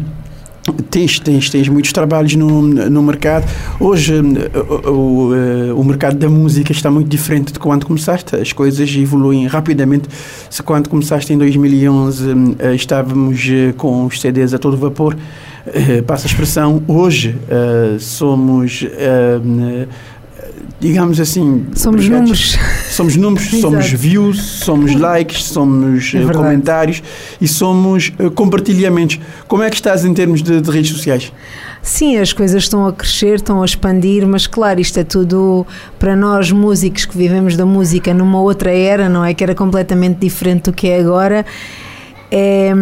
Tens, 0.90 1.18
tens, 1.18 1.48
tens 1.48 1.68
muitos 1.68 1.92
trabalhos 1.92 2.34
no, 2.34 2.60
no 2.62 3.02
mercado. 3.02 3.46
Hoje 3.80 4.14
o, 4.14 4.90
o, 4.90 5.80
o, 5.80 5.84
mercado 5.84 6.16
da 6.18 6.28
música 6.28 6.72
está 6.72 6.90
muito 6.90 7.08
diferente 7.08 7.52
de 7.52 7.58
quando 7.58 7.86
começaste. 7.86 8.36
As 8.36 8.52
coisas 8.52 8.94
evoluem 8.94 9.46
rapidamente. 9.46 10.08
Se 10.50 10.62
quando 10.62 10.88
começaste 10.88 11.32
em 11.32 11.38
2011 11.38 12.56
eh, 12.58 12.74
estávamos 12.74 13.48
eh, 13.48 13.72
com 13.76 14.04
os 14.04 14.20
CDs 14.20 14.52
a 14.52 14.58
todo 14.58 14.76
vapor, 14.76 15.16
eh, 15.74 16.02
passa 16.02 16.26
a 16.26 16.28
expressão, 16.28 16.82
hoje 16.86 17.36
somos 17.98 18.84
digamos 20.80 21.18
assim. 21.18 21.66
Somos 21.74 22.04
obrigados. 22.04 22.20
números. 22.20 22.58
Somos 22.90 23.16
números, 23.16 23.50
somos 23.60 23.92
views, 23.92 24.40
somos 24.42 24.94
likes, 24.98 25.44
somos 25.44 26.14
É 26.14 26.22
eh, 26.22 26.32
comentários 26.32 27.02
e 27.40 27.48
somos 27.48 28.12
eh, 28.18 28.30
compartilhamentos. 28.30 29.18
Como 29.46 29.62
é 29.62 29.70
que 29.70 29.76
estás 29.76 30.04
em 30.04 30.14
termos 30.14 30.42
de, 30.42 30.60
de 30.60 30.70
redes 30.70 30.90
sociais? 30.90 31.32
Sim, 31.82 32.18
as 32.18 32.32
coisas 32.32 32.64
estão 32.64 32.86
a 32.86 32.92
crescer, 32.92 33.36
estão 33.36 33.62
a 33.62 33.64
expandir, 33.64 34.26
mas 34.26 34.46
claro, 34.46 34.80
isto 34.80 34.98
é 34.98 35.04
tudo 35.04 35.66
para 35.98 36.14
nós 36.16 36.50
músicos 36.50 37.04
que 37.06 37.16
vivemos 37.16 37.56
da 37.56 37.64
música 37.64 38.12
numa 38.12 38.40
outra 38.40 38.70
era, 38.70 39.08
não 39.08 39.24
é? 39.24 39.32
Que 39.32 39.44
era 39.44 39.54
completamente 39.54 40.18
diferente 40.18 40.64
do 40.64 40.72
que 40.72 40.88
é 40.88 41.00
agora. 41.00 41.46
É, 42.30 42.72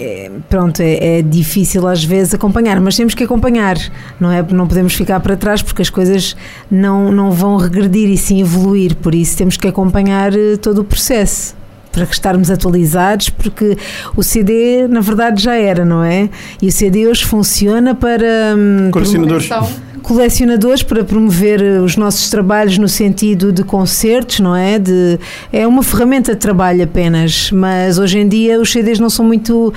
é, 0.00 0.30
pronto, 0.48 0.80
é, 0.80 1.18
é 1.18 1.22
difícil 1.22 1.86
às 1.86 2.02
vezes 2.02 2.34
acompanhar, 2.34 2.80
mas 2.80 2.96
temos 2.96 3.14
que 3.14 3.22
acompanhar, 3.22 3.76
não 4.18 4.30
é? 4.30 4.42
Não 4.42 4.66
podemos 4.66 4.94
ficar 4.94 5.20
para 5.20 5.36
trás 5.36 5.62
porque 5.62 5.82
as 5.82 5.90
coisas 5.90 6.36
não, 6.70 7.12
não 7.12 7.30
vão 7.30 7.56
regredir 7.56 8.08
e 8.10 8.16
sim 8.16 8.40
evoluir, 8.40 8.96
por 8.96 9.14
isso 9.14 9.36
temos 9.36 9.56
que 9.56 9.68
acompanhar 9.68 10.34
eh, 10.34 10.56
todo 10.56 10.80
o 10.80 10.84
processo 10.84 11.54
para 11.92 12.04
estarmos 12.04 12.50
atualizados, 12.50 13.28
porque 13.28 13.76
o 14.16 14.22
CD 14.22 14.88
na 14.88 15.00
verdade 15.00 15.42
já 15.42 15.54
era, 15.54 15.84
não 15.84 16.02
é? 16.02 16.28
E 16.60 16.66
o 16.66 16.72
CD 16.72 17.06
hoje 17.06 17.24
funciona 17.24 17.94
para 17.94 18.56
hum, 18.56 18.90
Colecionadores. 18.90 19.44
Então, 19.46 19.68
colecionadores 20.02 20.82
para 20.82 21.04
promover 21.04 21.62
eh, 21.62 21.80
os 21.80 21.96
nossos 21.96 22.28
trabalhos 22.28 22.76
no 22.78 22.88
sentido 22.88 23.52
de 23.52 23.62
concertos, 23.62 24.40
não 24.40 24.54
é? 24.54 24.78
De, 24.78 25.18
é 25.52 25.66
uma 25.66 25.82
ferramenta 25.82 26.32
de 26.34 26.40
trabalho 26.40 26.82
apenas, 26.84 27.50
mas 27.50 27.98
hoje 27.98 28.18
em 28.18 28.28
dia 28.28 28.60
os 28.60 28.70
CDs 28.70 28.98
não 28.98 29.08
são 29.08 29.24
muito 29.24 29.72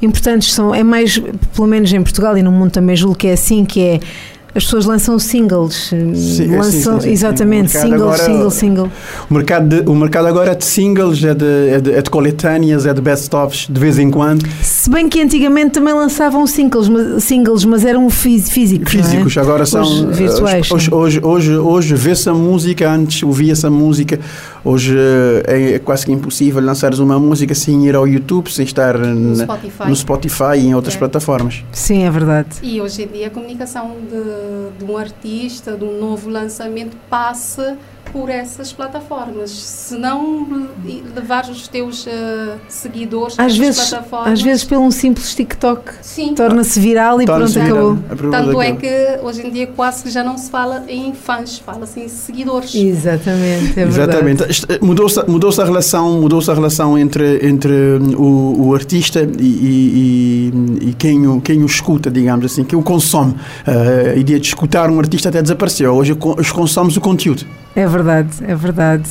importantes, 0.00 0.52
são, 0.52 0.74
é 0.74 0.84
mais, 0.84 1.18
pelo 1.54 1.66
menos 1.66 1.92
em 1.92 2.02
Portugal 2.02 2.36
e 2.36 2.42
no 2.42 2.52
mundo 2.52 2.70
também 2.70 2.94
julgo 2.94 3.16
que 3.16 3.26
é 3.26 3.32
assim, 3.32 3.64
que 3.64 3.80
é 3.80 4.00
as 4.54 4.64
pessoas 4.64 4.84
lançam 4.86 5.18
singles, 5.18 5.74
Sim, 5.90 6.52
é, 6.54 6.56
lançam 6.58 6.94
sim, 6.94 7.00
sim, 7.00 7.00
sim. 7.00 7.10
exatamente 7.12 7.70
O 7.76 7.80
mercado 7.80 7.82
single, 7.90 8.02
agora- 8.08 8.24
single, 8.24 8.50
single. 8.50 8.90
O 9.30 9.34
mercado, 9.34 9.68
de- 9.82 9.88
o 9.90 9.94
mercado 9.94 10.26
agora 10.26 10.52
é 10.52 10.54
de 10.54 10.64
singles, 10.64 11.22
é 11.24 11.34
de, 11.34 11.44
é 11.70 11.80
de, 11.80 11.92
é 11.92 12.02
de 12.02 12.10
coletâneas, 12.10 12.86
é 12.86 12.92
de 12.92 13.00
best-ofs 13.00 13.66
de 13.68 13.78
vez 13.80 13.98
em 13.98 14.10
quando. 14.10 14.44
Se 14.62 14.90
bem 14.90 15.08
que 15.08 15.20
antigamente 15.22 15.70
também 15.72 15.94
lançavam 15.94 16.46
singles, 16.46 16.88
mas, 16.88 17.22
singles, 17.24 17.64
mas 17.64 17.84
eram 17.84 18.08
fí- 18.10 18.40
físicos, 18.40 18.92
não 18.94 19.00
é? 19.00 19.04
Físicos, 19.04 19.38
agora 19.38 19.64
são 19.66 19.82
Hoje, 19.82 20.04
eh, 20.04 20.12
virtuais. 20.12 20.70
Hoje, 20.70 20.84
sim. 20.86 20.94
hoje, 20.94 21.20
hoje, 21.22 21.56
hoje 21.56 21.94
vê-se 21.94 22.28
a 22.28 22.34
música, 22.34 22.90
antes 22.90 23.22
ouvia 23.22 23.52
essa 23.52 23.70
música. 23.70 24.18
Hoje 24.64 24.94
eh, 25.46 25.74
é 25.74 25.78
quase 25.78 26.04
que 26.04 26.12
impossível 26.12 26.62
lançares 26.62 26.98
uma 26.98 27.18
música 27.18 27.54
sem 27.54 27.86
ir 27.86 27.94
ao 27.94 28.06
YouTube, 28.06 28.50
sem 28.52 28.64
estar 28.64 28.98
no 28.98 29.36
na- 29.36 29.44
Spotify. 29.44 29.88
no 29.88 29.96
Spotify 29.96 30.56
e 30.56 30.66
em 30.66 30.74
outras 30.74 30.94
É. 30.94 30.98
plataformas. 30.98 31.62
Sim, 31.72 32.02
é 32.02 32.10
verdade. 32.10 32.48
E 32.62 32.80
hoje 32.80 33.02
em 33.02 33.06
dia 33.06 33.28
a 33.28 33.30
comunicação 33.30 33.92
de, 34.10 34.39
de 34.78 34.84
um 34.84 34.96
artista, 34.96 35.76
de 35.76 35.84
um 35.84 35.98
novo 35.98 36.28
lançamento, 36.28 36.96
passa 37.08 37.76
por 38.12 38.28
essas 38.28 38.72
plataformas. 38.72 39.50
Se 39.50 39.96
não 39.96 40.46
le- 40.84 41.02
levar 41.14 41.48
os 41.48 41.68
teus 41.68 42.06
eh, 42.06 42.56
seguidores 42.68 43.38
Às 43.38 43.56
vezes, 43.56 43.88
plataformas... 43.88 44.32
às 44.32 44.42
vezes 44.42 44.64
pelo 44.64 44.82
um 44.82 44.90
simples 44.90 45.34
TikTok 45.34 45.92
torna-se 46.36 46.80
viral 46.80 47.20
e 47.22 47.26
Torna-se 47.26 47.54
pronto, 47.54 47.64
viral. 47.66 47.90
acabou. 47.92 48.04
A 48.12 48.16
probabilidade 48.16 48.76
Tanto 48.76 48.86
é 48.86 49.16
que 49.18 49.24
hoje 49.26 49.46
em 49.46 49.50
dia 49.50 49.66
quase 49.68 50.02
que 50.02 50.10
já 50.10 50.22
não 50.24 50.36
se 50.38 50.50
fala 50.50 50.84
em 50.88 51.12
fãs, 51.14 51.58
fala-se 51.58 52.00
em 52.00 52.08
seguidores. 52.08 52.74
Exatamente, 52.74 53.78
é 53.78 53.82
Exatamente. 53.82 54.42
eh, 54.68 54.78
Mudou-se 54.82 55.22
mudou 55.28 55.50
a 55.58 55.64
relação, 55.64 56.20
mudou 56.20 56.40
a 56.46 56.54
relação 56.54 56.98
entre, 56.98 57.46
entre 57.46 57.72
o, 58.16 58.68
o 58.68 58.74
artista 58.74 59.20
e, 59.38 59.44
e- 59.44 60.88
e- 60.88 60.94
quem, 60.94 61.26
o, 61.26 61.40
quem 61.40 61.62
o 61.62 61.66
escuta, 61.66 62.10
digamos 62.10 62.44
assim, 62.46 62.64
quem 62.64 62.78
o 62.78 62.82
consome. 62.82 63.34
Eh, 63.66 64.12
a 64.14 64.18
ideia 64.18 64.38
de 64.40 64.46
escutar 64.46 64.90
um 64.90 64.98
artista 64.98 65.28
até 65.28 65.40
desapareceu. 65.42 65.94
Hoje 65.94 66.14
co- 66.14 66.36
hoje 66.38 66.52
consomos 66.52 66.96
o 66.96 67.00
conteúdo. 67.00 67.44
É 67.74 67.86
verdade, 67.86 68.30
é 68.46 68.54
verdade. 68.54 69.08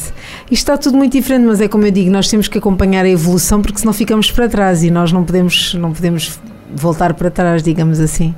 Isto 0.51 0.51
está 0.51 0.78
tudo 0.78 0.97
muito 0.97 1.14
diferente, 1.14 1.45
mas 1.45 1.62
é 1.62 1.68
como 1.68 1.86
eu 1.86 1.91
digo, 1.91 2.12
nós 2.12 2.28
temos 2.28 2.47
que 2.47 2.57
acompanhar 2.57 3.05
a 3.05 3.10
evolução 3.10 3.62
porque 3.62 3.80
senão 3.80 3.93
ficamos 3.93 4.32
para 4.32 4.49
trás 4.49 4.84
e 4.84 4.91
nós 4.91 5.12
não 5.12 5.24
podemos, 5.24 5.74
não 5.76 5.93
podemos 5.93 6.39
voltar 6.76 7.14
para 7.14 7.32
trás, 7.32 7.64
digamos 7.64 7.99
assim. 7.99 8.36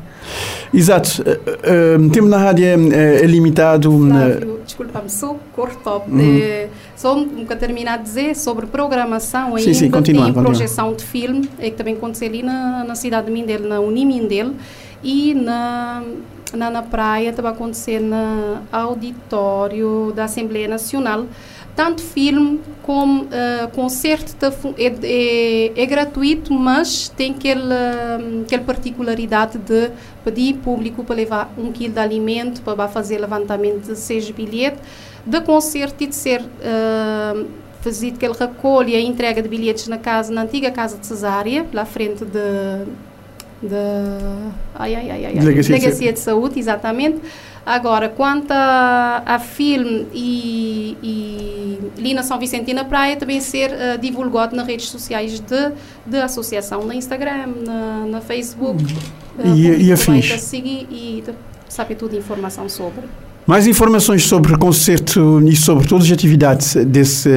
Exato. 0.74 1.24
Eh, 1.26 1.40
eh, 1.64 1.98
o 1.98 2.10
tempo 2.10 2.28
na 2.28 2.38
rádio 2.38 2.66
é, 2.66 3.24
é 3.24 3.26
limitado. 3.26 3.92
Flávio, 3.92 4.60
desculpa-me, 4.66 5.10
só 5.10 5.36
cortou. 5.54 6.06
Uhum. 6.08 6.20
Eh, 6.22 6.68
só 6.96 7.16
um 7.18 7.26
bocado 7.26 7.60
terminar 7.60 7.98
de 7.98 8.04
dizer 8.04 8.36
sobre 8.36 8.68
programação 8.68 9.58
Sim, 9.58 9.58
ainda 9.58 9.74
sim, 9.74 9.92
continua, 9.92 10.26
tem 10.26 10.34
continua. 10.34 10.54
projeção 10.54 10.94
de 10.94 11.04
filme, 11.04 11.50
é 11.60 11.70
que 11.70 11.76
também 11.76 11.96
aconteceu 11.96 12.28
ali 12.28 12.44
na, 12.44 12.84
na 12.84 12.96
cidade 12.96 13.28
de 13.28 13.34
Mindelo, 13.34 13.68
na 13.68 13.80
Unimindelo, 13.80 14.56
e 15.04 15.34
na, 15.34 16.04
na, 16.54 16.70
na 16.70 16.82
praia 16.82 17.34
também 17.34 17.52
acontecer 17.52 18.00
no 18.00 18.62
auditório 18.72 20.12
da 20.16 20.26
Assembleia 20.26 20.68
Nacional. 20.68 21.26
Tanto 21.76 22.02
filme 22.02 22.60
como 22.84 23.28
eh, 23.32 23.68
concerto 23.74 24.36
tá 24.36 24.52
é, 24.78 24.94
é, 25.04 25.82
é 25.82 25.86
gratuito, 25.86 26.54
mas 26.54 27.08
tem 27.08 27.32
aquela, 27.32 28.20
aquela 28.46 28.64
particularidade 28.64 29.58
de 29.58 29.90
pedir 30.24 30.56
público 30.56 31.04
para 31.04 31.16
levar 31.16 31.54
um 31.58 31.72
quilo 31.72 31.94
de 31.94 32.00
alimento, 32.00 32.62
para 32.62 32.88
fazer 32.90 33.20
levantamento 33.20 33.86
de 33.88 33.96
seis 33.96 34.30
bilhetes, 34.30 34.82
de 35.26 35.40
concerto 35.42 36.04
e 36.04 36.08
de 36.08 36.16
ser 36.16 36.42
uh, 36.42 37.48
fazer 37.80 38.10
aquele 38.10 38.34
recolha 38.34 39.00
e 39.00 39.06
entrega 39.06 39.42
de 39.42 39.48
bilhetes 39.48 39.88
na 39.88 39.98
casa, 39.98 40.34
na 40.34 40.42
antiga 40.42 40.72
casa 40.72 40.98
de 40.98 41.06
Cesária, 41.06 41.66
lá 41.74 41.86
frente 41.86 42.26
de, 42.26 42.86
de 43.62 43.76
ai, 44.76 44.96
ai, 44.96 45.12
ai, 45.12 45.26
ai, 45.28 45.34
Delegacia 45.34 45.76
de 45.76 45.80
Delegacia 45.82 46.14
de 46.14 46.20
Saúde, 46.20 46.60
exatamente. 46.60 47.20
Agora, 47.64 48.10
quanto 48.10 48.52
a, 48.52 49.22
a 49.24 49.38
filme 49.40 50.08
e, 50.14 50.98
e 51.04 51.80
ali 52.00 52.14
na 52.16 52.24
São 52.24 52.40
Vicente 52.40 52.72
e 52.72 52.74
na 52.74 52.84
Praia, 52.84 53.16
também 53.16 53.40
ser 53.40 53.70
uh, 53.72 53.98
divulgado 54.00 54.56
nas 54.56 54.66
redes 54.66 54.90
sociais 54.90 55.40
de, 55.40 55.72
de 56.06 56.18
associação, 56.18 56.84
no 56.84 56.92
Instagram, 56.94 57.48
na, 57.66 58.06
na 58.08 58.22
Facebook. 58.22 58.84
E- 59.44 59.68
e 59.68 59.90
Uh, 59.90 59.94
afins. 59.94 60.28
vai 60.28 60.38
seguir 60.40 60.88
e 60.92 61.24
saber 61.70 61.96
tudo 61.96 62.18
informação 62.18 62.68
sobre. 62.68 63.04
Mais 63.46 63.68
informações 63.68 64.26
sobre 64.26 64.54
o 64.54 64.58
concerto 64.58 65.42
e 65.42 65.56
sobre 65.56 65.88
todas 65.88 66.06
as 66.06 66.12
atividades 66.12 66.76
desse, 66.86 67.30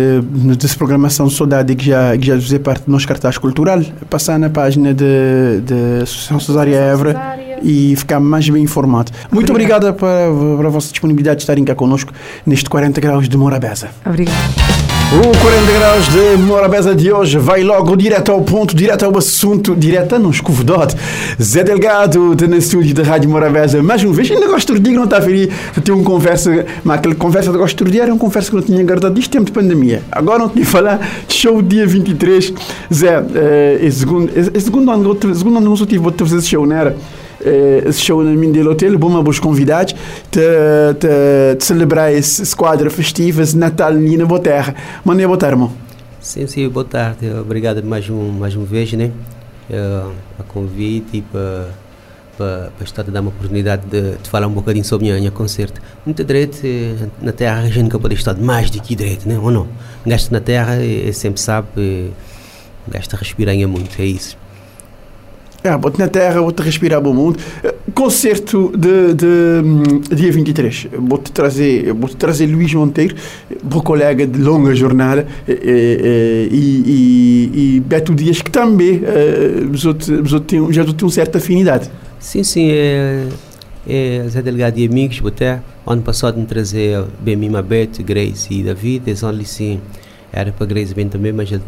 dessa 0.56 0.76
programação 0.76 1.26
de 1.26 1.34
saudade 1.34 1.74
que 1.74 1.86
já, 1.86 2.16
que 2.16 2.26
já 2.26 2.34
fazia 2.34 2.60
parte 2.60 2.84
do 2.84 2.92
nosso 2.92 3.08
cartaz 3.08 3.38
cultural, 3.38 3.80
passar 4.08 4.38
na 4.38 4.50
página 4.50 4.92
de 4.92 6.02
Associação 6.02 6.38
Cesária 6.38 6.76
Évora 6.76 7.38
e 7.62 7.96
ficar 7.96 8.20
mais 8.20 8.48
bem 8.48 8.62
informado. 8.62 9.10
Muito 9.32 9.50
obrigada 9.50 9.92
para, 9.92 10.30
para 10.56 10.68
a 10.68 10.70
vossa 10.70 10.90
disponibilidade 10.90 11.38
de 11.38 11.42
estarem 11.42 11.64
cá 11.64 11.74
connosco 11.74 12.12
neste 12.46 12.68
40 12.68 13.00
graus 13.00 13.28
de 13.28 13.36
Morabeza. 13.36 13.88
Obrigada. 14.04 14.73
O 15.12 15.38
40 15.38 15.72
graus 15.78 16.08
de 16.08 16.42
Morabeza 16.42 16.94
de 16.94 17.12
hoje 17.12 17.38
vai 17.38 17.62
logo 17.62 17.94
direto 17.94 18.32
ao 18.32 18.42
ponto, 18.42 18.74
direto 18.74 19.04
ao 19.04 19.16
assunto, 19.16 19.76
direto 19.76 20.16
a 20.16 20.18
não 20.18 20.30
escovedade. 20.30 20.96
Zé 21.40 21.62
Delgado, 21.62 22.34
de 22.34 22.48
no 22.48 22.56
estúdio 22.56 22.94
da 22.94 23.02
Rádio 23.04 23.30
Morabeza. 23.30 23.80
Mais 23.80 24.02
uma 24.02 24.12
vez, 24.12 24.30
ainda 24.30 24.48
gosto 24.48 24.78
de 24.78 24.90
não 24.90 25.04
está 25.04 25.20
a. 25.20 25.52
Eu 25.76 25.82
tenho 25.82 25.98
uma 25.98 26.04
conversa, 26.04 26.66
mas 26.82 26.98
aquela 26.98 27.14
conversa 27.14 27.52
de 27.52 27.58
gosto 27.58 27.84
de 27.84 28.00
era 28.00 28.12
uma 28.12 28.18
conversa 28.18 28.50
que 28.50 28.56
não 28.56 28.62
tinha 28.62 28.82
guardado 28.82 29.14
desde 29.14 29.30
tempo 29.30 29.44
de 29.44 29.52
pandemia. 29.52 30.02
Agora 30.10 30.40
não 30.40 30.48
tinha 30.48 30.66
falar 30.66 31.00
show 31.28 31.62
dia 31.62 31.86
23. 31.86 32.52
Zé, 32.92 33.24
eh, 33.34 33.78
é 33.82 33.90
segundo, 33.90 34.30
é, 34.34 34.56
é 34.56 34.60
segundo 34.60 34.90
ano, 34.90 35.16
segundo 35.34 35.58
ano 35.58 35.70
consecutivo 35.70 36.10
vou 36.10 36.26
fazer 36.26 36.42
show, 36.42 36.66
não 36.66 36.74
era? 36.74 36.96
Eh, 37.44 37.82
esse 37.86 38.00
show 38.00 38.22
na 38.24 38.30
Mindelo 38.30 38.70
Hotel, 38.70 38.98
bom, 38.98 39.22
bons 39.22 39.38
convidados 39.38 39.94
de, 40.30 40.40
de, 40.98 41.56
de 41.56 41.64
celebrar 41.64 42.12
esse 42.12 42.56
quadro 42.56 42.90
festivo, 42.90 43.42
esse 43.42 43.56
Natal 43.56 43.88
ali 43.88 44.16
na 44.16 44.24
boa 44.24 44.40
terra. 44.40 44.74
Mandei 45.04 45.26
boa 45.26 45.38
tarde, 45.38 45.54
irmão. 45.54 45.72
Sim, 46.20 46.46
sim, 46.46 46.66
boa 46.68 46.86
tarde. 46.86 47.30
Obrigado 47.38 47.82
mais, 47.84 48.08
um, 48.08 48.30
mais 48.30 48.56
uma 48.56 48.64
vez, 48.64 48.92
né? 48.94 49.10
Uh, 49.68 50.10
a 50.38 50.42
convite 50.42 51.18
e 51.18 51.22
para 51.22 51.68
para 52.36 52.72
estar 52.82 53.02
a 53.02 53.04
dar 53.04 53.20
uma 53.20 53.30
oportunidade 53.30 53.86
de, 53.86 54.16
de 54.16 54.28
falar 54.28 54.48
um 54.48 54.52
bocadinho 54.52 54.84
sobre 54.84 55.10
a 55.10 55.14
minha, 55.14 55.30
concerto. 55.30 55.80
Muito 56.04 56.24
direito, 56.24 56.58
eh, 56.64 57.06
na 57.22 57.30
Terra 57.32 57.60
a 57.60 57.66
gente 57.66 57.84
nunca 57.84 57.98
pode 57.98 58.14
estar 58.14 58.34
mais 58.34 58.70
do 58.70 58.82
que 58.82 58.96
direito, 58.96 59.28
né? 59.28 59.38
ou 59.38 59.52
não? 59.52 59.68
Gajo 60.04 60.28
na 60.32 60.40
Terra 60.40 60.74
é 60.84 61.12
sempre 61.12 61.40
sabe, 61.40 62.12
gajo 62.88 63.04
está 63.04 63.16
respiranha 63.16 63.68
muito, 63.68 64.00
é 64.02 64.04
isso. 64.04 64.36
É, 65.66 65.74
bote 65.78 65.98
na 65.98 66.08
terra, 66.08 66.42
vou-te 66.42 66.60
respirar 66.60 67.00
bom 67.00 67.14
mundo. 67.14 67.38
Eh, 67.62 67.74
Concerto 67.94 68.70
de, 68.76 69.14
de 69.14 69.26
hum, 69.64 69.82
dia 70.14 70.30
23. 70.30 70.88
Vou-te 70.98 71.32
trazer, 71.32 71.90
vou-te 71.94 72.16
trazer 72.16 72.44
Luís 72.48 72.74
Monteiro, 72.74 73.16
meu 73.62 73.80
colega 73.82 74.26
de 74.26 74.38
longa 74.42 74.74
jornada, 74.74 75.26
eh, 75.48 75.58
eh, 75.64 76.48
e, 76.50 76.82
e, 76.84 77.76
e 77.76 77.80
Beto 77.80 78.14
Dias, 78.14 78.42
que 78.42 78.50
também 78.50 79.00
outros 79.86 80.40
têm- 80.46 80.70
já 80.70 80.84
têm 80.84 80.96
uma 81.00 81.10
certa 81.10 81.38
afinidade. 81.38 81.90
Sim, 82.20 82.42
sim, 82.44 82.68
é, 82.70 83.26
é 83.88 84.26
Zé 84.28 84.42
Delegado 84.42 84.76
e 84.76 84.86
amigos, 84.86 85.22
até 85.26 85.62
ano 85.86 86.02
passado 86.02 86.38
me 86.38 86.44
trazer 86.44 87.02
bem 87.20 87.36
mim, 87.36 87.50
Beto, 87.66 88.02
Grace 88.02 88.52
e 88.52 88.62
David, 88.62 89.04
eles 89.06 89.24
ali 89.24 89.46
sim, 89.46 89.80
era 90.30 90.52
para 90.52 90.66
Grace 90.66 90.92
bem 90.92 91.08
também, 91.08 91.32
mas 91.32 91.50
ele 91.50 91.62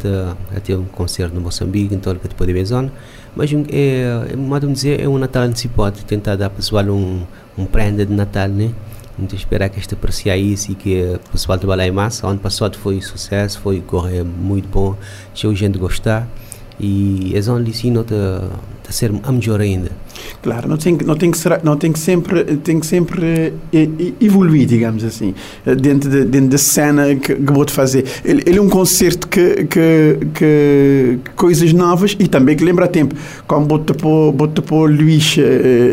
a 0.55 0.59
ter 0.59 0.75
um 0.75 0.83
concerto 0.83 1.33
no 1.33 1.41
Moçambique, 1.41 1.95
então 1.95 2.13
ele 2.13 2.19
pode 2.37 2.53
ver 2.53 2.65
zona. 2.65 2.91
Mas 3.37 3.53
um, 3.53 3.63
é, 3.69 4.35
modo 4.35 4.65
de 4.65 4.73
dizer, 4.73 4.99
é 4.99 5.07
um 5.07 5.19
Natal 5.19 5.43
antecipado, 5.43 5.99
tentar 6.07 6.35
dar 6.35 6.49
para 6.49 6.55
o 6.55 6.57
pessoal 6.57 6.83
um, 6.85 7.21
um 7.55 7.65
prenda 7.67 8.03
de 8.03 8.11
Natal, 8.11 8.47
né? 8.47 8.71
Muito 9.15 9.35
esperar 9.35 9.69
que 9.69 9.77
este 9.77 9.93
apreciar 9.93 10.35
isso 10.37 10.71
e 10.71 10.75
que 10.75 11.03
o 11.03 11.31
pessoal 11.33 11.55
trabalhar 11.59 11.85
em 11.85 11.91
massa. 11.91 12.25
Ano 12.25 12.39
passado 12.39 12.79
foi 12.79 12.99
sucesso, 12.99 13.59
foi 13.59 13.79
correr 13.79 14.23
muito 14.23 14.67
bom, 14.67 14.95
tinha 15.35 15.53
gente 15.53 15.77
gostar 15.77 16.27
e 16.79 17.33
é 17.35 17.51
onde 17.51 17.91
não 17.91 18.01
está 18.01 18.43
a 18.87 18.91
ser 18.91 19.11
a 19.23 19.31
melhor 19.31 19.59
ainda. 19.59 19.91
Claro, 20.41 20.69
não 20.69 20.77
tem, 20.77 20.97
não 21.05 21.15
tem, 21.15 21.31
que, 21.31 21.37
ser, 21.37 21.59
não 21.63 21.75
tem 21.75 21.91
que 21.91 21.99
sempre, 21.99 22.43
tem 22.57 22.79
que 22.79 22.85
sempre 22.85 23.53
evoluir, 24.21 24.65
digamos 24.65 25.03
assim, 25.03 25.33
dentro, 25.65 26.09
de, 26.09 26.23
dentro 26.25 26.49
da 26.49 26.57
cena 26.57 27.15
que, 27.15 27.35
que 27.35 27.53
vou-te 27.53 27.71
fazer. 27.71 28.05
Ele, 28.23 28.43
ele, 28.45 28.59
é 28.59 28.61
um 28.61 28.69
concerto 28.69 29.27
que, 29.27 29.65
que, 29.65 30.19
que, 30.33 31.19
coisas 31.35 31.73
novas 31.73 32.15
e 32.19 32.27
também 32.27 32.55
que 32.55 32.63
lembra 32.63 32.87
tempo. 32.87 33.15
Como 33.47 33.67
vou-te 33.67 33.93
pôr, 33.93 34.31
vou 34.31 34.47
pôr 34.47 34.89
Luís 34.89 35.35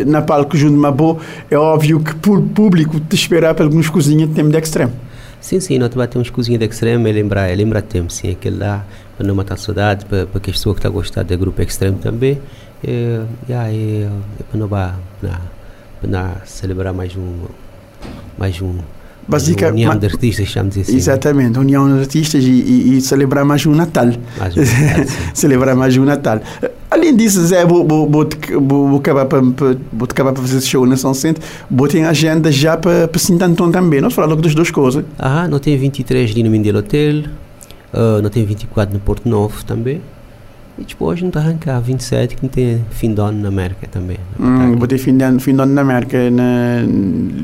na 0.07 0.22
palco 0.22 0.57
junto 0.57 0.74
de 0.74 0.78
Mabo, 0.78 1.18
é 1.51 1.57
óbvio 1.57 2.01
que 2.01 2.14
por 2.16 2.41
público 2.43 3.01
te 3.01 3.16
esperar 3.16 3.55
para 3.55 3.64
algumas 3.64 3.89
cozinhas 3.89 4.28
de 4.28 4.35
tempo 4.35 4.51
de 4.51 4.59
extremo. 4.59 4.93
Sim, 5.41 5.61
sim, 5.61 5.78
nós 5.78 5.91
temos 6.09 6.30
cozinha 6.30 6.57
de 6.57 6.64
extremo, 6.64 7.07
é 7.07 7.12
lembrar, 7.12 7.55
lembrar 7.55 7.82
tempo, 7.82 8.11
sim, 8.11 8.30
aquele 8.30 8.57
lá, 8.57 8.87
não 9.22 9.34
matar 9.34 9.56
saudade, 9.56 10.04
para, 10.06 10.26
para 10.26 10.40
que 10.40 10.50
as 10.50 10.56
pessoas 10.56 10.78
que 10.78 10.86
a 10.86 10.90
gostar 10.90 11.22
do 11.22 11.36
grupo 11.38 11.62
extremo 11.62 11.98
também. 11.98 12.40
É, 12.82 13.22
yeah, 13.48 13.70
é, 13.70 14.08
é 14.40 14.42
para 14.50 14.58
não 14.58 14.68
para, 14.68 14.94
para 16.00 16.42
celebrar 16.44 16.92
mais 16.92 17.16
um 17.16 17.46
mais 18.36 18.60
um 18.60 18.78
Basica, 19.26 19.70
união 19.70 19.96
de 19.96 20.06
artistas, 20.06 20.48
chamamos 20.48 20.76
assim. 20.76 20.96
Exatamente, 20.96 21.58
união 21.58 21.88
de 21.88 22.00
artistas 22.00 22.44
e, 22.44 22.50
e, 22.50 22.96
e, 22.98 23.00
celebrar 23.00 23.44
mais 23.44 23.64
um 23.64 23.74
Natal. 23.74 24.08
Mais 24.38 24.56
um 24.56 24.60
Natal 24.60 25.04
celebrar 25.32 25.74
mais 25.74 25.96
um 25.96 26.04
Natal. 26.04 26.40
Além 26.90 27.16
disso, 27.16 27.40
Zé, 27.46 27.64
vou, 27.64 27.86
vou, 27.86 28.08
vou, 28.08 28.28
vou, 28.60 28.98
acabar 28.98 29.24
para 29.24 29.40
vou 29.40 30.04
acabar 30.08 30.32
para 30.32 30.42
fazer 30.42 30.58
esse 30.58 30.68
show 30.68 30.86
na 30.86 30.96
São 30.96 31.14
Centro. 31.14 31.42
Vou 31.70 31.88
ter 31.88 32.02
agenda 32.04 32.52
já 32.52 32.76
para, 32.76 33.08
para 33.08 33.18
Sintantão 33.18 33.72
também. 33.72 34.00
Nós 34.00 34.12
falamos 34.12 34.42
das 34.42 34.54
duas 34.54 34.70
coisas. 34.70 35.04
Ah, 35.18 35.48
não 35.48 35.58
tem 35.58 35.76
23 35.76 36.30
ali 36.30 36.42
no 36.42 36.50
Mindelo 36.50 36.80
Hotel, 36.80 37.24
uh, 37.95 38.20
não 38.20 38.30
tem 38.30 38.45
24 38.45 38.92
no 38.92 39.01
Porto 39.01 39.28
Novo 39.28 39.64
também. 39.64 40.01
E 40.76 40.82
depois 40.82 41.20
não 41.20 41.28
está 41.28 41.38
arrancar 41.38 41.78
27 41.78 42.34
que 42.34 42.42
não 42.42 42.51
tem 42.51 42.84
fim 42.90 43.14
de 43.14 43.20
ano 43.20 43.40
na 43.40 43.47
América 43.47 43.86
também. 43.86 44.16
Hum, 44.40 44.74
vou 44.76 44.88
ter 44.88 44.99
fim 44.99 45.16
de 45.16 45.22
ano, 45.22 45.38
fim 45.38 45.55
de 45.55 45.62
ano 45.62 45.72
na 45.72 45.82
América 45.82 46.28
na, 46.32 46.80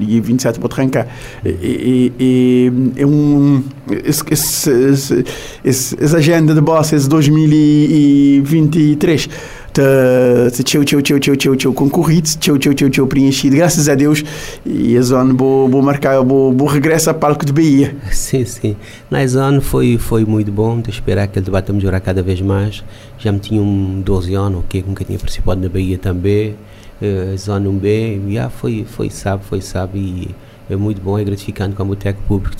e 0.01 0.21
27 0.21 0.59
vou 0.59 0.69
arrancar. 0.73 1.07
E, 1.45 2.73
é 2.97 3.07
um. 3.07 3.63
Esse, 4.05 4.25
esse, 4.33 4.71
esse, 4.71 5.25
esse, 5.65 5.97
essa 6.03 6.17
agenda 6.17 6.53
de 6.55 6.61
boss, 6.61 6.93
esse 6.93 7.09
2023 7.09 9.29
tchau, 9.73 10.85
tchau, 10.85 11.01
tchau, 11.01 11.19
tchau, 11.19 11.37
tchau, 11.37 11.57
tchau, 11.57 11.73
concorrido, 11.73 12.29
tchau, 12.39 12.59
tchau, 12.59 12.75
tchau, 12.75 12.91
tchau, 12.91 13.07
preenchido, 13.07 13.57
graças 13.57 13.89
a 13.89 13.95
Deus. 13.95 14.25
E 14.67 14.97
a 14.97 15.03
zona 15.03 15.33
vou, 15.33 15.69
vou 15.69 15.83
marcar, 15.83 16.21
vou, 16.23 16.53
vou 16.53 16.67
regresso 16.67 17.11
a 17.11 17.15
palco 17.15 17.45
de 17.45 17.53
Bahia. 17.53 17.97
Sim, 18.11 18.45
sim. 18.45 18.77
Na 19.11 19.27
zona 19.27 19.61
foi, 19.61 19.97
foi 19.99 20.25
muito 20.25 20.51
bom, 20.51 20.81
de 20.81 20.91
esperar 20.91 21.29
que 21.29 21.39
ele 21.39 21.47
debate 21.47 21.73
melhorar 21.73 22.01
cada 22.01 22.23
vez 22.23 22.41
mais. 22.41 22.83
Já 23.19 23.31
me 23.31 23.39
tinha 23.39 23.63
um 23.63 24.01
12 24.01 24.35
anos, 24.35 24.65
que 24.69 24.83
nunca 24.83 25.05
tinha 25.05 25.19
participado 25.19 25.61
na 25.61 25.69
Bahia 25.69 25.99
também. 25.99 26.57
Uh, 27.01 27.37
zona 27.37 27.69
1B, 27.69 28.33
já 28.33 28.51
foi, 28.51 28.85
foi 28.89 29.09
sabe, 29.09 29.45
foi 29.45 29.61
sabe. 29.61 29.99
E, 29.99 30.35
é 30.69 30.77
muito 30.77 31.03
bom, 31.03 31.19
é 31.19 31.25
gratificante 31.25 31.75
como 31.75 31.93
o 31.93 31.97
técnico 31.97 32.29
público 32.29 32.55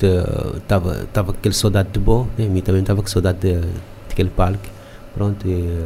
estava 0.57 1.07
tava 1.13 1.31
aquele 1.31 1.55
saudade 1.55 1.89
de 1.93 1.99
bom, 1.99 2.27
né? 2.37 2.45
mim 2.45 2.59
também 2.59 2.81
estava 2.81 3.01
com 3.01 3.07
saudade 3.07 3.39
de, 3.39 3.61
daquele 4.09 4.29
palco. 4.29 4.59
Pronto, 5.13 5.47
e, 5.47 5.85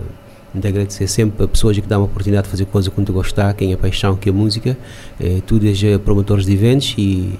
de 0.60 0.68
agradecer 0.68 1.08
sempre 1.08 1.46
a 1.46 1.48
pessoas 1.48 1.78
que 1.78 1.88
dão 1.88 2.02
a 2.02 2.06
oportunidade 2.06 2.46
de 2.46 2.52
fazer 2.52 2.66
coisa 2.66 2.90
quando 2.90 3.12
gostar, 3.14 3.54
quem 3.54 3.74
é 3.74 3.78
paixão, 3.78 4.16
que 4.16 4.30
é 4.30 4.32
música, 4.32 4.78
é, 5.20 5.42
tu 5.46 5.60
desde 5.60 5.98
promotores 6.00 6.46
de 6.46 6.54
eventos 6.54 6.96
e, 6.98 7.38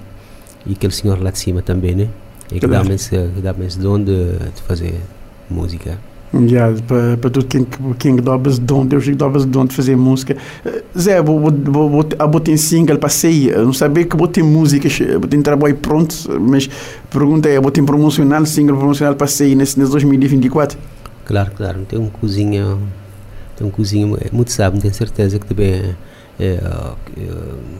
e 0.66 0.72
aquele 0.72 0.92
senhor 0.92 1.22
lá 1.22 1.30
de 1.30 1.38
cima 1.38 1.62
também, 1.62 1.94
né? 1.94 2.08
É 2.52 2.58
que 2.58 2.66
dá-me 2.66 2.94
esse, 2.94 3.16
dá 3.42 3.54
esse 3.66 3.78
dom 3.78 3.98
de, 3.98 4.32
de 4.54 4.62
fazer 4.66 4.94
música. 5.50 5.98
Yeah, 6.34 6.76
para, 6.86 7.30
tudo 7.30 7.46
quem, 7.46 7.66
quem 7.98 8.16
dobras 8.16 8.58
dom, 8.58 8.84
Deus 8.84 9.04
que 9.04 9.14
dobras 9.14 9.44
dom 9.46 9.64
de 9.64 9.74
fazer 9.74 9.96
música. 9.96 10.36
Uh, 10.64 10.98
Zé, 10.98 11.22
vou, 11.22 11.40
vou, 11.40 11.50
vou, 11.50 11.88
vou, 11.88 12.04
vou 12.30 12.40
ter 12.40 12.56
single, 12.58 12.98
passei, 12.98 13.50
não 13.52 13.72
sabia 13.72 14.04
que 14.04 14.16
vou 14.16 14.28
ter 14.28 14.42
música, 14.42 14.88
vou 15.18 15.28
ter 15.28 15.40
trabalho 15.40 15.76
pronto, 15.76 16.14
mas 16.40 16.68
pergunta 17.10 17.48
é, 17.48 17.60
vou 17.60 17.70
ter 17.70 17.82
promocional, 17.82 18.44
single 18.44 18.76
promocional 18.76 19.14
passei 19.14 19.54
nesse, 19.54 19.78
nesse 19.78 19.90
2024? 19.90 20.78
Claro, 21.24 21.50
claro, 21.56 21.80
tem 21.88 21.98
um 21.98 22.08
cozinha 22.08 22.76
tem 23.56 23.66
um 23.66 23.70
cozinho 23.70 24.18
muito 24.32 24.52
sábio, 24.52 24.80
tenho 24.80 24.94
certeza 24.94 25.38
que 25.38 25.46
também 25.46 25.72
é, 25.72 25.94
é, 26.38 26.60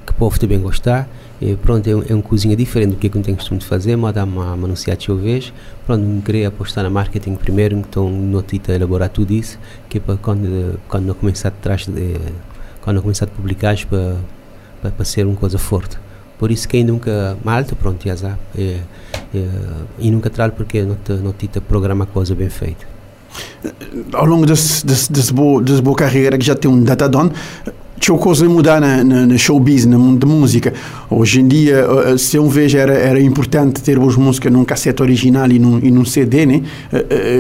que 0.05 0.13
o 0.13 0.15
povo 0.15 0.39
também 0.41 0.61
gostar. 0.61 1.09
E 1.41 1.55
pronto, 1.55 1.87
é, 1.87 1.91
é 1.91 2.15
um 2.15 2.23
cozinha 2.23 2.57
diferente 2.57 2.91
do 2.93 2.97
que 2.97 3.07
eu 3.07 3.23
tenho 3.23 3.37
costume 3.37 3.61
de 3.61 3.67
fazer, 3.67 3.95
mas 3.97 4.15
dá 4.15 4.25
uma 4.25 4.53
anunciar 4.53 4.97
eu 5.07 5.17
vejo. 5.17 5.53
Pronto, 5.85 6.03
me 6.03 6.23
queria 6.23 6.49
apostar 6.49 6.83
na 6.83 6.91
marketing 6.91 7.35
primeiro, 7.35 7.77
então 7.77 8.09
não 8.11 8.41
a 8.41 8.75
elaborar 8.75 9.11
tudo 9.11 9.33
isso, 9.33 9.59
que 9.89 9.99
é 9.99 10.01
para 10.01 10.17
quando, 10.17 10.81
quando 10.89 11.09
eu 11.09 11.15
começar 11.15 11.49
a 11.49 11.51
trás 11.51 11.87
de, 11.87 12.17
quando 12.81 12.97
eu 12.97 13.03
começar 13.03 13.27
a 13.27 13.29
publicar 13.29 13.77
para, 13.87 14.17
para, 14.81 14.91
para 14.91 15.05
ser 15.05 15.27
uma 15.27 15.37
coisa 15.37 15.59
forte. 15.59 15.99
Por 16.39 16.51
isso 16.51 16.69
quem 16.69 16.85
nunca 16.85 17.37
malta, 17.45 17.75
pronto, 17.75 18.07
já 18.07 18.17
sabe. 18.17 18.39
É, 18.57 18.81
é, 19.35 19.49
e 19.99 20.11
nunca 20.11 20.31
traz 20.31 20.53
porque 20.55 20.83
não 20.83 20.97
não 21.23 21.33
te 21.33 21.49
programa 21.61 22.07
coisa 22.07 22.35
bem 22.35 22.49
feita 22.49 22.96
ao 24.13 24.25
longo 24.25 24.47
desse, 24.47 24.85
desse, 24.85 25.13
desse, 25.13 25.33
boa, 25.33 25.63
desse 25.63 25.83
boa 25.83 25.97
carreira 25.97 26.39
que 26.39 26.45
já 26.45 26.55
tem 26.55 26.71
um 26.71 26.83
datadon, 26.83 27.31
tinha 27.99 28.17
coisa 28.19 28.49
mudar 28.49 28.81
na, 28.81 29.03
na, 29.03 29.27
na 29.27 29.39
showbiz, 29.39 29.87
mundo 29.87 30.27
de 30.27 30.33
música. 30.33 30.73
Hoje 31.11 31.41
em 31.41 31.49
dia, 31.49 31.87
se 32.19 32.37
eu 32.37 32.49
vejo, 32.49 32.77
era, 32.77 32.93
era 32.93 33.21
importante 33.21 33.81
ter 33.83 33.99
boas 33.99 34.17
músicas 34.17 34.53
num 34.53 34.65
cassete 34.65 35.03
original 35.03 35.51
e 35.51 35.59
num, 35.59 35.79
e 35.79 35.91
num 35.91 36.05
CD, 36.05 36.47
né? 36.47 36.63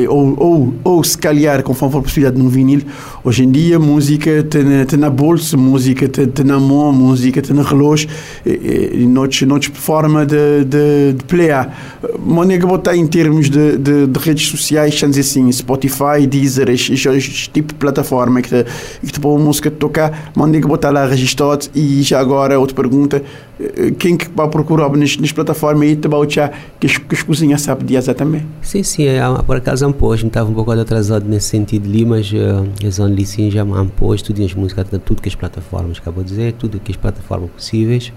Ou, 0.09 0.35
ou, 0.39 0.75
ou 0.85 1.05
se 1.05 1.17
calhar, 1.19 1.63
conforme 1.63 1.93
for 1.93 1.99
a 1.99 2.03
possibilidade, 2.03 2.41
num 2.41 2.49
vinil. 2.49 2.83
Hoje 3.25 3.45
em 3.45 3.51
dia, 3.51 3.79
música 3.79 4.43
tem, 4.45 4.85
tem 4.85 4.99
na 4.99 5.11
bolsa, 5.11 5.57
música 5.57 6.09
tem, 6.09 6.27
tem 6.27 6.45
na 6.45 6.59
mão, 6.59 6.93
música 6.93 7.43
tem 7.43 7.55
no 7.55 7.63
relógio, 7.63 8.09
e, 8.45 8.91
e 8.95 9.07
noutros, 9.07 9.43
noutros 9.43 9.77
forma 9.77 10.25
de, 10.25 10.65
de, 10.65 11.13
de 11.15 11.25
playar. 11.25 12.01
Monega 12.19 12.67
botar 12.67 12.97
em 12.97 13.07
termos 13.07 13.51
de, 13.51 13.77
de, 13.79 14.07
de 14.07 14.19
redes 14.21 14.49
sociais, 14.49 14.95
estamos 14.95 15.19
assim, 15.19 15.51
Spotify, 15.53 16.27
Deezer, 16.29 16.71
este, 16.71 16.95
este 16.95 17.51
tipo 17.51 17.73
de 17.73 17.79
plataforma 17.79 18.41
que 18.43 18.49
te, 18.49 18.67
que 19.05 19.13
te 19.13 19.21
põe 19.21 19.41
música 19.41 19.71
de 19.71 19.77
tocar, 19.77 20.33
onde 20.47 20.59
é 20.59 20.61
que 20.61 20.67
botar 20.67 20.91
lá 20.91 21.07
registrado 21.07 21.67
e 21.75 22.03
já 22.03 22.21
agora 22.21 22.59
outra 22.59 22.75
pergunta 22.75 23.23
eh, 23.59 23.91
quem 23.99 24.17
que 24.17 24.29
vai 24.29 24.49
procurar 24.49 24.89
nas, 24.91 25.17
nas 25.17 25.33
plataformas 25.33 25.89
e 25.89 25.97
te 25.97 26.09
vai 26.09 26.27
que 26.27 26.87
as, 26.87 26.99
que 26.99 27.15
as 27.15 27.23
cozinhas 27.23 27.63
sabe 27.63 27.85
de 27.85 28.15
também? 28.15 28.47
Sim 28.63 28.83
sim 28.83 29.07
é, 29.07 29.21
por 29.45 29.57
acaso 29.57 29.87
um 29.87 29.93
posto 29.93 30.27
estava 30.27 30.49
um 30.51 30.55
pouco 30.55 30.71
atrasado 30.71 31.29
nesse 31.29 31.49
sentido 31.49 31.89
ali 31.89 32.05
mas 32.05 32.31
uh, 32.33 33.03
ali 33.03 33.27
sim 33.27 33.51
já 33.51 33.65
um 33.65 33.89
posto 33.89 34.33
tudo 34.33 34.45
as 34.45 34.55
músicas 34.55 34.87
tudo 35.05 35.21
que 35.21 35.29
as 35.29 35.35
plataformas 35.35 35.99
acabou 35.99 36.23
de 36.23 36.31
dizer 36.31 36.53
tudo 36.53 36.79
que 36.81 36.93
as 36.93 36.97
plataformas 36.97 37.51
possíveis. 37.51 38.13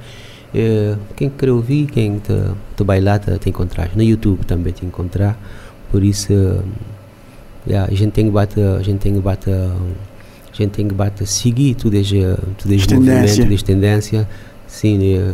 Uh, 0.54 0.98
quem 1.16 1.30
quer 1.30 1.52
ouvir 1.52 1.86
quem 1.86 2.18
te, 2.18 2.34
te 2.76 2.84
bailar 2.84 3.20
te, 3.20 3.38
te 3.38 3.50
encontrar. 3.50 3.92
No 3.96 4.02
YouTube 4.02 4.44
também 4.46 4.74
te 4.74 4.86
encontrar. 4.86 5.38
Por 5.92 6.04
isso 6.04 6.34
yeah, 7.68 7.92
a 7.92 7.96
gente 7.96 8.12
tem 8.12 8.26
que 8.26 8.32
bater 8.32 8.66
a 8.66 8.82
gente 8.82 9.00
tem 9.00 9.14
que 9.14 9.20
bater 9.20 9.70
a 10.64 10.66
gente 10.66 10.76
tem 10.76 10.88
que 10.88 10.94
bater, 10.94 11.28
seguir 11.28 11.76
tudo 11.76 11.96
este, 11.96 12.20
tudo 12.58 12.74
este 12.74 12.94
movimento, 12.94 13.36
tudo 13.36 13.54
este 13.54 13.66
tendência. 13.66 14.28
Sim, 14.68 14.98
né? 14.98 15.34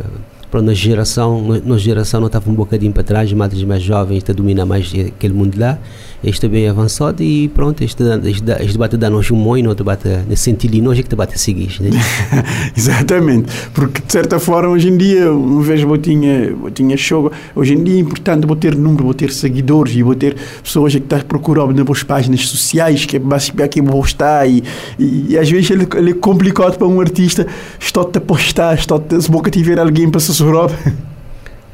para 0.50 0.62
na 0.62 0.72
geração, 0.72 1.42
nossa 1.64 1.80
geração 1.80 2.20
não 2.20 2.28
estava 2.28 2.50
um 2.50 2.54
bocadinho 2.54 2.92
para 2.92 3.02
trás, 3.02 3.32
mas 3.32 3.62
mais 3.62 3.82
jovens 3.82 4.18
está 4.18 4.32
domina 4.32 4.64
mais 4.64 4.92
aquele 4.94 5.34
mundo 5.34 5.58
lá. 5.58 5.78
Este 6.26 6.48
bem 6.48 6.68
avançado 6.68 7.22
e 7.22 7.46
pronto, 7.48 7.84
este, 7.84 8.02
este, 8.24 8.50
este 8.50 8.72
debate 8.72 8.96
dá-nos 8.96 9.30
um 9.30 9.36
monte, 9.36 9.62
não 9.62 9.76
debate 9.76 10.08
nesse 10.28 10.42
sentido 10.42 10.74
e 10.74 10.80
nós 10.80 10.98
é 10.98 11.02
que 11.04 11.08
debate 11.08 11.36
a 11.36 11.38
seguir. 11.38 11.80
Né? 11.80 11.90
Exatamente, 12.76 13.52
porque 13.72 14.02
de 14.04 14.12
certa 14.12 14.40
forma 14.40 14.70
hoje 14.70 14.88
em 14.88 14.96
dia, 14.96 15.32
uma 15.32 15.62
vez 15.62 15.82
eu 15.82 15.96
tinha, 15.98 16.46
eu 16.46 16.70
tinha 16.72 16.96
show, 16.96 17.30
hoje 17.54 17.74
em 17.74 17.84
dia 17.84 17.94
é 17.94 17.98
importante 18.00 18.44
vou 18.44 18.56
ter 18.56 18.74
número, 18.74 19.04
vou 19.04 19.14
ter 19.14 19.30
seguidores 19.30 19.94
e 19.94 20.02
vou 20.02 20.16
ter 20.16 20.34
pessoas 20.64 20.92
que 20.92 20.98
estão 20.98 21.20
procurando 21.20 21.72
nas 21.72 22.02
páginas 22.02 22.48
sociais, 22.48 23.04
que 23.04 23.18
é 23.18 23.68
que 23.68 23.80
vou 23.80 24.00
postar 24.00 24.48
e, 24.48 24.64
e, 24.98 25.26
e, 25.28 25.38
às 25.38 25.48
vezes 25.48 25.70
ele, 25.70 25.86
ele 25.94 26.10
é 26.10 26.14
complicado 26.14 26.76
para 26.76 26.88
um 26.88 27.00
artista, 27.00 27.46
estou-te 27.78 28.18
a 28.18 28.20
postar, 28.20 28.74
estou-te, 28.74 29.22
se 29.22 29.30
boca 29.30 29.48
tiver 29.48 29.78
alguém 29.78 30.10
para 30.10 30.20
se. 30.20 30.32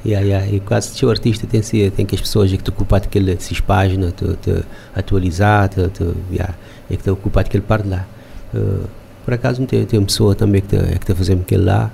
Yeah, 0.05 0.27
yeah. 0.27 0.47
E 0.49 0.61
quase 0.61 0.89
se 0.89 1.07
o 1.07 1.11
artista 1.11 1.47
tem, 1.47 1.63
-se, 1.63 1.91
tem 1.91 2.05
que 2.05 2.15
as 2.15 2.21
pessoas 2.21 2.51
que 2.51 2.57
estão 2.57 2.75
ocupadas 2.75 3.09
com 3.11 3.19
essas 3.31 3.61
páginas, 3.61 4.13
te, 4.13 4.25
te 4.37 4.65
atualizar, 4.95 5.69
te, 5.69 5.89
te, 5.89 6.05
yeah, 6.31 6.55
é 6.91 6.95
que 6.95 7.01
estão 7.01 7.15
ocupadas 7.15 7.49
com 7.49 7.51
aquele 7.51 7.65
par 7.65 7.87
lá. 7.87 8.07
Uh, 8.53 8.87
por 9.25 9.35
acaso 9.35 9.65
tem, 9.67 9.85
tem 9.85 9.99
uma 9.99 10.07
pessoa 10.07 10.35
também 10.35 10.61
que 10.61 10.75
está 10.75 10.89
é 10.89 10.99
que 10.99 11.07
tá 11.07 11.15
fazendo 11.15 11.43
aquele 11.43 11.65
lá, 11.65 11.91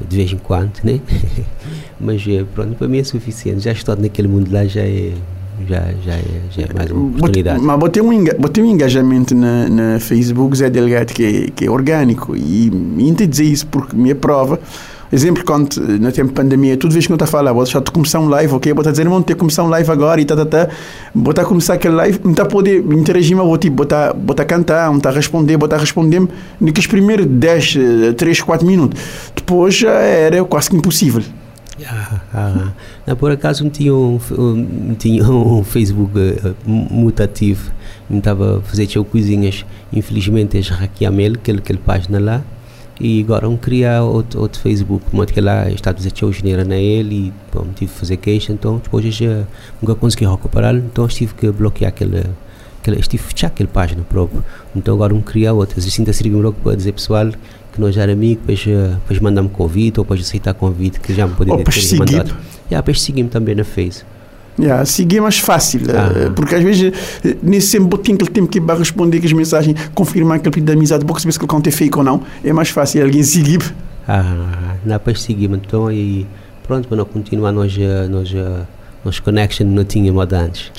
de 0.00 0.16
vez 0.16 0.32
em 0.32 0.38
quando, 0.38 0.72
né? 0.82 1.00
Mas 2.00 2.24
é, 2.26 2.44
pronto, 2.54 2.74
para 2.74 2.88
mim 2.88 2.98
é 2.98 3.04
suficiente. 3.04 3.60
Já 3.60 3.72
estou 3.72 3.96
naquele 3.96 4.26
mundo 4.26 4.52
lá, 4.52 4.64
já 4.66 4.82
é, 4.82 5.12
já, 5.68 5.80
já, 6.04 6.14
é, 6.14 6.24
já 6.50 6.62
é 6.62 6.74
mais 6.74 6.90
uma 6.90 7.06
oportunidade. 7.06 7.60
Mas 7.60 7.78
botei 7.78 8.02
um, 8.02 8.24
botei 8.38 8.64
um 8.64 8.66
engajamento 8.66 9.34
na, 9.34 9.68
na 9.68 10.00
Facebook, 10.00 10.56
Zé 10.56 10.68
Delgado, 10.68 11.12
que 11.12 11.24
é, 11.24 11.50
que 11.50 11.64
é 11.66 11.70
orgânico. 11.70 12.36
E, 12.36 12.66
e 12.66 13.26
dizer 13.26 13.44
isso 13.44 13.66
porque 13.68 13.96
minha 13.96 14.16
prova 14.16 14.58
Exemplo, 15.12 15.44
quando 15.44 15.76
no 15.76 16.10
tempo 16.10 16.28
de 16.28 16.34
pandemia, 16.34 16.76
tudo 16.76 16.92
vez 16.92 17.06
que 17.06 17.10
não 17.10 17.16
está 17.16 17.24
a 17.24 17.28
falar, 17.28 17.52
vou 17.52 17.62
deixar 17.62 17.80
de 17.80 17.90
começar 17.90 18.20
um 18.20 18.28
live, 18.28 18.52
ok? 18.54 18.72
Vou 18.72 18.80
estar 18.80 18.90
dizendo, 18.90 19.10
vamos 19.10 19.24
ter 19.24 19.34
começar 19.34 19.62
um 19.62 19.68
live 19.68 19.90
agora 19.90 20.20
e 20.20 20.24
tá, 20.24 20.36
tá, 20.36 20.46
tá. 20.46 20.68
Vou 21.14 21.30
estar 21.30 21.42
a 21.42 21.44
começar 21.44 21.74
aquele 21.74 21.94
live, 21.94 22.20
não 22.24 22.32
está 22.32 22.42
a 22.42 22.46
poder 22.46 22.78
interagir, 22.92 23.36
mas 23.36 23.46
vou 23.46 23.58
tipo, 23.58 23.76
botar, 23.76 24.12
botar 24.12 24.44
cantar, 24.44 24.88
não 24.88 24.96
está 24.96 25.10
a 25.10 25.12
responder, 25.12 25.56
botar 25.56 25.76
a 25.76 25.78
responder 25.78 26.26
naqueles 26.60 26.86
primeiros 26.86 27.26
10, 27.26 27.76
3, 28.16 28.40
4 28.40 28.66
minutos. 28.66 29.00
Depois 29.34 29.74
já 29.74 29.92
era 29.92 30.42
quase 30.44 30.70
que 30.70 30.76
impossível. 30.76 31.22
Ah, 31.86 32.20
ah, 32.32 32.72
não, 33.04 33.16
por 33.16 33.32
acaso 33.32 33.68
tinha 33.68 33.92
um, 33.92 34.20
um, 34.38 34.94
tinha 34.94 35.24
um 35.28 35.64
Facebook 35.64 36.12
uh, 36.16 36.54
mutativo, 36.64 37.72
estava 38.08 38.58
a 38.58 38.62
fazer 38.62 38.86
coisinhas, 39.10 39.66
infelizmente 39.92 40.56
eles 40.56 40.68
hackearam 40.68 41.18
ele, 41.18 41.36
aquele, 41.36 41.58
aquele 41.58 41.78
página 41.80 42.20
lá, 42.20 42.42
e 43.00 43.22
agora 43.22 43.46
vão 43.46 43.56
criar 43.56 44.02
outro, 44.02 44.40
outro 44.40 44.60
Facebook, 44.60 45.04
como 45.10 45.26
que 45.26 45.40
lá 45.40 45.68
está 45.70 45.90
a 45.90 45.92
dizer 45.92 46.12
que 46.12 46.32
geneira 46.32 46.64
na 46.64 46.76
ele 46.76 47.14
e 47.14 47.32
bom, 47.52 47.66
tive 47.74 47.92
que 47.92 47.98
fazer 47.98 48.16
queixa, 48.16 48.52
então 48.52 48.78
depois 48.78 49.04
já 49.14 49.44
nunca 49.82 49.94
consegui 49.94 50.26
recuperar, 50.26 50.74
então 50.76 51.06
tive 51.08 51.34
que 51.34 51.50
bloquear 51.50 51.88
aquele, 51.88 52.24
aquele 52.80 53.00
estive 53.00 53.24
a 53.24 53.26
fechar 53.26 53.46
aquela 53.48 53.68
página 53.68 54.02
próprio, 54.02 54.44
então 54.76 54.94
agora 54.94 55.12
vamos 55.12 55.28
criar 55.28 55.52
outras, 55.54 55.86
assim 55.86 56.02
ainda 56.02 56.12
serviu 56.12 56.40
logo 56.40 56.56
para 56.62 56.76
dizer 56.76 56.92
pessoal 56.92 57.30
que 57.72 57.80
nós 57.80 57.94
já 57.94 58.04
amigos, 58.04 58.44
depois, 58.46 58.64
eh, 58.68 58.94
depois 58.94 59.18
mandamos 59.18 59.50
convite 59.52 59.98
ou 59.98 60.04
depois 60.04 60.20
aceitar 60.20 60.54
convite 60.54 61.00
que 61.00 61.12
já 61.12 61.26
me 61.26 61.34
poderia 61.34 61.64
ter 61.64 61.98
mandado. 61.98 62.28
Yeah, 62.70 62.76
depois 62.76 63.02
seguimos 63.02 63.32
também 63.32 63.56
na 63.56 63.64
Face. 63.64 64.04
Yeah, 64.58 64.84
seguir 64.84 65.16
é 65.16 65.20
mais 65.20 65.38
fácil, 65.38 65.80
ah. 65.90 66.30
porque 66.34 66.54
às 66.54 66.62
vezes 66.62 66.92
eh, 67.24 67.36
nem 67.42 67.60
sempre 67.60 67.88
botinho 67.88 68.14
aquele 68.14 68.30
tempo 68.30 68.46
que 68.46 68.60
vai 68.60 68.78
responder 68.78 69.18
que 69.18 69.26
as 69.26 69.32
mensagens, 69.32 69.76
confirmar 69.94 70.36
aquele 70.36 70.52
pedido 70.52 70.70
de 70.70 70.76
amizade, 70.78 71.04
porque 71.04 71.20
saber 71.22 71.32
se 71.32 71.40
ele 71.40 71.48
conta 71.48 71.68
é 71.68 71.72
fake 71.72 71.98
ou 71.98 72.04
não, 72.04 72.22
é 72.44 72.52
mais 72.52 72.68
fácil 72.68 73.02
alguém 73.02 73.22
seguir. 73.24 73.60
Ah, 74.06 74.76
não, 74.84 74.92
depois 74.92 75.22
seguimos 75.22 75.58
então 75.58 75.90
e 75.90 76.24
pronto, 76.64 76.86
para 76.86 76.96
não 76.96 77.04
continuar 77.04 77.50
nós, 77.50 77.76
nós, 78.08 78.32
nós 79.04 79.18
connection 79.18 79.66
não 79.66 79.84
tínhamos 79.84 80.32
antes. 80.32 80.70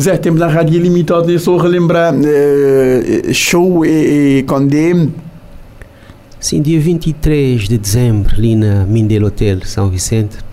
Zé, 0.00 0.18
temos 0.18 0.42
a 0.42 0.48
rádio 0.48 0.78
limitada, 0.78 1.38
só 1.38 1.56
relembrar, 1.56 2.14
uh, 2.14 3.32
show 3.32 3.86
e, 3.86 4.40
e 4.40 4.42
Condé 4.42 4.92
Sim, 6.44 6.60
dia 6.60 6.78
23 6.78 7.68
de 7.68 7.78
dezembro, 7.78 8.34
ali 8.36 8.54
na 8.54 8.84
Mindelo 8.84 9.28
Hotel, 9.28 9.64
São 9.64 9.88
Vicente. 9.88 10.43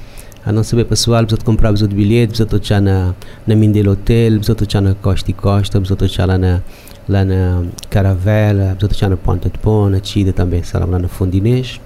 A 0.44 0.52
não 0.52 0.64
saber 0.64 0.86
pessoal, 0.86 1.24
precisa 1.24 1.46
comprar 1.46 1.72
o 1.72 1.88
bilhete, 1.88 2.30
precisa 2.30 2.56
estar 2.56 2.82
na, 2.82 3.14
na 3.46 3.56
Mindelo 3.56 3.92
Hotel, 3.92 4.38
precisa 4.38 4.64
estar 4.64 4.82
na 4.82 4.96
Costa 4.96 5.30
e 5.30 5.34
Costa, 5.34 5.80
precisa 5.80 6.06
estar 6.06 6.26
lá 6.26 6.38
na, 6.38 6.62
lá 7.08 7.24
na 7.24 7.64
Caravela, 7.90 8.76
precisa 8.76 8.92
estar 8.92 9.10
na 9.10 9.18
Ponta 9.18 9.50
de 9.50 9.60
Pão, 9.60 9.90
na 9.90 10.00
Tida 10.00 10.34
também, 10.34 10.64
lá 10.74 11.00
na 11.00 11.08
Fondinês. 11.08 11.80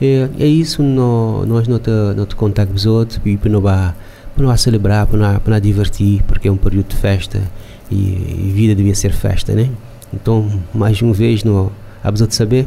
É, 0.00 0.28
é 0.38 0.46
isso, 0.46 0.82
no, 0.82 1.46
nós 1.46 1.66
não 1.66 1.78
te, 1.78 1.90
não 2.14 2.26
te 2.26 2.36
contactamos 2.36 2.84
outros, 2.84 3.20
e 3.24 3.36
para 3.36 3.50
não 3.50 3.62
para 3.62 4.46
não 4.46 4.56
celebrar, 4.56 5.06
para 5.06 5.18
não, 5.18 5.40
para 5.40 5.54
não 5.54 5.60
divertir, 5.60 6.22
porque 6.24 6.46
é 6.46 6.52
um 6.52 6.56
período 6.56 6.88
de 6.88 6.96
festa 6.96 7.40
e, 7.90 7.94
e 7.96 8.52
vida 8.54 8.74
devia 8.74 8.94
ser 8.94 9.12
festa, 9.12 9.54
né? 9.54 9.70
Então, 10.12 10.48
mais 10.72 11.00
uma 11.02 11.12
vez, 11.12 11.42
não, 11.42 11.72
a 12.04 12.10
de 12.10 12.34
saber, 12.34 12.66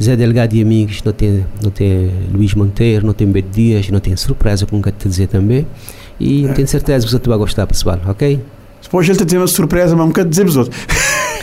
Zé 0.00 0.16
Delgado 0.16 0.54
e 0.56 0.62
amigos, 0.62 1.02
não 1.04 1.12
tem, 1.12 1.46
não 1.62 1.70
tem 1.70 2.10
Luís 2.32 2.54
Monteiro, 2.54 3.06
não 3.06 3.12
tem 3.12 3.26
Beto 3.28 3.48
Dias, 3.50 3.88
não 3.90 4.00
tem 4.00 4.16
surpresa, 4.16 4.66
como 4.66 4.82
te 4.82 5.08
dizer 5.08 5.28
também. 5.28 5.66
E 6.18 6.46
é. 6.46 6.52
tenho 6.52 6.66
certeza 6.66 7.06
que 7.06 7.12
você 7.12 7.28
vai 7.28 7.38
gostar, 7.38 7.66
pessoal, 7.66 8.00
ok? 8.06 8.40
Depois 8.82 9.08
ele 9.08 9.18
te 9.18 9.24
dizer 9.24 9.38
uma 9.38 9.46
surpresa, 9.46 9.96
mas 9.96 10.06
nunca 10.06 10.24
dizer 10.24 10.46
os 10.46 10.56
outros. 10.56 10.76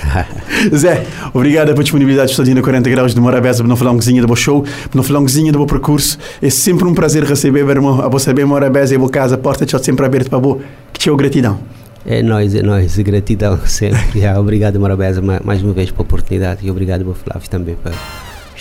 Zé, 0.75 1.05
obrigado 1.33 1.69
pela 1.69 1.83
disponibilidade 1.83 2.33
de 2.33 2.41
estar 2.41 2.55
na 2.55 2.61
40 2.61 2.89
graus 2.89 3.13
de 3.13 3.21
Morabeza 3.21 3.59
para 3.59 3.67
não 3.67 3.75
falar 3.75 3.91
um 3.91 3.95
cozinha 3.95 4.21
do 4.21 4.27
meu 4.27 4.35
show, 4.35 4.63
para 4.63 4.89
não 4.93 5.03
falar 5.03 5.19
um 5.19 5.23
cozinha 5.23 5.51
do 5.51 5.57
meu 5.57 5.67
percurso. 5.67 6.17
É 6.41 6.49
sempre 6.49 6.85
um 6.85 6.93
prazer 6.93 7.23
receber 7.23 7.67
irmão, 7.67 8.01
a 8.01 8.09
você 8.09 8.25
saber 8.25 8.45
Morabeza 8.45 8.93
e 8.93 8.95
a 8.95 8.99
boa 8.99 9.09
casa, 9.09 9.35
a 9.35 9.37
porta 9.37 9.63
está 9.63 9.79
sempre 9.79 10.05
aberta 10.05 10.29
para 10.29 10.39
você. 10.39 10.61
Que 10.93 10.99
te 10.99 11.15
gratidão. 11.15 11.59
É 12.05 12.21
nós, 12.21 12.53
é 12.55 12.61
nós, 12.61 12.97
gratidão 12.97 13.59
sempre. 13.65 13.99
obrigado, 14.37 14.79
Morabeza, 14.79 15.21
mais 15.21 15.63
uma 15.63 15.73
vez 15.73 15.89
pela 15.89 16.01
oportunidade 16.03 16.65
e 16.65 16.71
obrigado, 16.71 17.03
meu 17.03 17.13
Flávio, 17.13 17.49
também 17.49 17.75
para 17.75 17.93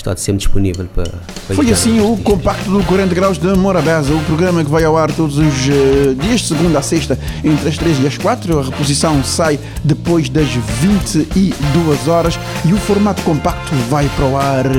está 0.01 0.17
sempre 0.17 0.39
disponível 0.39 0.87
para, 0.95 1.11
para 1.47 1.57
Foi 1.57 1.71
assim 1.71 2.01
o 2.01 2.17
compacto 2.19 2.71
do 2.71 2.83
40 2.85 3.15
Graus 3.15 3.39
de 3.39 3.47
Morabeza, 3.49 4.13
o 4.15 4.21
programa 4.25 4.65
que 4.65 4.71
vai 4.71 4.85
ao 4.85 4.97
ar 4.97 5.13
todos 5.13 5.39
os 5.39 5.67
uh, 5.67 6.15
dias, 6.15 6.47
segunda 6.47 6.79
a 6.79 6.83
sexta, 6.83 7.19
entre 7.45 7.69
as 7.69 7.77
3 7.77 8.03
e 8.03 8.07
as 8.07 8.19
4. 8.19 8.59
A 8.59 8.63
reposição 8.63 9.23
sai 9.23 9.59
depois 9.85 10.29
das 10.29 10.49
22 10.49 12.09
horas 12.09 12.39
e 12.65 12.73
o 12.73 12.79
formato 12.79 13.23
compacto 13.23 13.75
vai 13.89 14.09
para 14.17 14.25
o 14.25 14.37
ar 14.37 14.67
uh, 14.67 14.71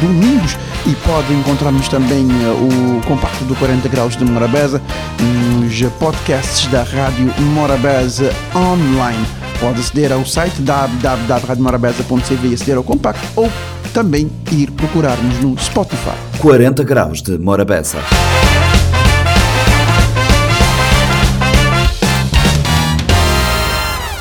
domingos 0.00 0.56
e 0.86 0.94
pode 1.06 1.32
encontrarmos 1.32 1.88
também 1.88 2.24
uh, 2.24 2.98
o 2.98 3.02
compacto 3.06 3.44
do 3.44 3.54
40 3.56 3.88
Graus 3.88 4.16
de 4.16 4.24
Morabeza 4.24 4.80
nos 5.76 5.90
podcasts 5.98 6.66
da 6.68 6.82
Rádio 6.82 7.26
Morabeza 7.52 8.32
online. 8.54 9.26
Pode 9.60 9.80
aceder 9.80 10.10
ao 10.10 10.24
site 10.24 10.62
www.radiomorabeza.cv 10.62 12.48
e 12.48 12.54
aceder 12.54 12.78
ao 12.78 12.82
compacto 12.82 13.26
ou 13.36 13.50
também 13.92 14.30
ir 14.52 14.70
procurar-nos 14.70 15.38
no 15.40 15.58
Spotify. 15.58 16.16
40 16.38 16.82
graus 16.82 17.20
de 17.20 17.36
Morabeza. 17.38 17.98